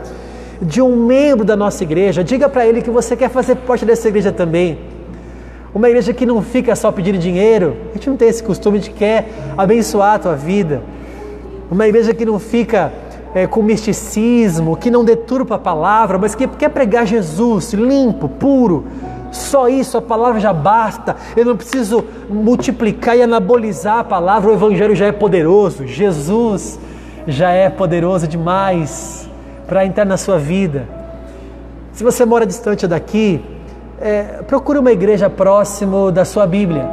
de 0.61 0.81
um 0.81 0.95
membro 1.05 1.45
da 1.45 1.55
nossa 1.55 1.83
igreja, 1.83 2.23
diga 2.23 2.49
para 2.49 2.65
ele 2.65 2.81
que 2.81 2.89
você 2.89 3.15
quer 3.15 3.29
fazer 3.29 3.55
parte 3.55 3.85
dessa 3.85 4.07
igreja 4.07 4.31
também. 4.31 4.77
Uma 5.73 5.87
igreja 5.87 6.13
que 6.13 6.25
não 6.25 6.41
fica 6.41 6.75
só 6.75 6.91
pedindo 6.91 7.17
dinheiro, 7.17 7.77
a 7.91 7.93
gente 7.93 8.09
não 8.09 8.17
tem 8.17 8.27
esse 8.27 8.43
costume 8.43 8.79
de 8.79 8.89
quer 8.89 9.29
abençoar 9.57 10.15
a 10.15 10.19
tua 10.19 10.35
vida. 10.35 10.81
Uma 11.69 11.87
igreja 11.87 12.13
que 12.13 12.25
não 12.25 12.39
fica 12.39 12.91
é, 13.33 13.45
com 13.45 13.61
misticismo, 13.61 14.75
que 14.75 14.89
não 14.89 15.05
deturpa 15.05 15.55
a 15.55 15.59
palavra, 15.59 16.17
mas 16.17 16.33
que 16.33 16.47
quer 16.47 16.69
pregar 16.69 17.05
Jesus 17.05 17.73
limpo, 17.73 18.27
puro. 18.27 18.85
Só 19.31 19.69
isso, 19.69 19.95
a 19.95 20.01
palavra 20.01 20.39
já 20.39 20.51
basta. 20.51 21.15
Eu 21.37 21.45
não 21.45 21.55
preciso 21.55 22.03
multiplicar 22.27 23.15
e 23.15 23.21
anabolizar 23.21 23.99
a 23.99 24.03
palavra, 24.03 24.49
o 24.49 24.53
Evangelho 24.55 24.95
já 24.95 25.05
é 25.05 25.11
poderoso. 25.11 25.85
Jesus 25.85 26.79
já 27.27 27.51
é 27.51 27.69
poderoso 27.69 28.27
demais 28.27 29.28
para 29.69 29.85
entrar 29.85 30.03
na 30.03 30.17
sua 30.17 30.39
vida. 30.39 30.87
Se 31.93 32.03
você 32.03 32.25
mora 32.25 32.45
distante 32.45 32.87
daqui, 32.87 33.39
é, 34.01 34.41
procure 34.47 34.79
uma 34.79 34.91
igreja 34.91 35.29
próximo 35.29 36.11
da 36.11 36.25
sua 36.25 36.47
Bíblia. 36.47 36.89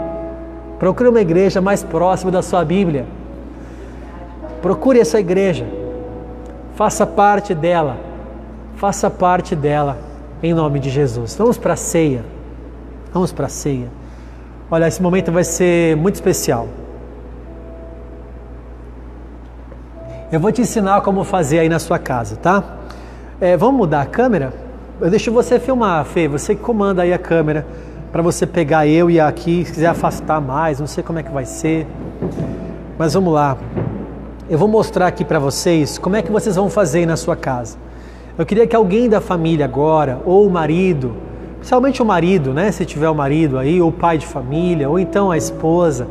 Procure 0.78 1.08
uma 1.08 1.20
igreja 1.20 1.60
mais 1.60 1.82
próxima 1.82 2.30
da 2.30 2.42
sua 2.42 2.64
Bíblia. 2.64 3.06
Procure 4.60 5.00
essa 5.00 5.18
igreja. 5.18 5.66
Faça 6.74 7.06
parte 7.06 7.54
dela. 7.54 7.96
Faça 8.76 9.08
parte 9.08 9.56
dela 9.56 9.96
em 10.42 10.52
nome 10.52 10.78
de 10.78 10.90
Jesus. 10.90 11.34
Vamos 11.34 11.56
para 11.56 11.72
a 11.72 11.76
ceia. 11.76 12.22
Vamos 13.12 13.32
para 13.32 13.46
a 13.46 13.48
ceia. 13.48 13.88
Olha, 14.70 14.86
esse 14.86 15.00
momento 15.00 15.32
vai 15.32 15.44
ser 15.44 15.96
muito 15.96 16.16
especial. 16.16 16.68
Eu 20.30 20.40
vou 20.40 20.50
te 20.50 20.60
ensinar 20.60 21.02
como 21.02 21.22
fazer 21.22 21.60
aí 21.60 21.68
na 21.68 21.78
sua 21.78 22.00
casa, 22.00 22.34
tá? 22.34 22.78
É, 23.40 23.56
vamos 23.56 23.76
mudar 23.76 24.00
a 24.00 24.06
câmera? 24.06 24.52
Eu 25.00 25.08
deixo 25.08 25.30
você 25.30 25.60
filmar, 25.60 26.04
Fê, 26.04 26.26
você 26.26 26.56
que 26.56 26.60
comanda 26.60 27.02
aí 27.02 27.12
a 27.12 27.18
câmera 27.18 27.64
para 28.10 28.22
você 28.22 28.44
pegar 28.44 28.88
eu 28.88 29.08
e 29.08 29.20
aqui, 29.20 29.64
se 29.64 29.72
quiser 29.72 29.86
afastar 29.86 30.40
mais, 30.40 30.80
não 30.80 30.86
sei 30.88 31.04
como 31.04 31.20
é 31.20 31.22
que 31.22 31.30
vai 31.30 31.44
ser. 31.44 31.86
Mas 32.98 33.14
vamos 33.14 33.32
lá. 33.32 33.56
Eu 34.50 34.58
vou 34.58 34.66
mostrar 34.66 35.06
aqui 35.06 35.24
para 35.24 35.38
vocês 35.38 35.96
como 35.96 36.16
é 36.16 36.22
que 36.22 36.32
vocês 36.32 36.56
vão 36.56 36.68
fazer 36.68 37.00
aí 37.00 37.06
na 37.06 37.16
sua 37.16 37.36
casa. 37.36 37.78
Eu 38.36 38.44
queria 38.44 38.66
que 38.66 38.74
alguém 38.74 39.08
da 39.08 39.20
família 39.20 39.64
agora, 39.64 40.18
ou 40.24 40.44
o 40.44 40.50
marido, 40.50 41.14
principalmente 41.58 42.02
o 42.02 42.04
marido, 42.04 42.52
né, 42.52 42.72
se 42.72 42.84
tiver 42.84 43.08
o 43.08 43.14
marido 43.14 43.60
aí, 43.60 43.80
ou 43.80 43.90
o 43.90 43.92
pai 43.92 44.18
de 44.18 44.26
família, 44.26 44.90
ou 44.90 44.98
então 44.98 45.30
a 45.30 45.36
esposa, 45.36 46.08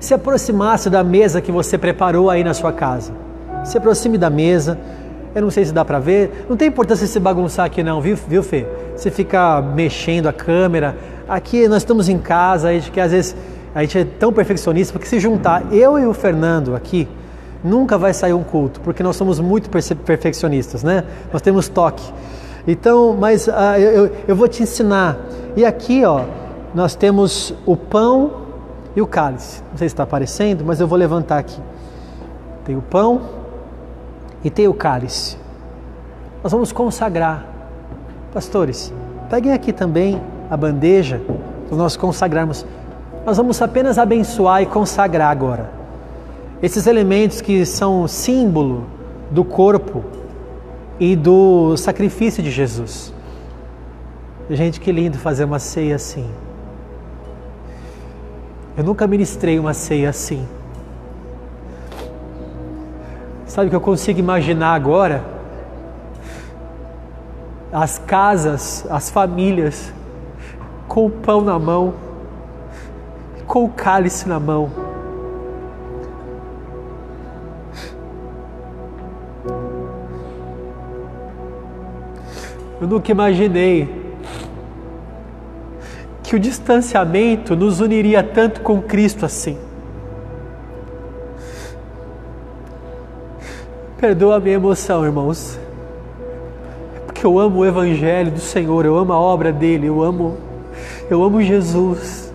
se 0.00 0.14
aproximasse 0.14 0.88
da 0.88 1.04
mesa 1.04 1.42
que 1.42 1.52
você 1.52 1.76
preparou 1.76 2.30
aí 2.30 2.42
na 2.42 2.54
sua 2.54 2.72
casa 2.72 3.28
se 3.64 3.76
aproxime 3.78 4.18
da 4.18 4.30
mesa. 4.30 4.78
Eu 5.34 5.42
não 5.42 5.50
sei 5.50 5.64
se 5.64 5.72
dá 5.72 5.84
para 5.84 5.98
ver. 5.98 6.46
Não 6.48 6.56
tem 6.56 6.68
importância 6.68 7.06
se 7.06 7.20
bagunçar 7.20 7.66
aqui 7.66 7.82
não, 7.82 8.00
viu, 8.00 8.16
viu 8.16 8.42
Fê? 8.42 8.66
Você 8.96 9.10
fica 9.10 9.62
mexendo 9.62 10.28
a 10.28 10.32
câmera. 10.32 10.96
Aqui 11.28 11.68
nós 11.68 11.78
estamos 11.78 12.08
em 12.08 12.18
casa, 12.18 12.68
a 12.68 12.72
gente 12.72 12.90
que 12.90 13.00
às 13.00 13.12
vezes 13.12 13.36
a 13.74 13.82
gente 13.82 13.98
é 13.98 14.04
tão 14.04 14.32
perfeccionista, 14.32 14.92
porque 14.92 15.06
se 15.06 15.20
juntar 15.20 15.72
eu 15.72 15.98
e 15.98 16.04
o 16.04 16.12
Fernando 16.12 16.74
aqui, 16.74 17.08
nunca 17.62 17.96
vai 17.96 18.12
sair 18.12 18.32
um 18.32 18.42
culto, 18.42 18.80
porque 18.80 19.02
nós 19.02 19.14
somos 19.14 19.38
muito 19.38 19.70
perfeccionistas, 19.70 20.82
né? 20.82 21.04
Nós 21.32 21.40
temos 21.40 21.68
toque. 21.68 22.02
Então, 22.66 23.16
mas 23.18 23.46
uh, 23.46 23.52
eu, 23.78 24.12
eu 24.26 24.36
vou 24.36 24.48
te 24.48 24.62
ensinar. 24.62 25.18
E 25.56 25.64
aqui, 25.64 26.04
ó, 26.04 26.24
nós 26.74 26.94
temos 26.94 27.54
o 27.64 27.76
pão 27.76 28.32
e 28.94 29.00
o 29.00 29.06
cálice. 29.06 29.62
Não 29.70 29.78
sei 29.78 29.88
se 29.88 29.94
está 29.94 30.02
aparecendo, 30.02 30.64
mas 30.64 30.80
eu 30.80 30.86
vou 30.86 30.98
levantar 30.98 31.38
aqui. 31.38 31.60
Tem 32.64 32.76
o 32.76 32.82
pão 32.82 33.39
e 34.44 34.50
tem 34.50 34.68
o 34.68 34.74
cálice. 34.74 35.36
Nós 36.42 36.52
vamos 36.52 36.72
consagrar. 36.72 37.46
Pastores, 38.32 38.92
peguem 39.28 39.52
aqui 39.52 39.72
também 39.72 40.20
a 40.50 40.56
bandeja 40.56 41.20
para 41.68 41.76
nós 41.76 41.96
consagrarmos. 41.96 42.64
Nós 43.26 43.36
vamos 43.36 43.60
apenas 43.60 43.98
abençoar 43.98 44.62
e 44.62 44.66
consagrar 44.66 45.30
agora. 45.30 45.70
Esses 46.62 46.86
elementos 46.86 47.40
que 47.40 47.64
são 47.66 48.06
símbolo 48.06 48.86
do 49.30 49.44
corpo 49.44 50.04
e 50.98 51.16
do 51.16 51.76
sacrifício 51.76 52.42
de 52.42 52.50
Jesus. 52.50 53.12
Gente, 54.50 54.80
que 54.80 54.90
lindo 54.90 55.16
fazer 55.16 55.44
uma 55.44 55.58
ceia 55.58 55.96
assim. 55.96 56.28
Eu 58.76 58.84
nunca 58.84 59.06
ministrei 59.06 59.58
uma 59.58 59.74
ceia 59.74 60.10
assim. 60.10 60.46
Sabe 63.50 63.66
o 63.66 63.70
que 63.70 63.74
eu 63.74 63.80
consigo 63.80 64.20
imaginar 64.20 64.74
agora? 64.74 65.24
As 67.72 67.98
casas, 67.98 68.86
as 68.88 69.10
famílias, 69.10 69.92
com 70.86 71.06
o 71.06 71.10
pão 71.10 71.40
na 71.40 71.58
mão, 71.58 71.94
com 73.48 73.64
o 73.64 73.68
cálice 73.68 74.28
na 74.28 74.38
mão. 74.38 74.70
Eu 82.80 82.86
nunca 82.86 83.10
imaginei 83.10 84.14
que 86.22 86.36
o 86.36 86.38
distanciamento 86.38 87.56
nos 87.56 87.80
uniria 87.80 88.22
tanto 88.22 88.60
com 88.60 88.80
Cristo 88.80 89.26
assim. 89.26 89.58
Perdoa 94.00 94.36
a 94.36 94.40
minha 94.40 94.54
emoção, 94.54 95.04
irmãos. 95.04 95.58
Porque 97.06 97.24
eu 97.24 97.38
amo 97.38 97.60
o 97.60 97.66
evangelho 97.66 98.30
do 98.30 98.40
Senhor, 98.40 98.86
eu 98.86 98.96
amo 98.96 99.12
a 99.12 99.18
obra 99.18 99.52
dele, 99.52 99.86
eu 99.86 100.02
amo 100.02 100.50
eu 101.10 101.24
amo 101.24 101.42
Jesus. 101.42 102.32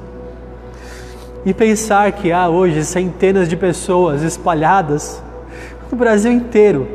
E 1.45 1.53
pensar 1.53 2.11
que 2.11 2.31
há 2.31 2.49
hoje 2.49 2.83
centenas 2.83 3.47
de 3.47 3.55
pessoas 3.55 4.21
espalhadas 4.21 5.21
no 5.91 5.97
Brasil 5.97 6.31
inteiro, 6.31 6.87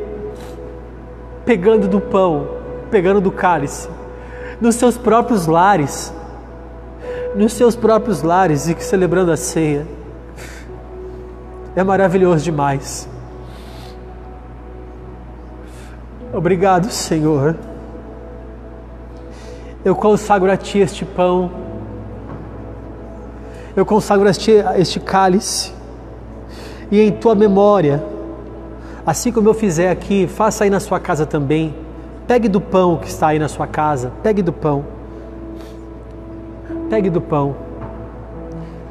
pegando 1.45 1.87
do 1.87 1.99
pão, 1.99 2.47
pegando 2.91 3.19
do 3.19 3.31
cálice, 3.31 3.89
nos 4.59 4.75
seus 4.75 4.97
próprios 4.97 5.47
lares, 5.47 6.13
nos 7.35 7.53
seus 7.53 7.75
próprios 7.75 8.21
lares 8.21 8.67
e 8.67 8.75
celebrando 8.79 9.31
a 9.31 9.37
ceia. 9.37 9.87
É 11.75 11.83
maravilhoso 11.83 12.43
demais. 12.43 13.09
Obrigado, 16.33 16.89
Senhor. 16.89 17.57
Eu 19.83 19.93
consagro 19.93 20.49
a 20.49 20.55
Ti 20.55 20.79
este 20.79 21.03
pão. 21.03 21.51
Eu 23.75 23.85
consagro 23.85 24.29
a 24.29 24.31
Ti 24.31 24.51
este 24.77 24.99
cálice. 25.01 25.73
E 26.89 27.01
em 27.01 27.11
Tua 27.11 27.35
memória, 27.35 28.01
assim 29.05 29.29
como 29.29 29.49
eu 29.49 29.53
fizer 29.53 29.89
aqui, 29.89 30.25
faça 30.25 30.63
aí 30.63 30.69
na 30.69 30.79
sua 30.79 31.01
casa 31.01 31.25
também. 31.25 31.75
Pegue 32.25 32.47
do 32.47 32.61
pão 32.61 32.95
que 32.95 33.07
está 33.09 33.27
aí 33.27 33.39
na 33.39 33.49
sua 33.49 33.67
casa. 33.67 34.13
Pegue 34.23 34.41
do 34.41 34.53
pão. 34.53 34.85
Pegue 36.89 37.09
do 37.09 37.19
pão. 37.19 37.55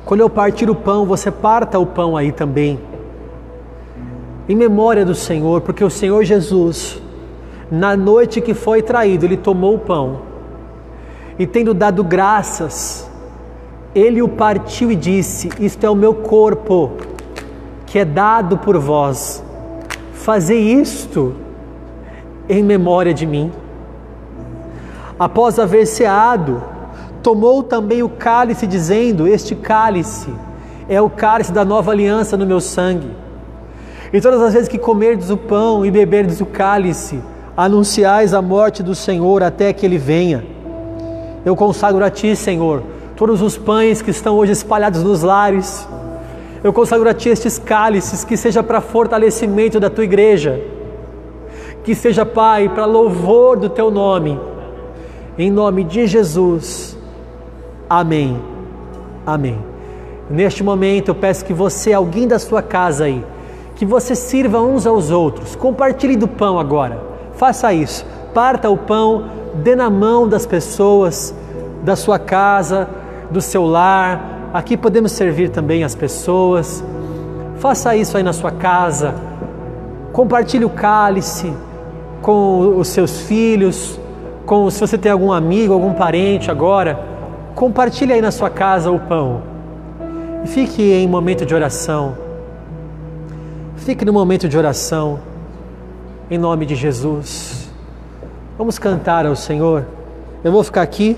Quando 0.04 0.20
eu 0.20 0.28
partir 0.28 0.68
o 0.68 0.74
pão, 0.74 1.06
você 1.06 1.30
parta 1.30 1.78
o 1.78 1.86
pão 1.86 2.18
aí 2.18 2.32
também. 2.32 2.78
em 4.48 4.56
memória 4.56 5.04
do 5.04 5.14
Senhor, 5.14 5.60
porque 5.60 5.84
o 5.84 5.90
Senhor 5.90 6.24
Jesus, 6.24 7.00
na 7.70 7.96
noite 7.96 8.40
que 8.40 8.54
foi 8.54 8.82
traído, 8.82 9.24
ele 9.24 9.36
tomou 9.36 9.76
o 9.76 9.78
pão 9.78 10.22
e, 11.38 11.46
tendo 11.46 11.72
dado 11.72 12.04
graças, 12.04 13.08
ele 13.94 14.20
o 14.20 14.28
partiu 14.28 14.90
e 14.90 14.96
disse: 14.96 15.48
Isto 15.58 15.86
é 15.86 15.90
o 15.90 15.94
meu 15.94 16.14
corpo, 16.14 16.92
que 17.86 17.98
é 17.98 18.04
dado 18.04 18.58
por 18.58 18.76
vós. 18.78 19.42
Fazei 20.12 20.60
isto 20.60 21.34
em 22.48 22.62
memória 22.62 23.14
de 23.14 23.24
mim. 23.24 23.50
Após 25.18 25.58
haver 25.58 25.86
ceado, 25.86 26.62
tomou 27.22 27.62
também 27.62 28.02
o 28.02 28.08
cálice, 28.08 28.66
dizendo: 28.66 29.26
Este 29.26 29.54
cálice 29.54 30.30
é 30.88 31.00
o 31.00 31.08
cálice 31.08 31.52
da 31.52 31.64
nova 31.64 31.92
aliança 31.92 32.36
no 32.36 32.46
meu 32.46 32.60
sangue. 32.60 33.10
E 34.12 34.20
todas 34.20 34.42
as 34.42 34.52
vezes 34.52 34.68
que 34.68 34.78
comerdes 34.78 35.30
o 35.30 35.36
pão 35.36 35.86
e 35.86 35.90
beberdes 35.90 36.40
o 36.40 36.46
cálice, 36.46 37.22
anunciais 37.64 38.32
a 38.32 38.40
morte 38.40 38.82
do 38.82 38.94
Senhor 38.94 39.42
até 39.42 39.70
que 39.70 39.84
ele 39.84 39.98
venha. 39.98 40.42
Eu 41.44 41.54
consagro 41.54 42.02
a 42.02 42.08
ti, 42.08 42.34
Senhor, 42.34 42.82
todos 43.14 43.42
os 43.42 43.58
pães 43.58 44.00
que 44.00 44.10
estão 44.10 44.36
hoje 44.36 44.52
espalhados 44.52 45.02
nos 45.02 45.22
lares. 45.22 45.86
Eu 46.64 46.72
consagro 46.72 47.06
a 47.06 47.12
ti 47.12 47.28
estes 47.28 47.58
cálices, 47.58 48.24
que 48.24 48.34
seja 48.34 48.62
para 48.62 48.80
fortalecimento 48.80 49.78
da 49.78 49.90
tua 49.90 50.04
igreja, 50.04 50.58
que 51.84 51.94
seja, 51.94 52.24
Pai, 52.24 52.66
para 52.70 52.86
louvor 52.86 53.58
do 53.58 53.68
teu 53.68 53.90
nome. 53.90 54.40
Em 55.36 55.50
nome 55.50 55.84
de 55.84 56.06
Jesus. 56.06 56.96
Amém. 57.90 58.40
Amém. 59.26 59.58
Neste 60.30 60.64
momento 60.64 61.08
eu 61.08 61.14
peço 61.14 61.44
que 61.44 61.52
você, 61.52 61.92
alguém 61.92 62.26
da 62.26 62.38
sua 62.38 62.62
casa 62.62 63.04
aí, 63.04 63.22
que 63.76 63.84
você 63.84 64.14
sirva 64.14 64.62
uns 64.62 64.86
aos 64.86 65.10
outros. 65.10 65.54
Compartilhe 65.54 66.16
do 66.16 66.26
pão 66.26 66.58
agora. 66.58 67.09
Faça 67.40 67.72
isso. 67.72 68.04
Parta 68.34 68.68
o 68.68 68.76
pão, 68.76 69.24
dê 69.54 69.74
na 69.74 69.88
mão 69.88 70.28
das 70.28 70.44
pessoas 70.44 71.34
da 71.82 71.96
sua 71.96 72.18
casa, 72.18 72.86
do 73.30 73.40
seu 73.40 73.64
lar. 73.64 74.50
Aqui 74.52 74.76
podemos 74.76 75.12
servir 75.12 75.48
também 75.48 75.82
as 75.82 75.94
pessoas. 75.94 76.84
Faça 77.56 77.96
isso 77.96 78.18
aí 78.18 78.22
na 78.22 78.34
sua 78.34 78.50
casa. 78.50 79.14
Compartilhe 80.12 80.66
o 80.66 80.68
cálice 80.68 81.50
com 82.20 82.76
os 82.76 82.88
seus 82.88 83.22
filhos, 83.22 83.98
com 84.44 84.68
se 84.68 84.78
você 84.78 84.98
tem 84.98 85.10
algum 85.10 85.32
amigo, 85.32 85.72
algum 85.72 85.94
parente 85.94 86.50
agora, 86.50 87.02
compartilhe 87.54 88.12
aí 88.12 88.20
na 88.20 88.30
sua 88.30 88.50
casa 88.50 88.90
o 88.90 88.98
pão. 88.98 89.40
Fique 90.44 90.82
em 90.82 91.08
momento 91.08 91.46
de 91.46 91.54
oração. 91.54 92.18
Fique 93.76 94.04
no 94.04 94.12
momento 94.12 94.46
de 94.46 94.58
oração, 94.58 95.29
em 96.30 96.38
nome 96.38 96.64
de 96.64 96.76
Jesus. 96.76 97.68
Vamos 98.56 98.78
cantar 98.78 99.26
ao 99.26 99.34
Senhor. 99.34 99.84
Eu 100.44 100.52
vou 100.52 100.62
ficar 100.62 100.82
aqui, 100.82 101.16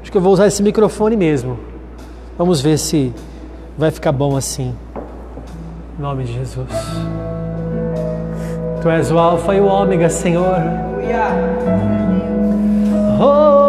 acho 0.00 0.10
que 0.10 0.16
eu 0.16 0.22
vou 0.22 0.32
usar 0.32 0.46
esse 0.46 0.62
microfone 0.62 1.16
mesmo. 1.16 1.58
Vamos 2.38 2.60
ver 2.60 2.78
se 2.78 3.12
vai 3.76 3.90
ficar 3.90 4.10
bom 4.10 4.36
assim. 4.36 4.74
Em 5.98 6.02
nome 6.02 6.24
de 6.24 6.32
Jesus. 6.32 6.68
Tu 8.80 8.88
és 8.88 9.10
o 9.10 9.18
Alfa 9.18 9.54
e 9.54 9.60
o 9.60 9.66
Ômega, 9.66 10.08
Senhor. 10.08 10.56
Oh, 13.20 13.63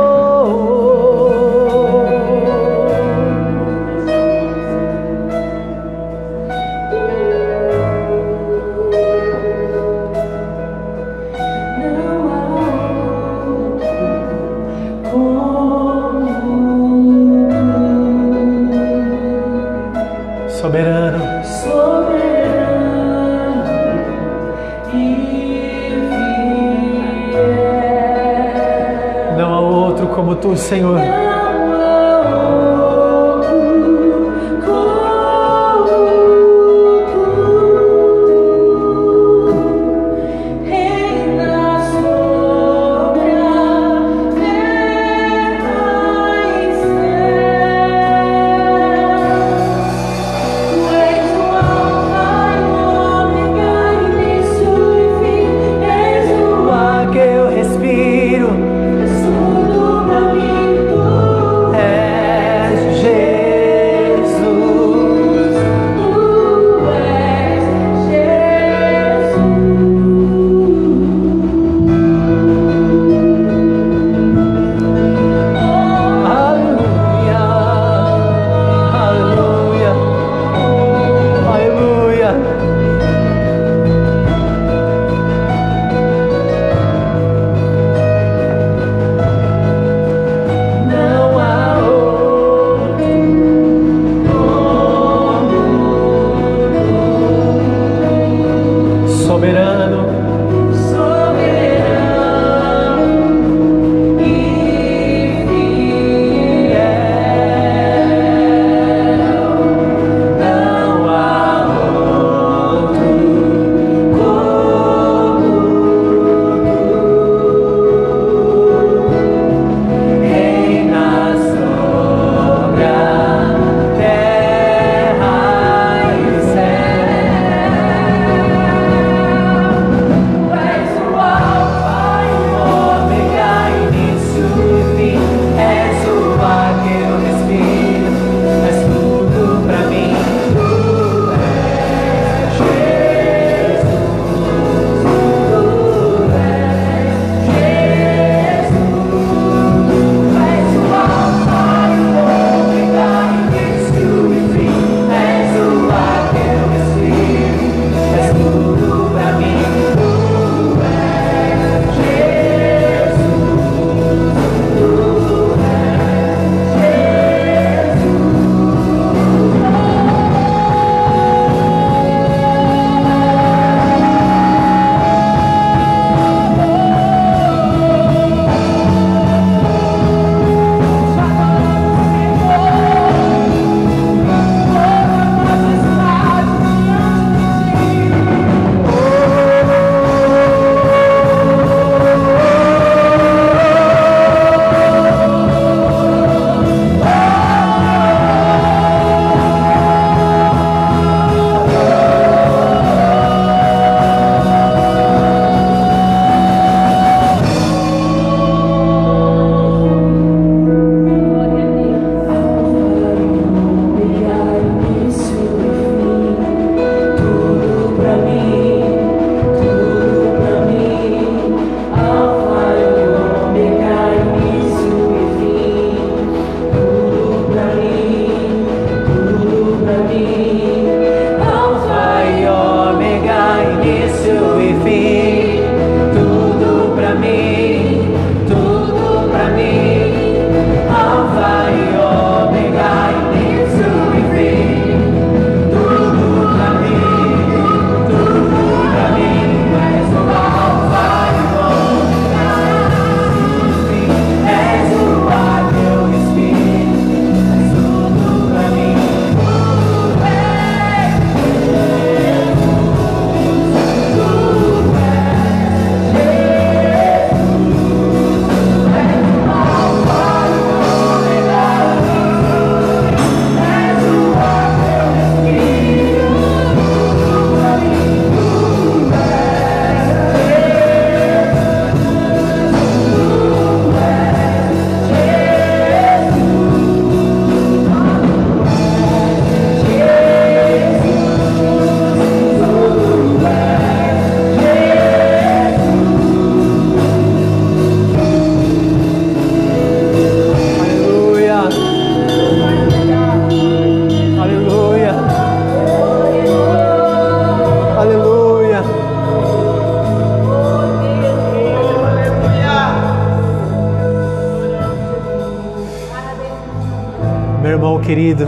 querido. 318.16 318.48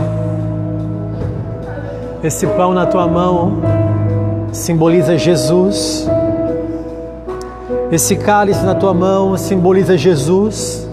Esse 2.24 2.46
pão 2.46 2.72
na 2.72 2.86
tua 2.86 3.06
mão 3.06 3.58
simboliza 4.50 5.18
Jesus. 5.18 6.08
Esse 7.92 8.16
cálice 8.16 8.64
na 8.64 8.74
tua 8.74 8.94
mão 8.94 9.36
simboliza 9.36 9.94
Jesus. 9.98 10.88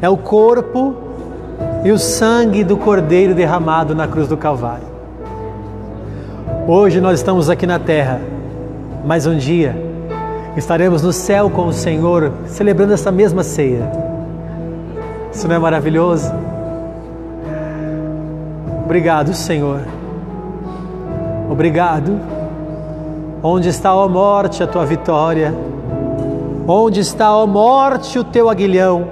É 0.00 0.08
o 0.08 0.16
corpo 0.16 0.94
e 1.84 1.90
o 1.90 1.98
sangue 1.98 2.62
do 2.62 2.76
Cordeiro 2.76 3.34
derramado 3.34 3.92
na 3.92 4.06
cruz 4.06 4.28
do 4.28 4.36
Calvário. 4.36 4.86
Hoje 6.68 7.00
nós 7.00 7.18
estamos 7.18 7.50
aqui 7.50 7.66
na 7.66 7.80
terra, 7.80 8.20
mas 9.04 9.26
um 9.26 9.36
dia 9.36 9.74
estaremos 10.56 11.02
no 11.02 11.12
céu 11.12 11.50
com 11.50 11.66
o 11.66 11.72
Senhor 11.72 12.30
celebrando 12.46 12.92
essa 12.92 13.10
mesma 13.10 13.42
ceia. 13.42 13.90
Isso 15.32 15.48
não 15.48 15.56
é 15.56 15.58
maravilhoso? 15.58 16.32
Obrigado, 18.90 19.32
Senhor. 19.34 19.82
Obrigado. 21.48 22.20
Onde 23.40 23.68
está, 23.68 23.94
ó 23.94 24.08
morte, 24.08 24.64
a 24.64 24.66
tua 24.66 24.84
vitória? 24.84 25.54
Onde 26.66 26.98
está, 26.98 27.32
ó 27.32 27.46
morte, 27.46 28.18
o 28.18 28.24
teu 28.24 28.50
aguilhão? 28.50 29.06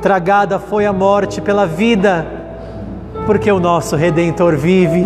Tragada 0.00 0.60
foi 0.60 0.86
a 0.86 0.92
morte 0.92 1.40
pela 1.40 1.66
vida, 1.66 2.24
porque 3.26 3.50
o 3.50 3.58
nosso 3.58 3.96
redentor 3.96 4.54
vive. 4.54 5.04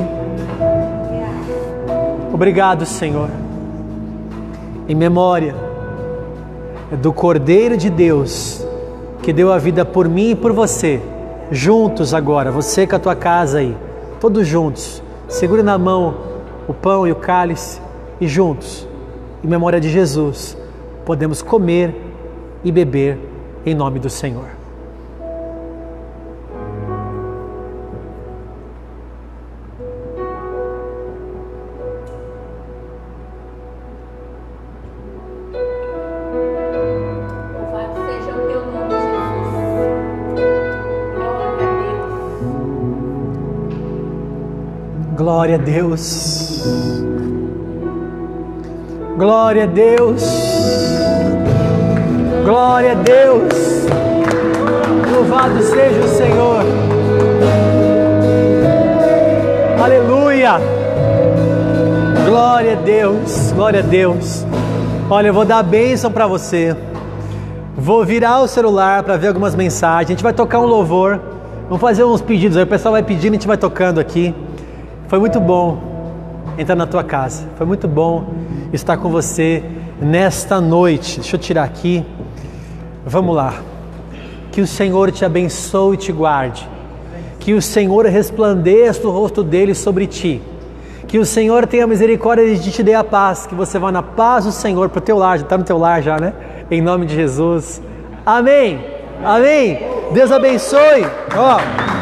Obrigado, 2.30 2.84
Senhor. 2.84 3.30
Em 4.86 4.94
memória 4.94 5.54
do 7.00 7.10
Cordeiro 7.10 7.74
de 7.74 7.88
Deus 7.88 8.62
que 9.22 9.32
deu 9.32 9.50
a 9.50 9.56
vida 9.56 9.82
por 9.82 10.06
mim 10.06 10.32
e 10.32 10.34
por 10.34 10.52
você, 10.52 11.00
juntos 11.50 12.12
agora, 12.12 12.50
você 12.50 12.86
com 12.86 12.96
a 12.96 12.98
tua 12.98 13.16
casa 13.16 13.58
aí, 13.58 13.76
todos 14.20 14.46
juntos, 14.46 15.02
segure 15.28 15.62
na 15.62 15.78
mão 15.78 16.14
o 16.66 16.74
pão 16.74 17.06
e 17.06 17.12
o 17.12 17.16
cálice 17.16 17.80
e 18.20 18.28
juntos, 18.28 18.86
em 19.42 19.48
memória 19.48 19.80
de 19.80 19.88
Jesus, 19.88 20.56
podemos 21.04 21.40
comer 21.40 21.94
e 22.62 22.70
beber 22.70 23.18
em 23.64 23.74
nome 23.74 23.98
do 23.98 24.10
Senhor. 24.10 24.57
A 45.58 45.62
Deus. 45.62 46.62
Glória 49.16 49.64
a 49.64 49.66
Deus. 49.66 50.22
Glória 52.44 52.92
a 52.92 52.94
Deus. 52.94 53.86
Louvado 55.12 55.60
seja 55.62 56.00
o 56.00 56.08
Senhor. 56.08 56.64
Aleluia. 59.82 60.60
Glória 62.24 62.72
a 62.72 62.76
Deus. 62.76 63.52
Glória 63.52 63.80
a 63.80 63.82
Deus. 63.82 64.46
Olha, 65.10 65.28
eu 65.28 65.34
vou 65.34 65.44
dar 65.44 65.58
a 65.58 65.62
bênção 65.62 66.12
para 66.12 66.26
você. 66.26 66.76
Vou 67.76 68.04
virar 68.04 68.40
o 68.40 68.48
celular 68.48 69.02
para 69.02 69.16
ver 69.16 69.28
algumas 69.28 69.54
mensagens. 69.54 70.10
A 70.10 70.12
gente 70.12 70.22
vai 70.22 70.32
tocar 70.32 70.60
um 70.60 70.66
louvor. 70.66 71.20
Vamos 71.64 71.80
fazer 71.80 72.04
uns 72.04 72.20
pedidos 72.20 72.56
aí. 72.56 72.62
O 72.62 72.66
pessoal 72.66 72.92
vai 72.92 73.02
pedindo, 73.02 73.32
a 73.32 73.34
gente 73.34 73.46
vai 73.46 73.56
tocando 73.56 73.98
aqui. 73.98 74.34
Foi 75.08 75.18
muito 75.18 75.40
bom 75.40 75.78
entrar 76.58 76.76
na 76.76 76.86
tua 76.86 77.02
casa. 77.02 77.48
Foi 77.56 77.66
muito 77.66 77.88
bom 77.88 78.26
estar 78.74 78.98
com 78.98 79.08
você 79.08 79.64
nesta 79.98 80.60
noite. 80.60 81.20
Deixa 81.20 81.36
eu 81.36 81.40
tirar 81.40 81.64
aqui. 81.64 82.04
Vamos 83.06 83.34
lá. 83.34 83.54
Que 84.52 84.60
o 84.60 84.66
Senhor 84.66 85.10
te 85.10 85.24
abençoe 85.24 85.94
e 85.94 85.96
te 85.96 86.12
guarde. 86.12 86.68
Que 87.40 87.54
o 87.54 87.62
Senhor 87.62 88.04
resplandeça 88.04 89.08
o 89.08 89.10
rosto 89.10 89.42
dele 89.42 89.74
sobre 89.74 90.06
ti. 90.06 90.42
Que 91.06 91.18
o 91.18 91.24
Senhor 91.24 91.66
tenha 91.66 91.86
misericórdia 91.86 92.54
de 92.54 92.70
te 92.70 92.82
dê 92.82 92.92
a 92.92 93.02
paz. 93.02 93.46
Que 93.46 93.54
você 93.54 93.78
vá 93.78 93.90
na 93.90 94.02
paz 94.02 94.44
do 94.44 94.52
Senhor 94.52 94.90
para 94.90 94.98
o 94.98 95.02
teu 95.02 95.16
lar. 95.16 95.38
Já 95.38 95.44
está 95.44 95.56
no 95.56 95.64
teu 95.64 95.78
lar 95.78 96.02
já, 96.02 96.18
né? 96.18 96.34
Em 96.70 96.82
nome 96.82 97.06
de 97.06 97.14
Jesus. 97.14 97.80
Amém. 98.26 98.84
Amém. 99.24 99.78
Deus 100.12 100.30
abençoe. 100.30 101.06
Ó. 101.34 101.97